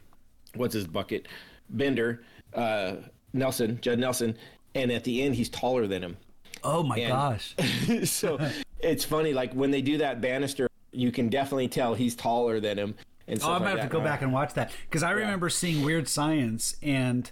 [0.53, 1.27] what's his bucket,
[1.69, 2.23] Bender,
[2.53, 2.97] uh,
[3.33, 4.37] Nelson, Judd Nelson,
[4.75, 6.17] and at the end, he's taller than him.
[6.63, 7.55] Oh my And- gosh.
[8.09, 8.39] so
[8.79, 12.77] it's funny, like when they do that banister, you can definitely tell he's taller than
[12.77, 12.95] him.
[13.27, 15.83] And Oh, I'm like have to go back and watch that because I remember seeing
[15.85, 17.31] Weird Science, and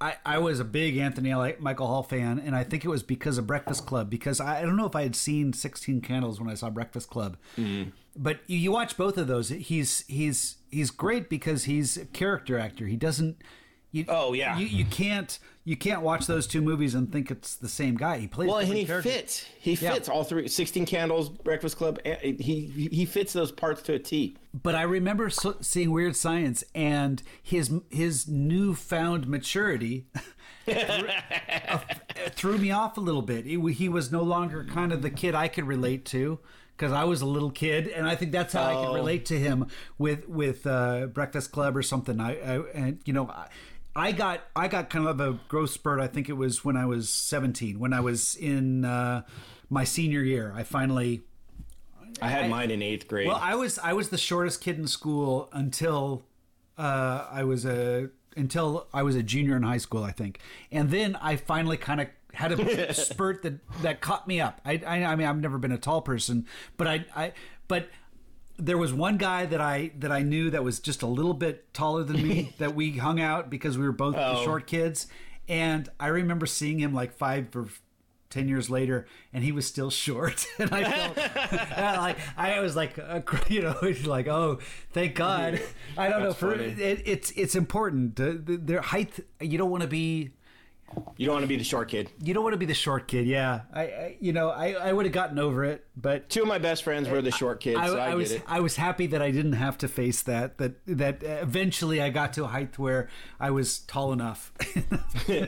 [0.00, 3.36] I, I was a big Anthony Michael Hall fan, and I think it was because
[3.36, 4.08] of Breakfast Club.
[4.08, 7.10] Because I, I don't know if I had seen Sixteen Candles when I saw Breakfast
[7.10, 7.90] Club, Mm-hmm.
[8.16, 9.50] but you, you watch both of those.
[9.50, 12.86] He's he's he's great because he's a character actor.
[12.86, 13.36] He doesn't.
[13.90, 14.58] You, Oh, yeah.
[14.58, 18.18] you, you can't you can't watch those two movies and think it's the same guy.
[18.18, 19.12] He plays Well, and he characters.
[19.12, 19.46] fits.
[19.60, 19.92] He Yeah.
[19.94, 20.46] fits all three.
[20.48, 21.98] Sixteen Candles, Breakfast Club.
[22.04, 24.36] He he fits those parts to a T.
[24.54, 30.06] but I remember seeing Weird Science and his his newfound maturity
[32.30, 33.44] threw me off a little bit.
[33.46, 36.38] He, he was no longer kind of the kid I could relate to
[36.76, 38.86] because I was a little kid, and I think that's how I Oh.
[38.86, 39.66] could relate to him
[39.98, 42.20] with with uh, Breakfast Club or something.
[42.20, 43.28] I, I and you know.
[43.28, 43.48] I,
[43.96, 46.00] I got I got kind of a growth spurt.
[46.00, 49.22] I think it was when I was 17, when I was in uh,
[49.68, 50.52] my senior year.
[50.54, 51.22] I finally
[52.20, 53.26] I had mine in eighth grade.
[53.28, 56.24] well, I was I was the shortest kid in school until
[56.76, 60.40] uh, I was a until I was a junior in high school, I think,
[60.70, 64.60] and then I finally kind of had a spurt that that caught me up.
[64.64, 66.46] I, I I mean I've never been a tall person,
[66.76, 67.32] but I I
[67.66, 67.88] but
[68.58, 71.72] there was one guy that I that I knew that was just a little bit
[71.72, 75.06] taller than me that we hung out because we were both the short kids,
[75.48, 77.68] and I remember seeing him like five or.
[78.30, 80.46] 10 years later and he was still short.
[80.58, 81.16] And i felt
[81.96, 82.98] like i was like
[83.48, 83.74] you know
[84.04, 84.58] like oh
[84.92, 85.62] thank god.
[85.96, 89.80] I don't know for it, it's it's important uh, the- their height you don't want
[89.80, 90.32] to be
[91.16, 92.10] you don't want to be the short kid.
[92.22, 94.92] you don't want to be the short kid yeah i, I you know i i
[94.92, 97.78] would have gotten over it but Two of my best friends were the short kids,
[97.78, 98.44] I, so I, I was get it.
[98.46, 100.58] I was happy that I didn't have to face that.
[100.58, 103.08] That that eventually I got to a height where
[103.40, 104.52] I was tall enough.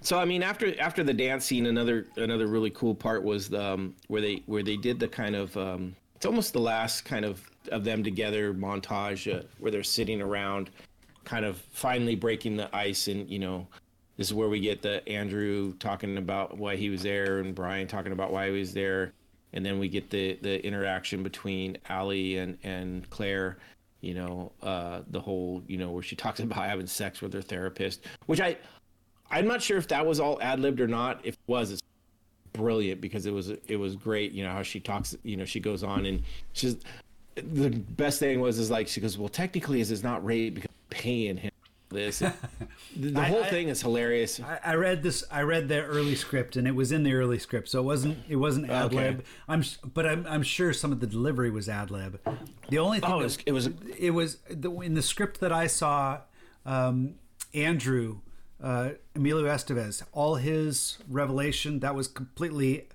[0.00, 3.62] So I mean, after after the dance scene, another another really cool part was the,
[3.62, 7.24] um, where they where they did the kind of um, it's almost the last kind
[7.24, 10.68] of of them together montage uh, where they're sitting around,
[11.22, 13.68] kind of finally breaking the ice, and you know,
[14.16, 17.86] this is where we get the Andrew talking about why he was there, and Brian
[17.86, 19.12] talking about why he was there,
[19.52, 23.58] and then we get the the interaction between Ally and and Claire.
[24.00, 27.42] You know, uh, the whole you know where she talks about having sex with her
[27.42, 28.56] therapist, which I
[29.30, 31.20] I'm not sure if that was all ad libbed or not.
[31.22, 31.82] If it was, it's
[32.52, 34.32] brilliant because it was it was great.
[34.32, 35.16] You know how she talks.
[35.22, 36.22] You know she goes on and
[36.52, 36.76] she's
[37.36, 40.68] the best thing was is like she goes, well, technically, is it's not rape because
[40.70, 41.52] I'm paying him
[41.90, 42.18] this.
[42.18, 42.32] the
[42.96, 44.40] the whole I- thing is hilarious.
[44.40, 45.22] I, I read this.
[45.30, 48.18] I read the early script, and it was in the early script, so it wasn't.
[48.28, 49.14] It wasn't ad lib.
[49.20, 49.24] Okay.
[49.48, 49.62] I'm,
[49.94, 52.18] but I'm, I'm sure some of the delivery was ad lib.
[52.70, 55.40] The only thing Oh, it that- was, it was it was the, in the script
[55.40, 56.20] that I saw.
[56.66, 57.14] Um,
[57.54, 58.18] Andrew
[58.62, 62.88] uh, Emilio Estevez, all his revelation that was completely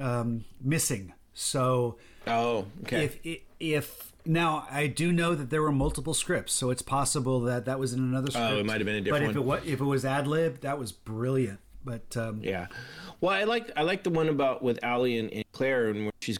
[0.00, 1.12] um, missing.
[1.34, 1.96] So
[2.26, 3.04] oh okay.
[3.22, 7.64] if if now I do know that there were multiple scripts, so it's possible that
[7.66, 8.50] that was in another script.
[8.50, 9.24] Oh, it might have been a different.
[9.26, 9.60] But if it one.
[9.60, 11.60] was if it was ad lib, that was brilliant.
[11.84, 12.66] But um, Yeah.
[13.20, 16.12] Well, I like I like the one about with Ally and, and Claire and when
[16.20, 16.38] she's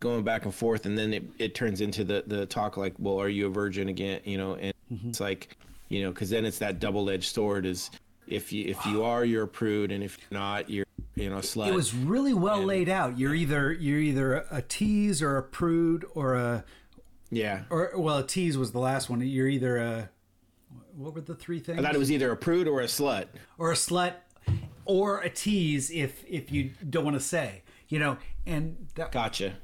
[0.00, 3.18] going back and forth and then it, it turns into the the talk like, well,
[3.20, 4.20] are you a virgin again?
[4.24, 5.10] You know, and Mm-hmm.
[5.10, 5.54] it's like,
[5.88, 7.90] you know, because then it's that double edged sword is
[8.26, 11.38] if you if you are you're a prude and if you're not you're you know
[11.38, 11.68] a slut.
[11.68, 13.18] it was really well laid out.
[13.18, 16.64] You're either you're either a tease or a prude or a
[17.30, 17.62] yeah.
[17.70, 19.20] or well, a tease was the last one.
[19.20, 20.10] You're either a
[20.94, 21.78] what were the three things?
[21.78, 23.26] I thought it was either a prude or a slut.
[23.56, 24.14] or a slut
[24.84, 28.16] or a tease if if you don't want to say you know
[28.46, 29.54] and that, Gotcha.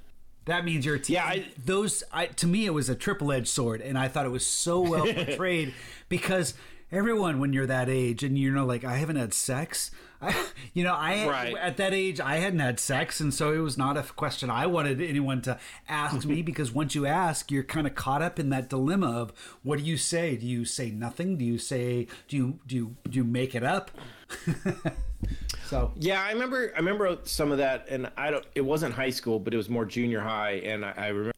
[0.46, 1.14] That means you're a tease.
[1.14, 4.30] Yeah, I- those I, to me it was a triple-edged sword and i thought it
[4.30, 5.72] was so well portrayed
[6.08, 6.54] because
[6.92, 9.90] everyone when you're that age and you know like i haven't had sex
[10.22, 11.56] I, you know i Right.
[11.56, 14.66] at that age i hadn't had sex and so it was not a question i
[14.66, 15.58] wanted anyone to
[15.88, 19.32] ask me because once you ask you're kind of caught up in that dilemma of
[19.62, 22.96] what do you say do you say nothing do you say do you do you
[23.08, 23.90] do you make it up
[25.66, 26.72] so Yeah, I remember.
[26.74, 28.44] I remember some of that, and I don't.
[28.54, 31.32] It wasn't high school, but it was more junior high, and I, I remember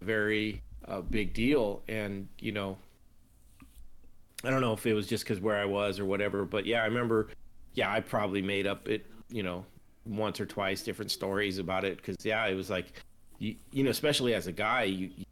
[0.00, 1.82] very uh, big deal.
[1.88, 2.76] And you know,
[4.44, 6.82] I don't know if it was just because where I was or whatever, but yeah,
[6.82, 7.28] I remember.
[7.74, 9.06] Yeah, I probably made up it.
[9.30, 9.64] You know,
[10.06, 13.02] once or twice different stories about it because yeah, it was like,
[13.38, 15.24] you, you know, especially as a guy, you, you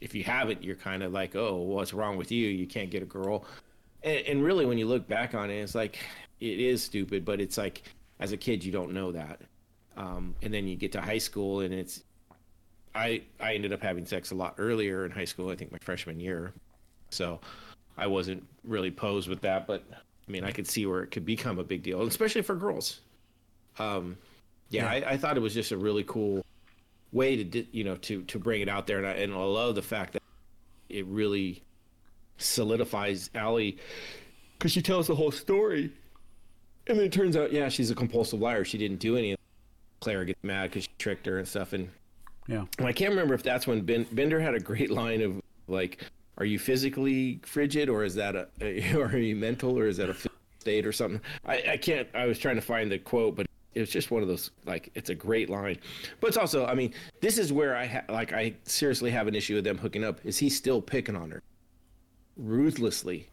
[0.00, 2.48] if you have it, you're kind of like, oh, what's wrong with you?
[2.48, 3.44] You can't get a girl.
[4.04, 5.98] And, and really, when you look back on it, it's like
[6.40, 7.82] it is stupid, but it's like
[8.20, 9.40] as a kid, you don't know that.
[9.96, 12.02] Um, and then you get to high school, and it's
[12.94, 15.50] I I ended up having sex a lot earlier in high school.
[15.50, 16.52] I think my freshman year,
[17.10, 17.40] so
[17.96, 19.66] I wasn't really posed with that.
[19.66, 22.54] But I mean, I could see where it could become a big deal, especially for
[22.54, 23.00] girls.
[23.78, 24.16] Um,
[24.70, 26.44] yeah, I, I thought it was just a really cool
[27.12, 29.36] way to di- you know to to bring it out there, and I, and I
[29.36, 30.22] love the fact that
[30.88, 31.62] it really
[32.38, 33.72] solidifies Ally
[34.58, 35.90] because she tells the whole story,
[36.86, 38.64] and then it turns out, yeah, she's a compulsive liar.
[38.64, 39.32] She didn't do any.
[39.32, 39.38] of.
[40.00, 41.88] Claire gets mad because she tricked her and stuff, and
[42.48, 45.40] yeah and I can't remember if that's when ben, Bender had a great line of
[45.68, 46.02] like,
[46.38, 49.96] "Are you physically frigid, or is that a, a or are you mental, or is
[49.98, 50.16] that a
[50.58, 52.08] state, or something?" I, I can't.
[52.14, 54.90] I was trying to find the quote, but it was just one of those like
[54.94, 55.78] it's a great line.
[56.20, 59.36] But it's also, I mean, this is where I ha- like I seriously have an
[59.36, 60.18] issue with them hooking up.
[60.24, 61.42] Is he still picking on her
[62.36, 63.28] ruthlessly?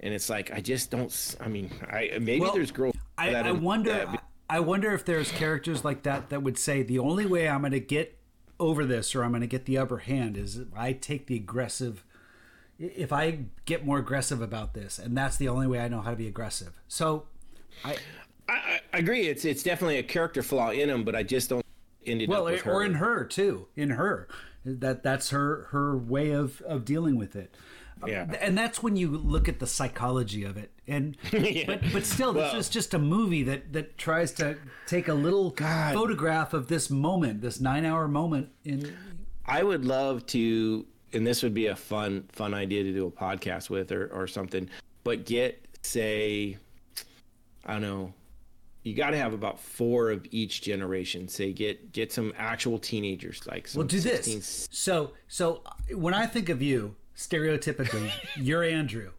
[0.00, 1.36] And it's like I just don't.
[1.40, 2.94] I mean, I maybe Well, there's girls.
[3.16, 3.92] I, I wonder.
[3.92, 7.62] that- I wonder if there's characters like that that would say the only way I'm
[7.62, 8.18] going to get
[8.60, 11.36] over this or I'm going to get the upper hand is if I take the
[11.36, 12.04] aggressive.
[12.78, 16.10] If I get more aggressive about this, and that's the only way I know how
[16.10, 16.80] to be aggressive.
[16.88, 17.26] So,
[17.84, 17.96] I
[18.48, 19.28] I, I agree.
[19.28, 21.64] It's it's definitely a character flaw in him, but I just don't
[22.04, 24.28] ended well, up with or in her too, in her
[24.64, 27.54] that that's her her way of of dealing with it.
[28.04, 28.36] Uh, yeah.
[28.40, 31.16] and that's when you look at the psychology of it, and
[31.66, 34.56] but but still, this Well- is just a movie that that tries to
[34.86, 35.94] take a little God.
[35.94, 38.94] photograph of this moment, this nine hour moment in.
[39.46, 43.10] I would love to, and this would be a fun fun idea to do a
[43.10, 44.68] podcast with or or something.
[45.04, 46.56] But get say,
[47.66, 48.14] I don't know.
[48.84, 51.26] You got to have about four of each generation.
[51.28, 54.68] Say get get some actual teenagers like some Well, do 16, this.
[54.70, 55.62] So so
[55.94, 59.10] when I think of you, stereotypically, you're Andrew,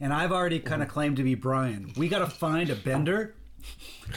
[0.00, 1.92] and I've already kind of claimed to be Brian.
[1.96, 3.34] We got to find a Bender.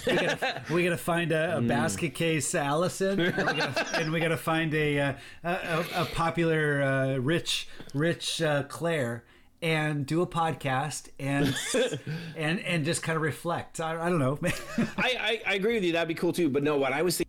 [0.07, 4.19] we gotta, we gotta find a, a basket case Allison, and we gotta, and we
[4.19, 5.13] gotta find a uh,
[5.43, 9.23] a, a, a popular uh, rich rich uh, Claire,
[9.61, 11.55] and do a podcast and
[12.35, 13.79] and and just kind of reflect.
[13.79, 14.39] I, I don't know.
[14.77, 15.93] I, I I agree with you.
[15.93, 16.49] That'd be cool too.
[16.49, 17.24] But no, what I was thinking,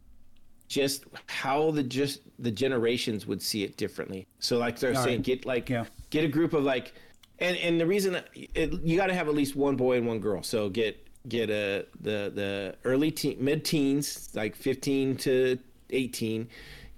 [0.68, 4.26] just how the just the generations would see it differently.
[4.40, 5.22] So like they're saying, right.
[5.22, 5.84] get like Yeah.
[6.10, 6.92] get a group of like,
[7.38, 10.18] and and the reason it, you got to have at least one boy and one
[10.20, 10.42] girl.
[10.42, 15.58] So get get a the the early teen, mid teens like 15 to
[15.90, 16.48] 18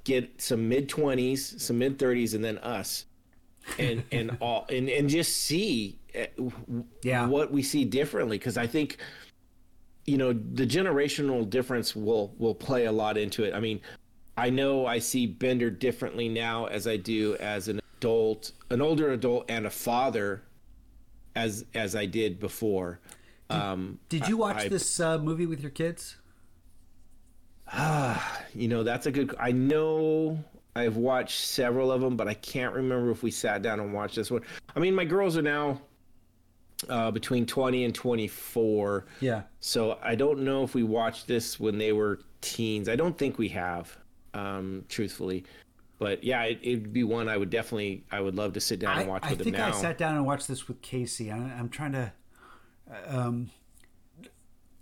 [0.04, 3.04] get some mid 20s some mid 30s and then us
[3.78, 6.24] and and all and and just see uh,
[7.02, 7.26] Yeah.
[7.26, 8.96] what we see differently because i think
[10.08, 13.54] you know the generational difference will will play a lot into it.
[13.54, 13.80] I mean
[14.36, 19.10] i know i see bender differently now as i do as an adult an older
[19.10, 20.44] adult and a father
[21.34, 23.00] as as i did before.
[23.50, 26.16] Um Did you watch I- this uh, movie with your kids?
[27.70, 30.42] Ah, you know that's a good i know
[30.74, 34.16] i've watched several of them but i can't remember if we sat down and watched
[34.16, 34.42] this one.
[34.74, 35.80] I mean my girls are now
[36.88, 39.42] uh, between 20 and 24 Yeah.
[39.60, 43.36] so i don't know if we watched this when they were teens i don't think
[43.38, 43.96] we have
[44.34, 45.44] um, truthfully
[45.98, 48.96] but yeah it, it'd be one i would definitely i would love to sit down
[48.96, 50.80] I, and watch I with them think now I sat down and watched this with
[50.82, 51.32] Casey.
[51.32, 52.12] I, I'm trying to.
[53.06, 53.50] Um,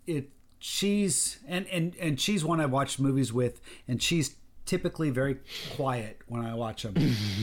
[0.06, 4.36] it she's and and and she's one I watched movies with, and she's
[4.66, 5.38] typically very
[5.76, 6.94] quiet when I watch them,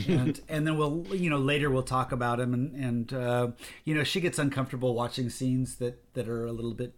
[0.06, 3.48] and and then we'll you know later we'll talk about them, and and uh,
[3.84, 6.92] you know she gets uncomfortable watching scenes that that are a little bit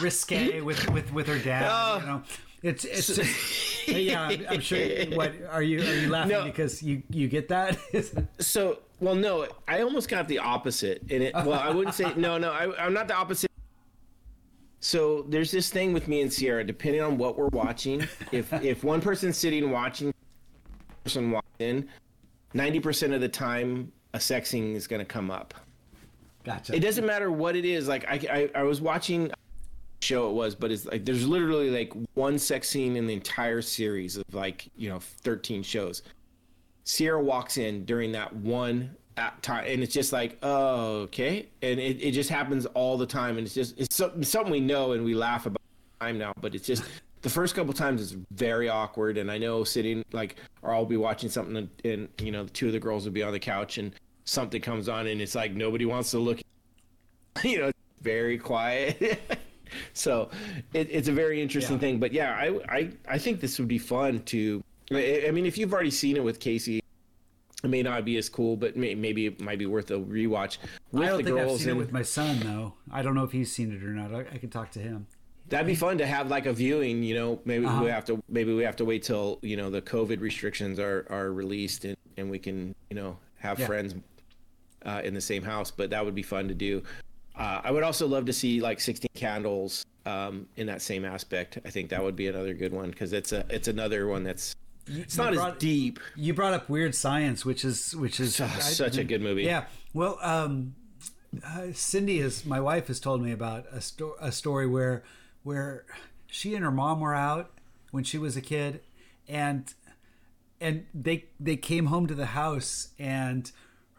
[0.00, 2.22] risque with with with her dad, you know.
[2.60, 4.20] It's it's just, yeah.
[4.22, 4.78] I'm, I'm sure.
[5.14, 6.44] What are you are you laughing No.
[6.44, 7.78] because you you get that?
[8.40, 11.02] So, well, no, I almost got the opposite.
[11.08, 12.50] in it, well, I wouldn't say no, no.
[12.50, 13.47] I, I'm not the opposite.
[14.80, 16.64] So there's this thing with me and Sierra.
[16.64, 20.14] Depending on what we're watching, if if one person's sitting watching,
[21.04, 21.88] person walks in,
[22.54, 25.54] ninety percent of the time, a sex scene is going to come up.
[26.44, 26.74] gotcha.
[26.74, 27.88] It doesn't matter what it is.
[27.88, 29.30] Like I, I, I was watching
[30.00, 33.62] show it was, but it's like there's literally like one sex scene in the entire
[33.62, 36.02] series of like you know 13 shows.
[36.84, 41.78] Sierra walks in during that one at time, and it's just like, oh, okay, and
[41.80, 44.92] it, it just happens all the time, and it's just it's something, something we know
[44.92, 45.60] and we laugh about
[46.00, 46.84] time now, but it's just
[47.22, 50.96] the first couple times it's very awkward, and I know sitting like, or I'll be
[50.96, 53.40] watching something, and, and you know, the two of the girls will be on the
[53.40, 53.92] couch, and
[54.24, 56.40] something comes on, and it's like nobody wants to look,
[57.44, 57.70] you know,
[58.00, 59.20] very quiet.
[59.92, 60.30] so
[60.72, 61.80] it, it's a very interesting Yeah.
[61.80, 64.62] thing, but yeah, I, I I think this would be fun to.
[64.92, 66.80] I I mean, if you've already seen it with Casey,
[67.64, 70.58] it may not be as cool, but may, maybe it might be worth a rewatch
[70.92, 71.58] with I don't the think I've girls.
[71.60, 72.74] seen it and with my son though.
[72.92, 74.14] I don't know if he's seen it or not.
[74.14, 75.06] I, I can talk to him.
[75.48, 77.02] that'd be fun to have like a viewing.
[77.02, 77.82] You know, maybe Uh-huh.
[77.84, 81.06] we have to maybe we have to wait till you know the COVID restrictions are
[81.10, 83.66] are released and and we can you know have Yeah.
[83.66, 83.94] friends
[84.86, 85.70] uh, in the same house.
[85.72, 86.82] But that would be fun to do.
[87.36, 91.58] Uh, I would also love to see like 16 Candles um, in that same aspect.
[91.64, 94.54] I think that would be another good one because it's a it's another one that's
[94.90, 96.00] it's not as deep.
[96.16, 99.42] You brought up Weird Science, which is which is I- Such a good movie.
[99.44, 99.64] Yeah.
[99.94, 100.74] Well, um,
[101.44, 105.02] uh, Cindy is my wife has told me about a, sto- a story where
[105.42, 105.84] where
[106.26, 107.50] she and her mom were out
[107.90, 108.80] when she was a kid,
[109.28, 109.72] and
[110.60, 113.50] and they they came home to the house and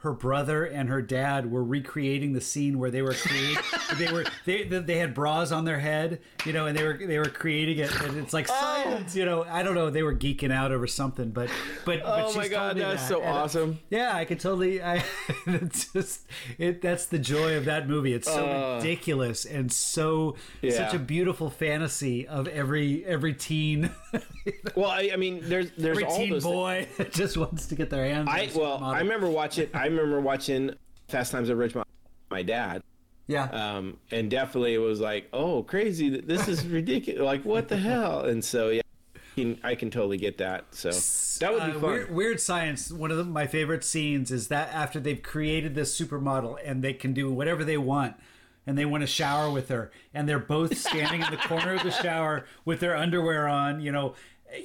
[0.02, 3.58] her brother and her dad were recreating the scene where they were creating
[3.98, 7.18] they were they, they had bras on their head you know and they were they
[7.20, 8.54] were creating it and it's like Oh.
[8.84, 11.50] science you know i don't know they were geeking out over something but
[11.86, 13.08] but, but Oh she's my God, that's that.
[13.10, 13.80] so And, uh, awesome.
[13.90, 15.04] yeah i could totally i
[15.48, 16.22] it's just
[16.58, 20.72] it that's the joy of that movie it's so ridiculous and so Yeah.
[20.72, 23.90] such a beautiful fantasy of every every teen
[24.76, 26.44] Well, I, I mean, there's there's every all teen those.
[26.44, 28.84] boy that just wants to get their hands on I well.
[28.84, 29.70] I remember watching.
[29.76, 30.72] I remember watching
[31.08, 31.84] Fast Times at Ridgemont.
[32.30, 32.84] My dad,
[33.28, 36.10] yeah um, and definitely it was like, oh, crazy!
[36.22, 37.22] This is ridiculous.
[37.22, 38.22] Like, what the hell?
[38.26, 38.82] And so yeah,
[39.16, 40.66] I can, I can totally get that.
[40.72, 40.92] So
[41.40, 41.90] that would be Uh, fun.
[41.90, 42.92] Weird, Weird Science.
[42.92, 46.94] One of the, my favorite scenes is that after they've created this supermodel and they
[46.94, 48.16] can do whatever they want,
[48.68, 51.82] and they want to shower with her, and they're both standing in the corner of
[51.84, 54.14] the shower with their underwear on, you know,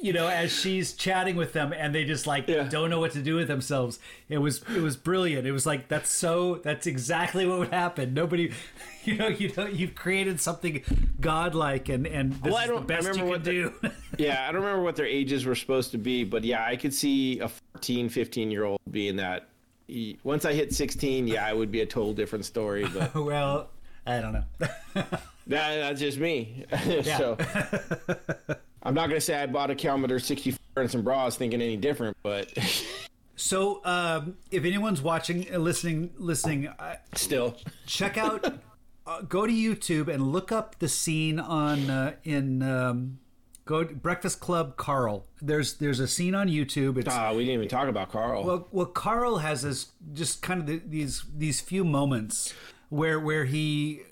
[0.01, 2.65] you know, as she's chatting with them, and they just like Yeah.
[2.69, 3.99] don't know what to do with themselves.
[4.29, 5.47] It was it was brilliant.
[5.47, 8.15] It was like that's so that's exactly what would happen.
[8.15, 8.53] Nobody,
[9.05, 10.83] you know, you know, you've created something
[11.21, 13.45] godlike, and and this Well, I is the don't- I best you remember can what
[13.83, 13.91] the- do.
[14.25, 16.95] yeah, I don't remember what their ages were supposed to be, but yeah, I could
[16.95, 19.49] see a 14, 15 year old being that.
[20.23, 22.87] Once I hit 16, yeah, it would be a total different story.
[22.95, 23.69] But well,
[24.07, 24.45] I don't know.
[24.95, 26.65] that, that's just me.
[27.05, 27.37] so
[28.85, 32.17] I'm not gonna say I bought a Commodore 64 and some bras thinking any different,
[32.23, 32.53] but
[33.37, 37.57] So, um, if anyone's watching, uh, listening, listening, uh, still.
[37.87, 38.45] check out,
[39.07, 43.19] uh, go to YouTube and look up the scene on uh, in um,
[43.65, 45.27] go Breakfast Club Carl.
[45.43, 46.97] There's there's a scene on YouTube.
[46.99, 48.45] It's Ah, we didn't even talk about Carl.
[48.45, 52.55] well, well, Carl has this just kind of the, these these few moments
[52.89, 54.03] where where he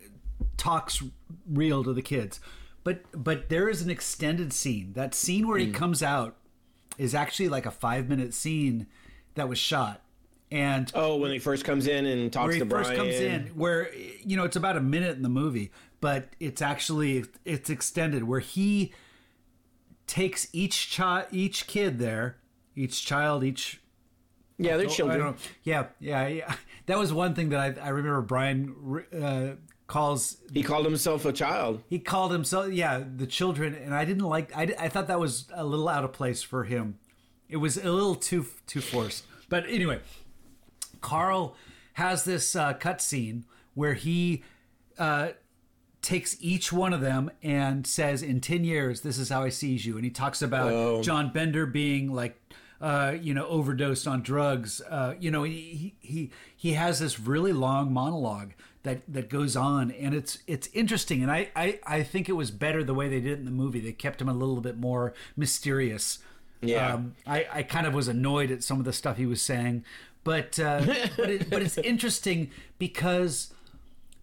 [0.56, 1.00] talks
[1.48, 2.40] real to the kids,
[2.84, 4.92] but but there is an extended scene.
[4.94, 6.36] That scene where he comes out
[6.98, 8.86] is actually like a five minute scene
[9.34, 10.02] that was shot,
[10.50, 12.96] and oh, when he first comes in and talks where he to first Brian.
[12.96, 17.24] comes in, where you know it's about a minute in the movie, but it's actually
[17.44, 18.92] it's extended where he
[20.06, 22.36] takes each child, each kid there,
[22.74, 23.80] each child, each
[24.58, 25.36] Yeah, they're children.
[25.62, 26.54] Yeah, yeah, yeah.
[26.86, 29.52] That was one thing that I, I remember Brian uh,
[29.86, 30.36] calls.
[30.52, 31.82] He called himself a child.
[31.88, 34.56] He called himself, yeah, the children, and I didn't like.
[34.56, 36.98] I, I thought that was a little out of place for him.
[37.48, 39.24] It was a little too too forced.
[39.48, 40.00] But anyway,
[41.00, 41.54] Carl
[41.94, 43.44] has this uh, cut scene
[43.74, 44.42] where he
[44.98, 45.30] uh,
[46.00, 49.84] takes each one of them and says, "In ten years, this is how I sees
[49.84, 51.02] you." And he talks about Oh.
[51.02, 52.40] John Bender being like,
[52.80, 54.80] uh, you know, overdosed on drugs.
[54.88, 58.52] Uh, you know, he he he has this really long monologue
[58.82, 62.50] that that goes on, and it's it's interesting, and I I, I think it was
[62.50, 63.80] better the way they did it in the movie.
[63.80, 66.18] They kept him a little bit more mysterious.
[66.60, 66.94] Yeah.
[66.94, 69.84] Um, I, I kind of was annoyed at some of the stuff he was saying,
[70.24, 70.84] but uh,
[71.16, 73.52] but, it, but it's interesting because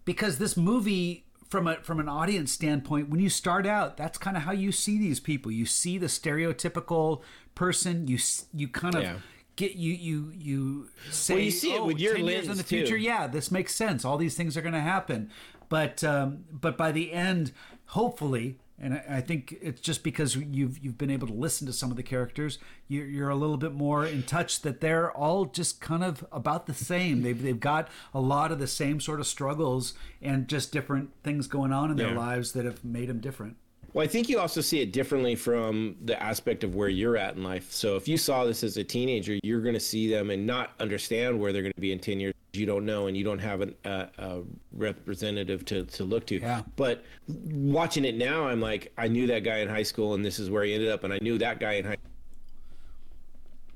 [0.04, 4.36] because this movie from a from an audience standpoint when you start out that's kind
[4.36, 7.22] of how you see these people you see the stereotypical
[7.56, 8.16] person you
[8.54, 9.16] you kind of Yeah.
[9.60, 12.56] Get you you you say Well, you see it "Oh, with your 10 years in
[12.56, 15.30] the future too." yeah this makes sense all these things are going to happen
[15.68, 17.52] but um but by the end
[17.98, 21.72] hopefully and I I think it's just because you've you've been able to listen to
[21.72, 22.58] some of the characters,
[22.88, 26.64] you're, you're a little bit more in touch that they're all just kind of about
[26.66, 27.20] the same.
[27.22, 29.92] They've they've got a lot of the same sort of struggles
[30.22, 33.56] and just different things going on in their lives that have made them different.
[33.92, 37.36] Well, I think you also see it differently from the aspect of where you're at
[37.36, 37.72] in life.
[37.72, 40.72] So if you saw this as a teenager, you're going to see them and not
[40.78, 42.34] understand where they're going to be in 10 years.
[42.52, 44.42] You don't know, and you don't have an, a, a
[44.72, 46.40] representative to, to look to.
[46.40, 46.62] Yeah.
[46.76, 50.38] But watching it now, I'm like, I knew that guy in high school, and this
[50.38, 51.96] is where he ended up, and I knew that guy in high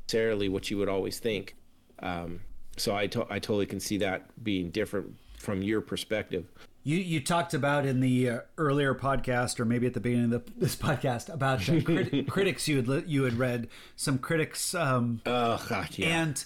[0.06, 1.56] necessarily what you would always think.
[2.00, 2.40] Um,
[2.76, 6.46] so I, to- I totally can see that being different from your perspective.
[6.86, 10.44] You you talked about in the uh, earlier podcast, or maybe at the beginning of
[10.44, 14.74] the, this podcast, about crit- critics you had li- you had read some critics.
[14.74, 16.22] Um, Oh, God, yeah.
[16.22, 16.44] And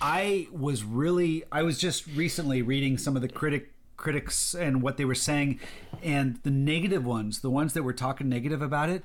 [0.00, 4.96] I was really, I was just recently reading some of the critic critics and what
[4.98, 5.58] they were saying,
[6.02, 9.02] and the negative ones, the ones that were talking negative about it,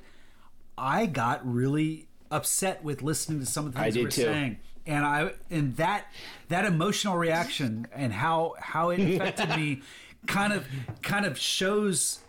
[0.76, 4.22] I got really upset with listening to some of the things I they were too.
[4.22, 4.58] saying.
[4.86, 6.08] And I and that
[6.48, 9.80] that emotional reaction and how how it affected me
[10.26, 10.66] kind of
[11.02, 12.20] kind of shows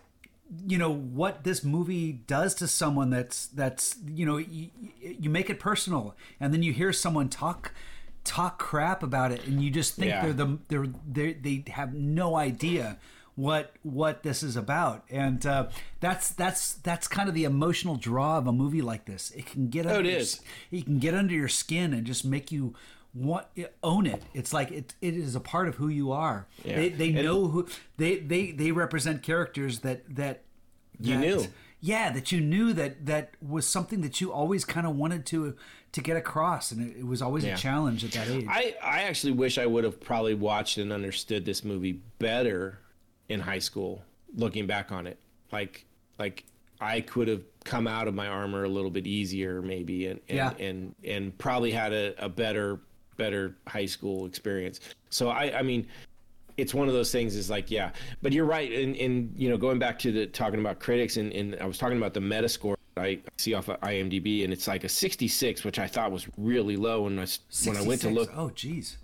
[0.67, 4.69] you know what this movie does to someone that's that's you know you,
[5.01, 7.71] you make it personal and then you hear someone talk
[8.23, 10.23] talk crap about it and you just think Yeah.
[10.23, 12.97] they're the they're, they they have no idea
[13.35, 15.03] what what this is about.
[15.09, 15.67] And uh,
[15.99, 19.31] that's that's that's kind of the emotional draw of a movie like this.
[19.31, 20.39] It can get under Oh, it
[20.71, 22.73] your, it can get under your skin and just make you
[23.15, 23.47] want
[23.81, 26.75] own it it's like it, it is a part of who you are Yeah.
[26.75, 27.65] they, they And- know who
[27.97, 30.43] they, they they represent characters that that
[30.99, 31.47] You that- knew.
[31.79, 35.55] yeah that you knew that that was something that you always kind of wanted to
[35.93, 37.53] to get across and it, it was always Yeah.
[37.53, 40.91] a challenge at that age I, I actually wish I would have probably watched and
[40.91, 42.79] understood this movie better
[43.29, 44.03] in high school
[44.35, 45.17] looking back on it
[45.53, 45.85] like
[46.19, 46.43] like
[46.81, 50.35] I could have come out of my armor a little bit easier maybe and and
[50.37, 50.53] Yeah.
[50.59, 52.81] and, and probably had a, a better
[53.17, 54.79] better high school experience.
[55.09, 55.87] So I I mean
[56.57, 57.91] it's one of those things is like yeah.
[58.21, 58.71] But you're right.
[58.71, 61.77] And and you know going back to the talking about critics and, and I was
[61.77, 65.79] talking about the metascore I see off of IMDb and it's like a 66 which
[65.79, 67.27] I thought was really low when I
[67.65, 68.31] when I went to look.
[68.35, 68.97] Oh geez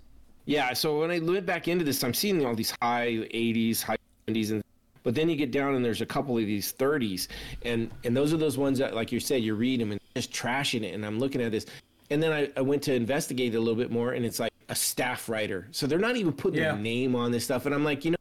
[0.44, 3.96] yeah, so when I went back into this, I'm seeing all these high 80s, high
[4.26, 4.62] 70s, and
[5.04, 7.28] but then you get down and there's a couple of these 30s,
[7.64, 10.32] and and those are those ones that, like you said, you read them and just
[10.32, 10.94] trashing it.
[10.94, 11.66] And I'm looking at this,
[12.12, 14.52] and then I, I went to investigate it a little bit more, and it's like
[14.68, 16.72] a staff writer, so they're not even putting Yeah.
[16.72, 18.16] their name on this stuff, and I'm like, you know,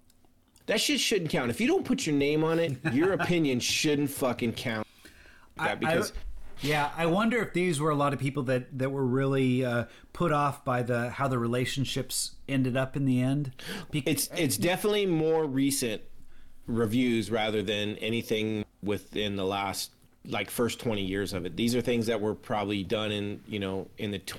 [0.68, 1.50] that shit shouldn't count.
[1.50, 4.88] If you don't put your name on it, your opinion shouldn't fucking count.
[5.58, 6.14] That because.
[6.62, 9.86] yeah i wonder if these were a lot of people that that were really uh,
[10.14, 13.52] put off by the how the relationships ended up in the end
[13.94, 16.02] it's it's definitely more recent
[16.68, 19.92] reviews rather than anything within the last
[20.28, 23.60] like first 20 years of it these are things that were probably done in you
[23.60, 24.36] know in the tw-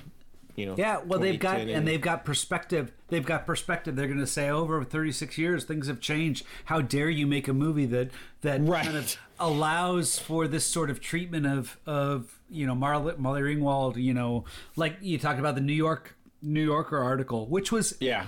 [0.55, 2.91] you know Yeah, well, they've got 2010 and they've got perspective.
[3.07, 3.95] They've got perspective.
[3.95, 6.45] They're going to say over 36 years things have changed.
[6.65, 8.11] How dare you make a movie that
[8.41, 8.85] that Right.
[8.85, 13.95] kind of allows for this sort of treatment of of you know Marley, Molly Ringwald.
[14.01, 14.45] You know,
[14.75, 18.25] like you talked about the New York New Yorker article, which was yeah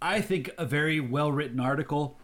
[0.00, 2.16] I think a very well written article.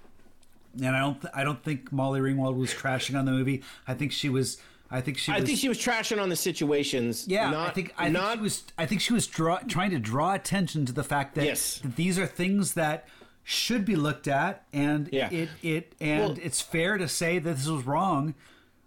[0.77, 3.63] And I don't th- I don't think Molly Ringwald was trashing on the movie.
[3.87, 4.59] I think she was.
[4.91, 5.33] I think she.
[5.33, 8.29] Was, i think she was trashing on the situations yeah, not, I think I not
[8.29, 8.63] think she was.
[8.79, 11.79] I think she was draw, trying to draw attention to the fact that, Yes.
[11.79, 13.09] that these are things that
[13.43, 15.31] should be looked at, and Yeah.
[15.31, 18.35] it it and Well- it's fair to say that this was wrong.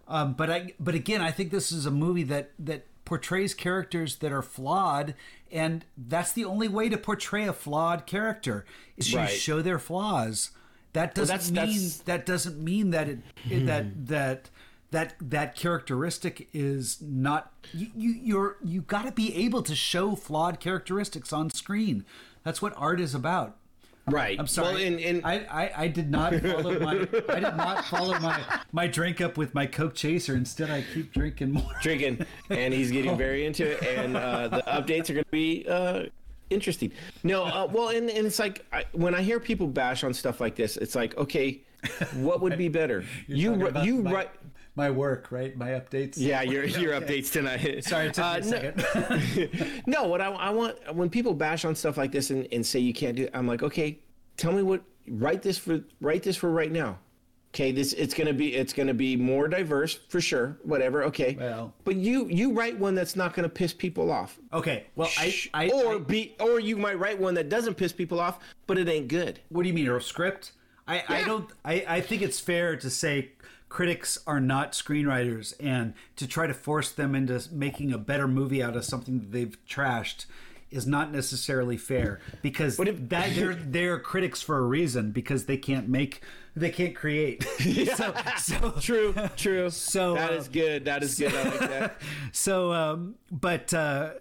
[0.07, 4.17] Um, but I but again, I think this is a movie that that portrays characters
[4.17, 5.13] that are flawed,
[5.51, 8.65] and that's the only way to portray a flawed character
[8.97, 9.29] is you Right.
[9.29, 10.51] show their flaws.
[10.95, 13.19] That doesn't that's- mean that's- that doesn't mean that it,
[13.49, 14.49] it that that
[14.91, 20.15] that that characteristic is not you, you you're you got to be able to show
[20.15, 22.05] flawed characteristics on screen.
[22.43, 23.57] That's what art is about.
[24.07, 24.39] Right.
[24.39, 24.75] I'm sorry.
[24.75, 28.39] Well, and, and I, I i did not follow my i did not follow my
[28.71, 30.35] my drink up with my coke chaser.
[30.35, 31.71] Instead i keep drinking more.
[31.81, 32.25] Drinking.
[32.49, 33.81] And he's getting very into it.
[33.83, 36.03] And uh, the updates are going to be uh,
[36.49, 36.91] interesting.
[37.23, 40.39] No, uh, well, and, and it's like I, when I hear people bash on stuff
[40.41, 41.61] like this, it's like, okay,
[42.13, 43.03] what would be better?
[43.27, 44.29] you talking ri- about you my- write.
[44.77, 45.55] My work, right?
[45.55, 46.15] My updates.
[46.17, 47.85] Yeah, your your updates tonight.
[47.85, 49.83] Sorry, it took Uh, me a no- second.
[49.87, 52.79] no, what I, I want when people bash on stuff like this and, and say
[52.79, 53.99] you can't do it, I'm like, okay,
[54.35, 56.97] tell me what write this for write this for right now.
[57.55, 60.57] Okay, this it's gonna be it's gonna be more diverse for sure.
[60.63, 61.37] Whatever, okay.
[61.39, 61.73] Well.
[61.85, 64.37] but you you write one that's not gonna piss people off.
[64.51, 64.87] okay.
[64.97, 68.19] Well, I, I, or I- be or you might write one that doesn't piss people
[68.19, 69.39] off, but it ain't good.
[69.47, 70.51] what do you mean, a script?
[70.85, 71.49] I, I don't.
[71.63, 73.31] I, I think it's fair to say
[73.69, 78.61] critics are not screenwriters, and to try to force them into making a better movie
[78.61, 80.25] out of something that they've trashed
[80.75, 85.57] is not necessarily fair because if- that they're they're critics for a reason because they
[85.57, 86.21] can't make
[86.55, 87.43] they can't create.
[87.95, 89.69] so, so True, true.
[89.69, 90.85] So, that uh, is good.
[90.85, 91.33] That is good.
[91.33, 92.01] I like that.
[92.31, 94.11] so um but uh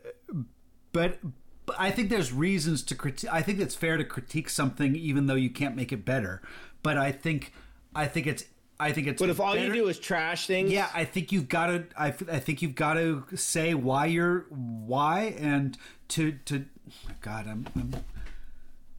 [0.93, 1.19] but
[1.67, 3.33] but I think there's reasons to critique.
[3.33, 6.43] I think it's fair to critique something even though you can't make it better.
[6.83, 7.53] But I think
[7.95, 8.45] I think it's
[8.79, 11.49] I think it's But if all you do is trash things, yeah, I think you've
[11.49, 11.85] got to.
[11.97, 15.79] I, I think you've got to say why you're why and
[16.15, 16.65] to to.
[17.09, 17.67] Oh God, I'm.
[17.75, 17.95] I'm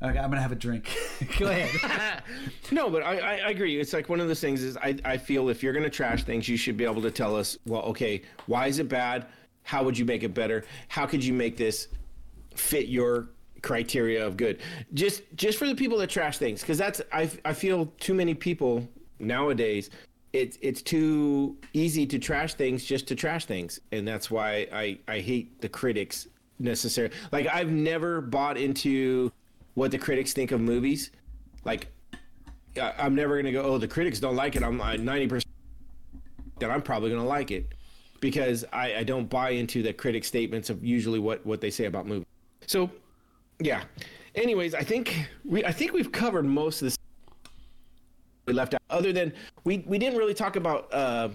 [0.01, 0.89] okay, I'm gonna have a drink.
[1.39, 2.23] Go ahead.
[2.71, 3.79] No, but I, I, agree.
[3.79, 6.49] It's like one of those things is I, I feel if you're to trash things,
[6.49, 9.27] you should be able to tell us, well, okay, why is it bad?
[9.63, 10.65] How would you make it better?
[10.87, 11.89] How could you make this
[12.55, 13.29] fit your
[13.61, 14.61] criteria of good?
[14.93, 18.33] Just just for the people that trash things, because that's I, I feel too many
[18.33, 18.87] people
[19.19, 19.89] nowadays.
[20.33, 24.97] It's it's too easy to trash things just to trash things, and that's why I
[25.07, 26.27] I hate the critics
[26.59, 27.13] necessarily.
[27.31, 29.31] Like I've never bought into
[29.73, 31.11] what the critics think of movies.
[31.63, 31.87] Like
[32.77, 33.61] I'm never gonna go.
[33.61, 34.63] Oh, the critics don't like it.
[34.63, 35.51] I'm ninety percent
[36.59, 37.67] that I'm probably gonna like it
[38.19, 41.85] because I, I don't buy into the critic statements of usually what what they say
[41.85, 42.25] about movies.
[42.67, 42.89] So,
[43.59, 43.83] yeah.
[44.33, 46.97] Anyways, I think we I think we've covered most of this
[48.45, 48.81] we left out.
[48.89, 49.33] Other than
[49.63, 51.29] we we didn't really talk about uh,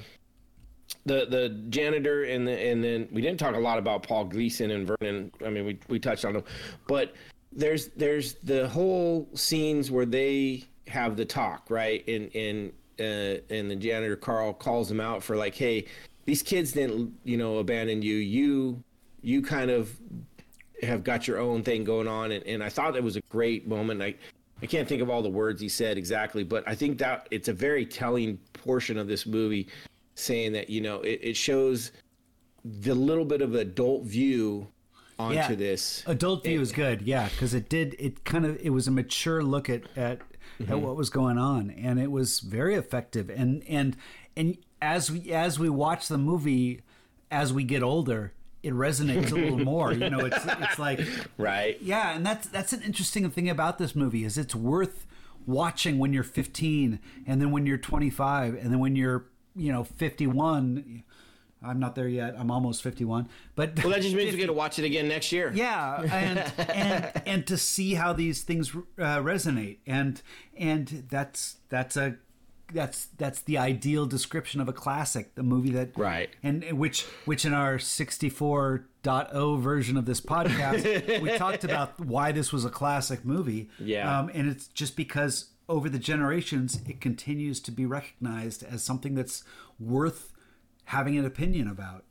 [1.07, 4.71] the the janitor and the and then we didn't talk a lot about Paul Gleason
[4.71, 5.33] and Vernon.
[5.45, 6.45] I mean, we we touched on them,
[6.87, 7.15] but
[7.53, 12.07] there's there's the whole scenes where they have the talk, right?
[12.07, 15.87] And and uh, and the janitor Carl calls them out for like, hey,
[16.27, 18.17] these kids didn't you know abandon you.
[18.17, 18.83] You
[19.23, 19.97] you kind of
[20.83, 23.67] have got your own thing going on, and, and I thought it was a great
[23.67, 24.03] moment.
[24.03, 24.15] I
[24.63, 27.49] I can't think of all the words he said exactly, but I think that it's
[27.49, 29.69] a very telling portion of this movie,
[30.21, 31.93] saying that you know it, it shows
[32.65, 34.69] the little bit of adult view
[35.19, 35.55] onto Yeah.
[35.55, 36.03] this.
[36.07, 37.95] Adult view is good, yeah, because it did.
[37.99, 40.21] It kind of it was a mature look at at,
[40.61, 40.73] Mm-hmm.
[40.73, 43.31] at what was going on, and it was very effective.
[43.31, 43.97] And and
[44.37, 46.83] and as we as we watch the movie,
[47.31, 48.33] as we get older,
[48.63, 49.93] it resonates a little more.
[49.93, 51.01] You know, it's it's like
[51.39, 51.81] Right.
[51.81, 55.07] yeah, and that's that's an interesting thing about this movie is it's worth
[55.47, 59.25] watching when you're 15 and then when you're 25 and then when you're
[59.57, 61.03] you know 51
[61.63, 62.37] I'm not there yet.
[62.39, 63.29] I'm almost 51.
[63.55, 65.53] But Well, that just means we get to watch it again next year.
[65.55, 66.39] yeah, and
[66.71, 70.23] and and to see how these things uh, resonate, and
[70.57, 72.17] and that's that's a
[72.73, 76.31] that's that's the ideal description of a classic, the movie that Right.
[76.43, 82.53] and which which in our 64.0 version of this podcast we talked about why this
[82.53, 83.69] was a classic movie.
[83.79, 84.19] Yeah.
[84.21, 89.15] um, and it's just because over the generations it continues to be recognized as something
[89.15, 89.45] that's
[89.79, 90.33] worth
[90.87, 92.05] having an opinion about.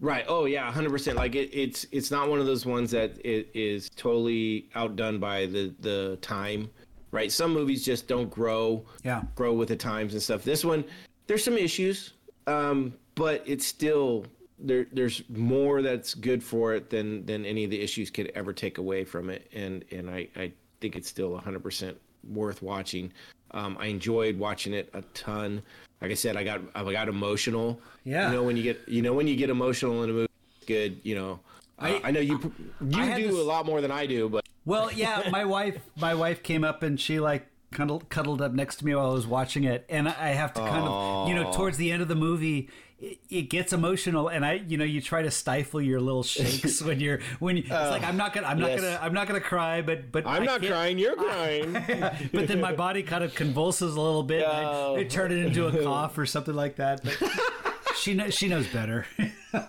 [0.00, 0.24] Right.
[0.28, 1.18] Oh yeah, hundred percent.
[1.18, 5.44] Like it, it's it's not one of those ones that it is totally outdone by
[5.44, 6.70] the the time.
[7.10, 7.30] Right.
[7.30, 8.86] Some movies just don't grow.
[9.04, 9.24] Yeah.
[9.34, 10.44] Grow with the times and stuff.
[10.44, 10.84] This one,
[11.26, 12.12] there's some issues,
[12.46, 14.24] um, but it's still
[14.58, 14.86] there.
[14.92, 18.78] There's more that's good for it than than any of the issues could ever take
[18.78, 19.50] away from it.
[19.52, 21.98] And and I I think it's still hundred percent
[22.28, 23.12] worth watching.
[23.52, 25.62] Um, I enjoyed watching it a ton.
[26.00, 27.80] Like I said, I got I got emotional.
[28.04, 28.28] Yeah.
[28.30, 30.66] You know when you get you know when you get emotional in a movie, it's
[30.66, 31.00] good.
[31.02, 31.40] You know.
[31.78, 32.38] I, I- I know you
[32.80, 36.14] you do this- a lot more than I do, but Well, yeah, my wife, my
[36.14, 39.26] wife came up and she like cuddled, cuddled up next to me while I was
[39.26, 42.14] watching it, and I have to kind of, you know, towards the end of the
[42.16, 42.68] movie,
[43.00, 46.82] it, it gets emotional, and I, you know, you try to stifle your little shakes
[46.88, 49.40] when you're when you, it's like I'm not gonna, I'm not gonna, I'm not gonna
[49.40, 50.98] cry, but but I'm I not crying.
[50.98, 51.72] You're crying.
[52.32, 54.96] But then my body kind of convulses a little bit, and Oh.
[54.96, 57.02] it, turned it into a cough or something like that.
[57.02, 57.18] But
[57.96, 59.06] she knows, she knows better.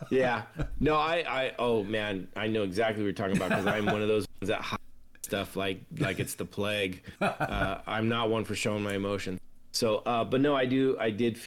[0.10, 0.44] yeah.
[0.80, 4.02] No, I, I, oh man, I know exactly what you're talking about because I'm one
[4.02, 4.80] of those ones that
[5.24, 7.02] stuff like, like it's the plague.
[7.22, 9.40] Uh, I'm not one for showing my emotions.
[9.72, 11.40] So, uh, but no, I do, I did.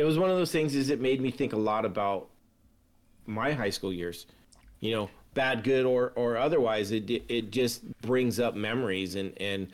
[0.00, 0.74] It was one of those things.
[0.74, 2.30] Is it made me think a lot about
[3.26, 4.24] my high school years.
[4.80, 6.90] You know, bad, good, or or otherwise.
[6.90, 9.68] It it just brings up memories, and and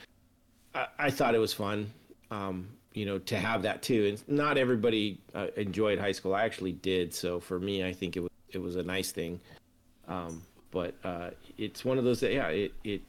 [0.74, 1.92] I, I thought it was fun.
[2.32, 4.06] Um, you know, to have that too.
[4.08, 6.34] And not everybody uh, enjoyed high school.
[6.34, 7.14] I actually did.
[7.14, 9.38] So for me, I think it was it was a nice thing.
[10.08, 10.42] Um,
[10.72, 13.02] but uh, it's one of those that yeah, it it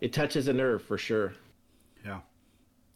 [0.00, 1.32] it touches a nerve for sure.
[2.04, 2.20] Yeah.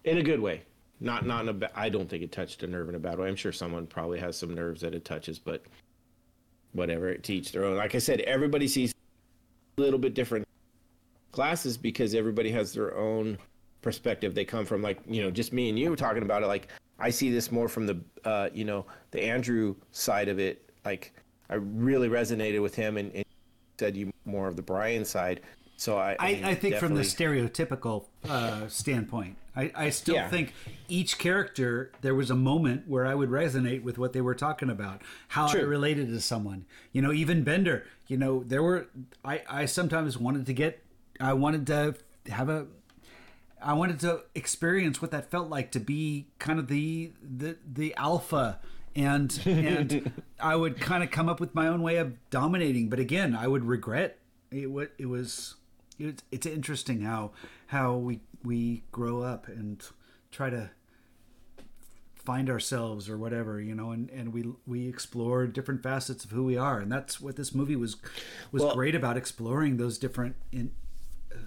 [0.04, 0.62] In a good way.
[1.04, 3.18] Not not in a ba- I don't think it touched a nerve in a bad
[3.18, 3.28] way.
[3.28, 5.62] I'm sure someone probably has some nerves that it touches, but
[6.72, 7.76] whatever, to each their own.
[7.76, 8.94] Like I said, everybody sees
[9.76, 10.48] a little bit different
[11.30, 13.36] classes because everybody has their own
[13.82, 16.46] perspective they come from like you know just me and you were talking about it
[16.46, 16.68] like
[16.98, 21.12] i see this more from the uh you know the andrew side of it like
[21.50, 23.24] i really resonated with him and, and
[23.78, 25.42] said you more of the brian side
[25.76, 30.28] so i I, I think from the stereotypical uh, standpoint, I, I still Yeah.
[30.28, 30.52] think
[30.88, 34.68] each character there was a moment where I would resonate with what they were talking
[34.70, 35.64] about, how True.
[35.66, 36.64] related to someone.
[36.92, 37.84] You know, even Bender.
[38.08, 38.88] You know, there were
[39.24, 40.82] I I sometimes wanted to get
[41.20, 41.94] I wanted to
[42.30, 42.66] have a
[43.62, 47.94] I wanted to experience what that felt like to be kind of the the the
[47.94, 48.58] alpha
[48.96, 52.98] and and I would kind of come up with my own way of dominating but
[52.98, 54.18] again I would regret
[54.50, 55.54] it what it was
[55.98, 57.32] it's, it's interesting how
[57.68, 59.82] how we we grow up and
[60.30, 60.70] try to
[62.14, 66.44] find ourselves or whatever you know and and we we explore different facets of who
[66.44, 66.80] we are.
[66.80, 67.96] And that's what this movie was
[68.52, 70.70] was Well- great about exploring those different in,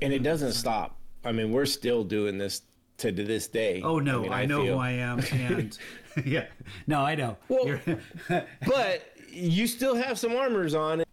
[0.02, 0.98] and it uh, doesn't stop.
[1.26, 2.62] I mean we're still doing this
[2.98, 3.82] to, to this day.
[3.84, 5.78] Oh no, mean, I, know feel- who I am, and
[6.26, 6.46] yeah,
[6.88, 7.38] no, I know.
[7.48, 7.80] Well-
[8.66, 11.04] but you still have some armors on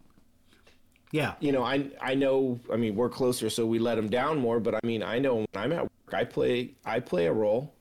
[1.11, 2.59] yeah, you know, I I know.
[2.71, 4.59] I mean, we're closer, so we let them down more.
[4.59, 7.73] But I mean, I know when I'm at work, I play I play a role.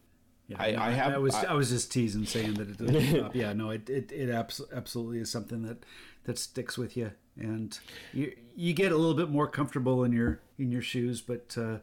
[0.46, 0.56] yeah.
[0.62, 3.16] I- no, I have- I was, I- I, was just teasing, saying that it doesn't
[3.18, 3.34] stop.
[3.34, 5.84] Yeah, no, it it, it abs- absolutely is something that
[6.24, 7.78] that sticks with you, and
[8.12, 11.78] you you get a little bit more comfortable in your in your shoes, but uh,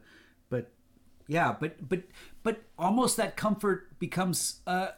[0.48, 0.70] but
[1.28, 2.02] yeah, but but
[2.42, 4.88] but almost that comfort becomes uh,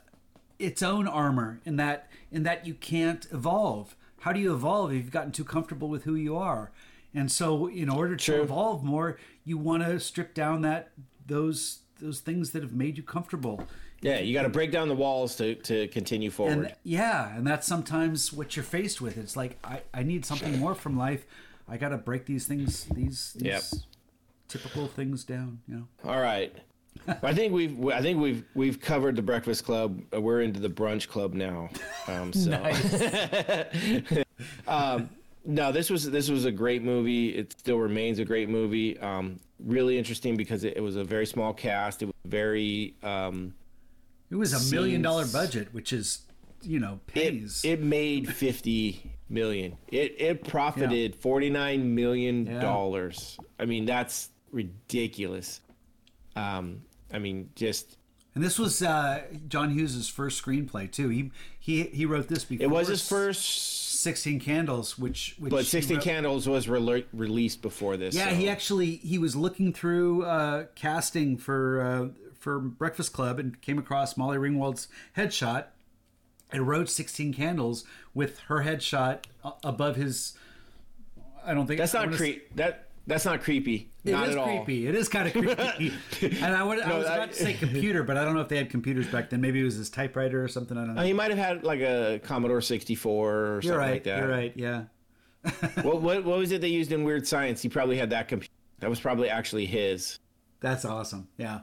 [0.59, 3.97] its own armor in that in that you can't evolve.
[4.25, 6.71] How do you evolve if you've gotten too comfortable with who you are?
[7.13, 8.43] And so, in order to True.
[8.43, 10.93] evolve more, you want to strip down that
[11.27, 13.69] those those things that have made you comfortable.
[14.01, 16.53] Yeah, you got to break down the walls to to continue forward.
[16.69, 19.19] And yeah, and that's sometimes what you're faced with.
[19.19, 21.27] It's like I, I need something more from life.
[21.69, 23.63] I got to break these things these, these Yep.
[24.49, 25.61] typical things down.
[25.69, 25.89] You know.
[26.03, 26.57] All right.
[27.23, 30.01] I think we've I think we've we've covered the Breakfast Club.
[30.15, 31.69] Uh, We're into the Brunch Club now.
[32.09, 32.51] Um, so
[35.47, 37.31] no, this was this was a great movie.
[37.37, 38.99] It still remains a great movie.
[38.99, 42.03] Um, really interesting because it, it was a very small cast.
[42.03, 43.55] It was very um,
[44.31, 46.23] It was a million dollar budget, which is
[46.63, 52.59] you know it, it made 50 million it it profited 49 million Yeah.
[52.61, 55.61] dollars i mean that's ridiculous
[56.37, 56.83] um
[57.13, 57.97] i mean just
[58.37, 61.09] and this was uh, John Hughes' first screenplay too.
[61.09, 61.31] He
[61.61, 62.65] he he wrote this before.
[62.65, 67.63] it was his first Sixteen Candles, which which but 16 wrote- candles was rele- released
[67.63, 72.59] before this Yeah, so- he actually he was looking through uh, casting for uh, for
[72.59, 75.67] Breakfast Club and came across Molly Ringwald's headshot
[76.51, 77.85] and wrote Sixteen Candles
[78.15, 79.27] with her headshot
[79.63, 80.37] above his.
[81.47, 84.87] I don't think that's not wanna creep that that's not creepy It not is creepy.
[84.87, 85.93] It is kind of creepy.
[86.43, 88.41] and I, would, I No, was I- about to say computer, but I don't know
[88.43, 89.41] if they had computers back then.
[89.41, 90.77] Maybe it was his typewriter or something.
[90.77, 91.01] I don't know.
[91.01, 93.91] Uh, he might have had like a commodore 64 or something You're right.
[93.93, 94.53] like that You're right.
[94.57, 94.85] Yeah.
[95.83, 98.53] what, what, what was it they used in weird science he probably had that computer
[98.81, 100.19] that was probably actually his
[100.61, 101.29] That's awesome.
[101.39, 101.61] Yeah.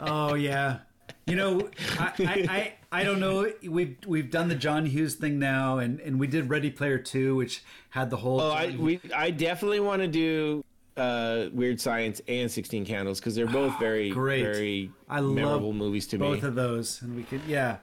[0.00, 0.78] oh yeah.
[1.26, 1.68] You know,
[1.98, 2.46] I, I,
[2.92, 3.50] I, I don't know.
[3.68, 7.36] We've we've done the John Hughes thing now, and, and we did Ready Player Two,
[7.36, 8.40] which had the whole.
[8.40, 10.64] Oh, I we I definitely want to do
[11.00, 14.42] uh, Weird Science and Sixteen Candles because they're both very Great.
[14.42, 16.40] very I love memorable movies to both me.
[16.40, 17.78] Both of those, and we could yeah,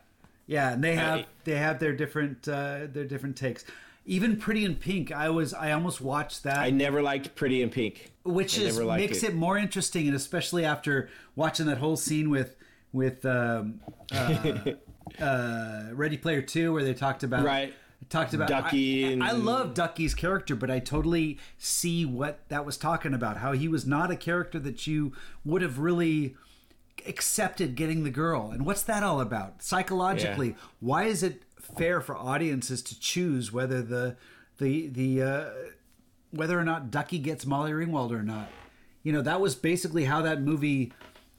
[0.45, 3.65] yeah, and they have I- they have their different uh, their different takes.
[4.10, 6.60] Even Pretty in Pink, I was I almost watched that.
[6.60, 8.14] I never liked Pretty in Pink.
[8.23, 9.31] which I is makes it.
[9.31, 9.35] it.
[9.35, 12.56] more interesting, and especially after watching that whole scene with
[12.94, 13.81] with um,
[14.14, 14.56] uh,
[15.22, 17.73] uh, Ready Player Two, where they talked about Right.
[18.10, 22.65] Talked about Ducky I, and- I love Ducky's character, but I totally see what that
[22.65, 23.38] was talking about.
[23.38, 25.14] How he was not a character that you
[25.44, 26.36] would have really
[27.06, 30.56] accepted getting the girl, and what's that all about psychologically?
[30.80, 31.44] Why is it
[31.76, 34.15] fair for audiences to choose whether the
[34.57, 35.49] the the uh,
[36.32, 38.49] whether or not Ducky gets Molly Ringwald or not.
[39.03, 40.91] You know, that was basically how that movie.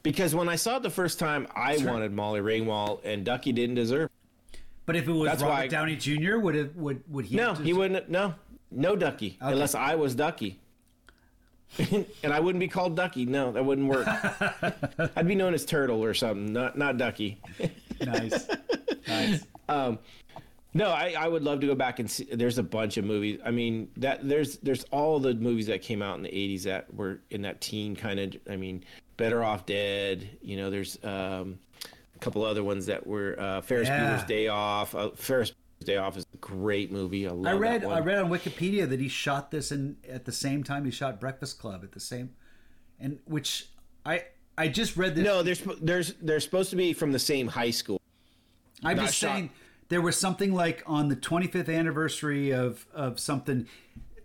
[0.02, 3.74] Because when I saw it the first time, I wanted Molly Ringwald, and Ducky didn't
[3.74, 4.10] deserve.
[4.88, 7.36] But if it was That's Robert why- Downey Jr., would it would would he?
[7.36, 8.08] No, he wouldn't.
[8.08, 8.34] No,
[8.70, 10.58] No Ducky, unless I was Ducky.
[12.22, 13.26] and I wouldn't be called Ducky.
[13.26, 14.08] No, that wouldn't work.
[15.14, 17.38] I'd be known as Turtle or something, not not Ducky.
[18.00, 18.48] nice,
[19.08, 19.44] nice.
[19.68, 19.98] Um,
[20.72, 22.24] no, I, I would love to go back and see.
[22.32, 23.40] There's a bunch of movies.
[23.44, 26.94] I mean, that there's there's all the movies that came out in the '80s that
[26.94, 28.36] were in that teen kind of.
[28.50, 28.84] I mean,
[29.18, 30.30] Better Off Dead.
[30.40, 31.58] You know, there's um,
[32.20, 34.16] a couple other ones that were uh, Ferris Yeah.
[34.16, 34.94] Bueller's Day Off.
[34.94, 37.26] Uh, Ferris Bueller's Day Off is a great movie.
[37.26, 37.84] I love I read.
[37.84, 41.20] I read on Wikipedia that he shot this in at the same time he shot
[41.20, 42.30] Breakfast Club at the same,
[42.98, 43.68] and which
[44.04, 44.24] I
[44.56, 45.24] I just read this.
[45.24, 48.00] No, there's there's they're supposed to be from the same high school.
[48.82, 49.50] I'm not just shot- saying
[49.88, 53.66] there was something like on the 25th anniversary of of something.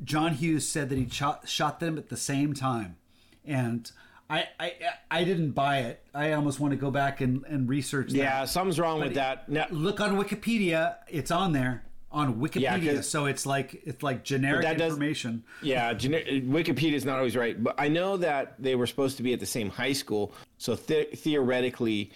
[0.03, 2.97] John Hughes said that he shot shot them at the same time,
[3.45, 3.89] and
[4.29, 4.73] I I
[5.11, 6.01] I didn't buy it.
[6.13, 8.11] I almost want to go back and and research.
[8.11, 8.17] that.
[8.17, 9.47] Yeah, something's wrong with that.
[9.49, 10.95] Now, look on Wikipedia.
[11.07, 15.43] It's on there on Wikipedia, 'cause- so it's like it's like generic information.
[15.61, 19.23] Yeah, gener- Wikipedia is not always right, but I know that they were supposed to
[19.23, 22.11] be at the same high school, so the- theoretically,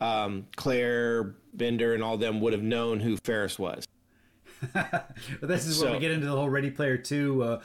[0.00, 3.86] um, Claire Bender and all them would have known who Ferris was.
[5.40, 7.60] But this is where we get into the whole Ready Player Two, uh,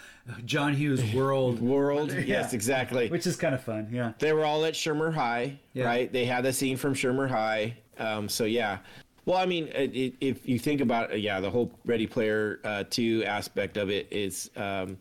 [0.45, 3.09] John Hughes world, World, yes, exactly.
[3.09, 3.89] which is kind of fun.
[3.91, 4.13] Yeah.
[4.19, 5.85] They were all at Shermer High, Yeah.
[5.85, 6.11] right?
[6.11, 7.75] They had the scene from Shermer High.
[7.99, 8.79] Um, so yeah.
[9.25, 12.59] Well, I mean, it, it, if you think about it, yeah, the whole Ready Player
[12.63, 14.97] uh, Two aspect of it is, um,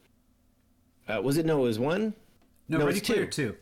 [1.09, 1.61] uh, was it no?
[1.61, 2.13] It was one.
[2.69, 3.51] No, No, Ready Player two.
[3.51, 3.57] Two.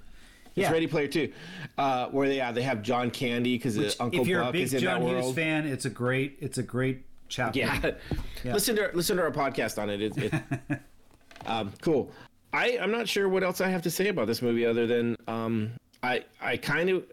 [0.47, 0.73] It's Yeah.
[0.73, 1.33] Ready Player Two,
[1.77, 4.63] uh, where they yeah they have John Candy because Uncle if you're Buck a big
[4.63, 7.59] is in John that Hughes fan, it's a great it's a great chapter.
[7.61, 8.53] Yeah.
[8.53, 10.01] listen to listen to our podcast on it.
[10.03, 10.81] It, it
[11.47, 12.11] um, cool.
[12.53, 15.17] I I'm not sure what else I have to say about this movie other than
[15.29, 15.73] um,
[16.03, 17.05] I I kind of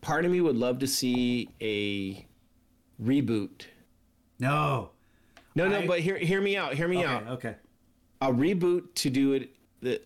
[0.00, 2.24] part of me would love to see a
[3.02, 3.62] reboot.
[4.38, 4.90] No.
[5.54, 6.74] No, no, I- but hear hear me out.
[6.74, 7.06] Hear me Okay.
[7.06, 7.28] out.
[7.28, 7.54] Okay.
[8.20, 9.50] a reboot to do it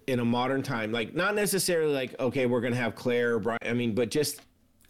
[0.09, 3.59] in a modern time like not necessarily like okay we're gonna have claire or brian
[3.65, 4.41] i mean but just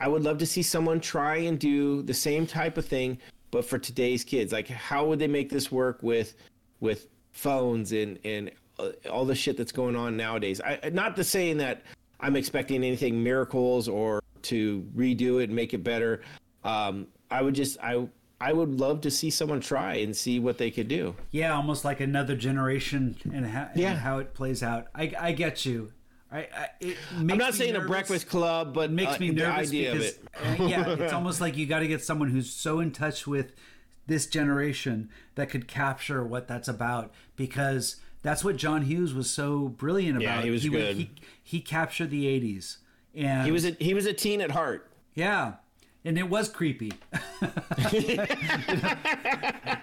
[0.01, 3.19] i would love to see someone try and do the same type of thing
[3.51, 6.35] but for today's kids like how would they make this work with
[6.81, 11.25] with phones and and uh, all the shit that's going on nowadays i not to
[11.25, 11.83] saying that
[12.21, 16.23] i'm expecting anything miracles or to redo it and make it better
[16.65, 18.07] um i would just i
[18.41, 21.85] i would love to see someone try and see what they could do Yeah, almost
[21.85, 23.91] like another generation and, ha- Yeah.
[23.91, 24.87] and how it plays out.
[24.95, 25.93] I, I get you.
[26.31, 29.43] I, I it makes I'm not saying a breakfast club, but makes uh, me the
[29.43, 30.61] nervous idea because of it.
[30.61, 33.53] uh, yeah, it's almost like you got to get someone who's so in touch with
[34.07, 39.69] this generation that could capture what that's about because that's what John Hughes was so
[39.69, 40.39] brilliant about.
[40.39, 40.97] Yeah, he was would- good.
[40.97, 41.11] He,
[41.43, 42.77] he captured the '80s,
[43.15, 44.91] and He was a, he was a teen at heart.
[45.15, 45.55] yeah,
[46.05, 46.93] and it was creepy.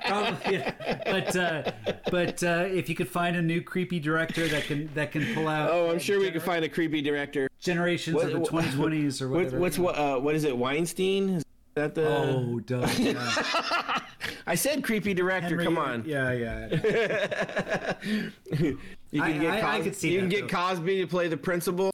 [0.05, 0.73] Probably, yeah.
[1.05, 1.71] But uh,
[2.11, 5.47] but uh, if you could find a new creepy director that can that can pull
[5.47, 7.49] out Oh, I'm sure we could find a creepy director.
[7.59, 9.59] generations What- of the what- 2020s or whatever.
[9.59, 9.97] what's what?
[9.97, 10.55] Uh, what is it?
[10.57, 11.29] Weinstein?
[11.37, 11.43] Is
[11.75, 12.07] that the?
[12.07, 12.87] Oh, duh.
[12.97, 13.99] Yeah.
[14.47, 15.57] I said creepy director.
[15.61, 16.03] Come on.
[16.05, 17.93] Yeah, yeah.
[19.11, 21.37] You can I- get I- I could see You can get Cosby to play the
[21.37, 21.91] principal.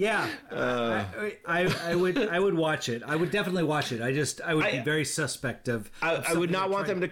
[0.00, 1.04] Yeah, Uh.
[1.18, 3.02] I, I, I would I would watch it.
[3.06, 4.00] I would definitely watch it.
[4.00, 5.90] I just I would be very suspect of.
[6.00, 7.10] I, I would not want them to.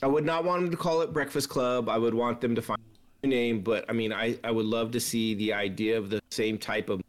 [0.00, 1.88] I would not want them to call it Breakfast Club.
[1.88, 2.78] I would want them to find
[3.24, 3.62] a new name.
[3.62, 6.88] But I mean, I I would love to see the idea of the same type
[6.88, 7.02] of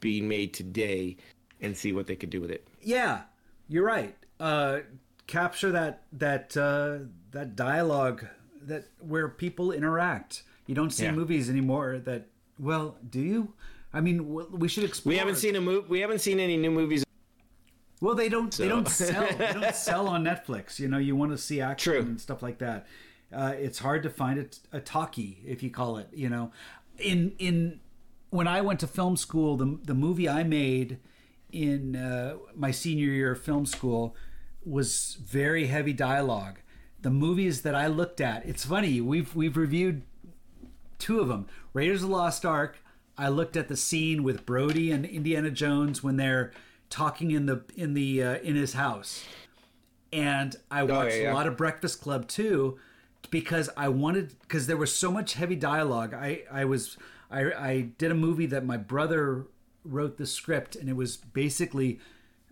[0.00, 1.16] being made today,
[1.60, 2.66] and see what they could do with it.
[2.82, 3.22] Yeah,
[3.68, 4.16] you're right.
[4.40, 4.80] Uh,
[5.28, 8.26] capture that that uh, that dialogue
[8.62, 10.42] that where people interact.
[10.66, 11.12] You don't see Yeah.
[11.12, 12.26] movies anymore that.
[12.58, 13.52] Well, do you?
[13.92, 15.12] I mean, we should explore.
[15.12, 15.86] We haven't seen a movie.
[15.88, 17.04] We haven't seen any new movies.
[18.00, 18.52] Well, they don't.
[18.52, 19.26] They don't sell.
[19.36, 20.78] they don't sell on Netflix.
[20.78, 22.00] You know, you want to see action True.
[22.02, 22.86] and stuff like that.
[23.34, 26.08] Uh, it's hard to find a, a talkie, if you call it.
[26.12, 26.52] You know,
[26.98, 27.80] in in
[28.30, 30.98] when I went to film school, the the movie I made
[31.50, 34.14] in uh, my senior year of film school
[34.64, 36.58] was very heavy dialogue.
[37.00, 39.00] The movies that I looked at, it's funny.
[39.00, 40.02] We've we've reviewed
[40.98, 41.46] two of them.
[41.72, 42.78] Raiders of the Lost Ark.
[43.18, 46.52] I looked at the scene with Brody and Indiana Jones when they're
[46.88, 49.24] talking in the in the uh, in his house,
[50.12, 51.32] and I watched yeah, yeah.
[51.32, 52.78] a lot of Breakfast Club too,
[53.30, 56.14] because I wanted because there was so much heavy dialogue.
[56.14, 56.96] I I was
[57.30, 59.46] I I did a movie that my brother
[59.84, 61.98] wrote the script, and it was basically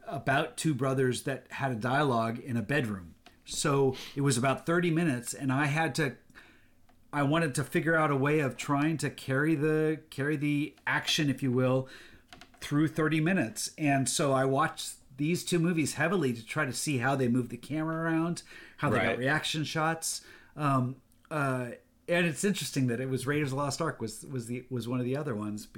[0.06, 3.14] about two brothers that had a dialogue in a bedroom.
[3.44, 6.16] So it was about 30 minutes and I had to
[7.16, 11.30] I wanted to figure out a way of trying to carry the carry the action
[11.30, 11.88] if you will
[12.60, 13.70] through 30 minutes.
[13.78, 17.48] And so I watched these two movies heavily to try to see how they move
[17.48, 18.42] the camera around,
[18.76, 20.20] how they got reaction shots.
[20.58, 20.96] Um,
[21.30, 21.68] uh,
[22.06, 24.86] and it's interesting that it was Raiders of the Lost Ark was was the was
[24.86, 25.68] one of the other ones,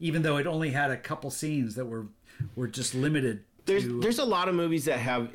[0.00, 2.06] even though it only had a couple scenes that were
[2.56, 3.44] were just limited.
[3.66, 5.30] There's to, there's a lot of movies that have.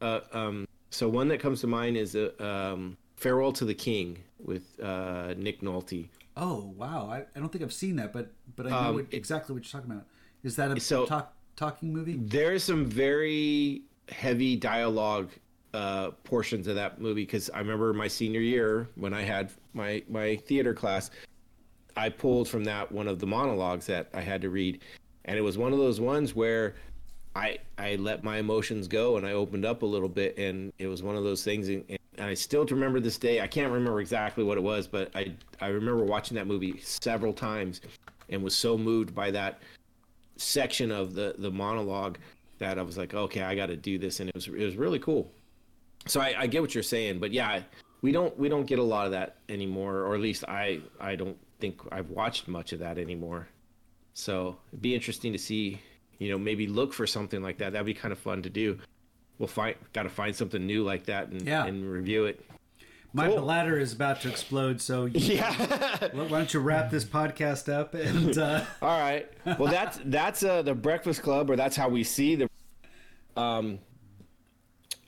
[0.00, 4.20] Uh, um, so one that comes to mind is uh, um, Farewell to the King
[4.38, 6.08] with uh, Nick Nolte.
[6.36, 9.06] oh wow, I, I don't think I've seen that, but but I know Um, what,
[9.12, 10.06] exactly what you're talking about.
[10.44, 12.16] Is that a So- talk, talking movie?
[12.16, 15.30] There's some very heavy dialogue
[15.74, 20.02] uh, portions of that movie because I remember my senior year when I had my
[20.08, 21.10] my theater class,
[21.96, 24.80] I pulled from that one of the monologues that I had to read,
[25.24, 26.76] and it was one of those ones where
[27.36, 30.86] I I let my emotions go and I opened up a little bit, and it
[30.86, 31.84] was one of those things, and,
[32.18, 33.40] and I still remember this day.
[33.40, 37.32] I can't remember exactly what it was, but I I remember watching that movie several
[37.32, 37.80] times,
[38.28, 39.60] and was so moved by that
[40.36, 42.18] section of the the monologue
[42.58, 44.76] that I was like, okay, I got to do this, and it was it was
[44.76, 45.30] really cool.
[46.06, 47.62] So I, I get what you're saying, but yeah,
[48.02, 51.16] we don't we don't get a lot of that anymore, or at least I I
[51.16, 53.48] don't think I've watched much of that anymore.
[54.14, 55.80] So it'd be interesting to see,
[56.18, 57.72] you know, maybe look for something like that.
[57.72, 58.78] That'd be kind of fun to do.
[59.38, 61.64] We'll find got to find something new like that and Yeah.
[61.66, 62.44] and review it.
[63.12, 63.40] My Cool.
[63.40, 66.08] bladder is about to explode, so Yeah.
[66.12, 69.30] why don't you wrap this podcast up and uh, All right.
[69.58, 72.48] Well, that's that's uh, the Breakfast Club, or that's how we see the.
[73.36, 73.78] Um.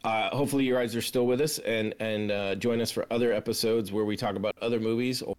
[0.02, 3.32] Uh, hopefully, you guys are still with us and and uh, join us for other
[3.34, 5.20] episodes where we talk about other movies.
[5.20, 5.36] Or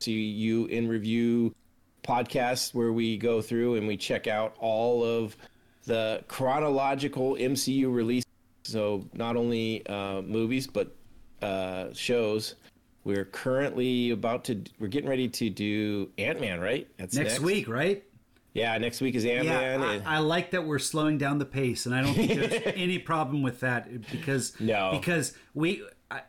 [0.00, 1.54] see you in review
[2.02, 5.36] podcasts where we go through and we check out all of
[5.86, 8.24] the chronological MCU release.
[8.64, 10.94] So not only uh, movies but
[11.42, 12.54] uh, shows.
[13.04, 14.62] We're currently about to.
[14.78, 16.88] We're getting ready to do Ant Man, right?
[16.96, 18.02] That's next, next week, right?
[18.54, 20.02] Yeah, next week is Ant Yeah, Man.
[20.06, 22.98] I, I like that we're slowing down the pace, and I don't think there's any
[22.98, 24.92] problem with that because No.
[24.92, 25.82] because we.
[26.10, 26.22] I,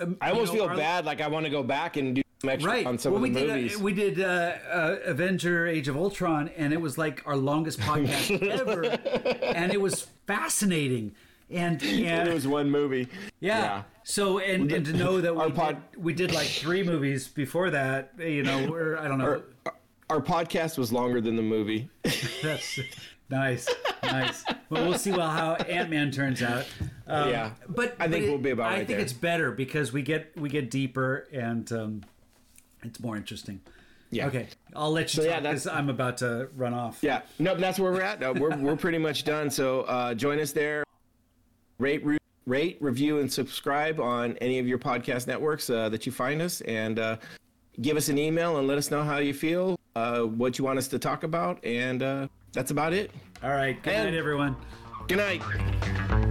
[0.00, 1.06] um, I almost know, feel our- bad.
[1.06, 2.86] Like I want to go back and do Right.
[2.86, 3.48] on some well, of we the did.
[3.48, 3.76] movies.
[3.76, 7.78] Uh, we did uh, uh, Avenger: Age of Ultron, and it was like our longest
[7.88, 11.14] podcast ever, and it was fascinating.
[11.50, 13.08] And and it was one movie.
[13.40, 13.82] Yeah.
[14.04, 17.70] So and, and to know that we Our did, we did like three movies before
[17.70, 19.42] that, you know, we're I don't know.
[19.66, 19.74] Our,
[20.10, 21.88] our podcast was longer than the movie.
[22.42, 22.80] That's
[23.30, 23.68] nice,
[24.02, 24.44] nice.
[24.68, 26.64] But we'll see well how Ant Man turns out.
[27.06, 27.50] Um, Yeah.
[27.68, 29.00] but I think but we'll be about I right think there.
[29.00, 32.02] it's better because we get we get deeper and um,
[32.82, 33.60] it's more interesting.
[34.10, 34.26] Yeah.
[34.26, 36.98] Okay, I'll let you So, yeah, that's- because I'm about to run off.
[37.00, 37.22] Yeah.
[37.38, 37.58] Nope.
[37.58, 38.20] That's where we're at.
[38.20, 39.50] No, we're we're pretty much done.
[39.50, 40.84] So uh, join us there.
[41.78, 46.12] Rate, re- rate, review, and subscribe on any of your podcast networks uh, that you
[46.12, 47.16] find us, and uh,
[47.80, 50.78] give us an email and let us know how you feel, uh, what you want
[50.78, 53.10] us to talk about, and uh, that's about it.
[53.42, 53.82] All right.
[53.82, 54.56] Good And- night, everyone.
[55.08, 56.21] Good night.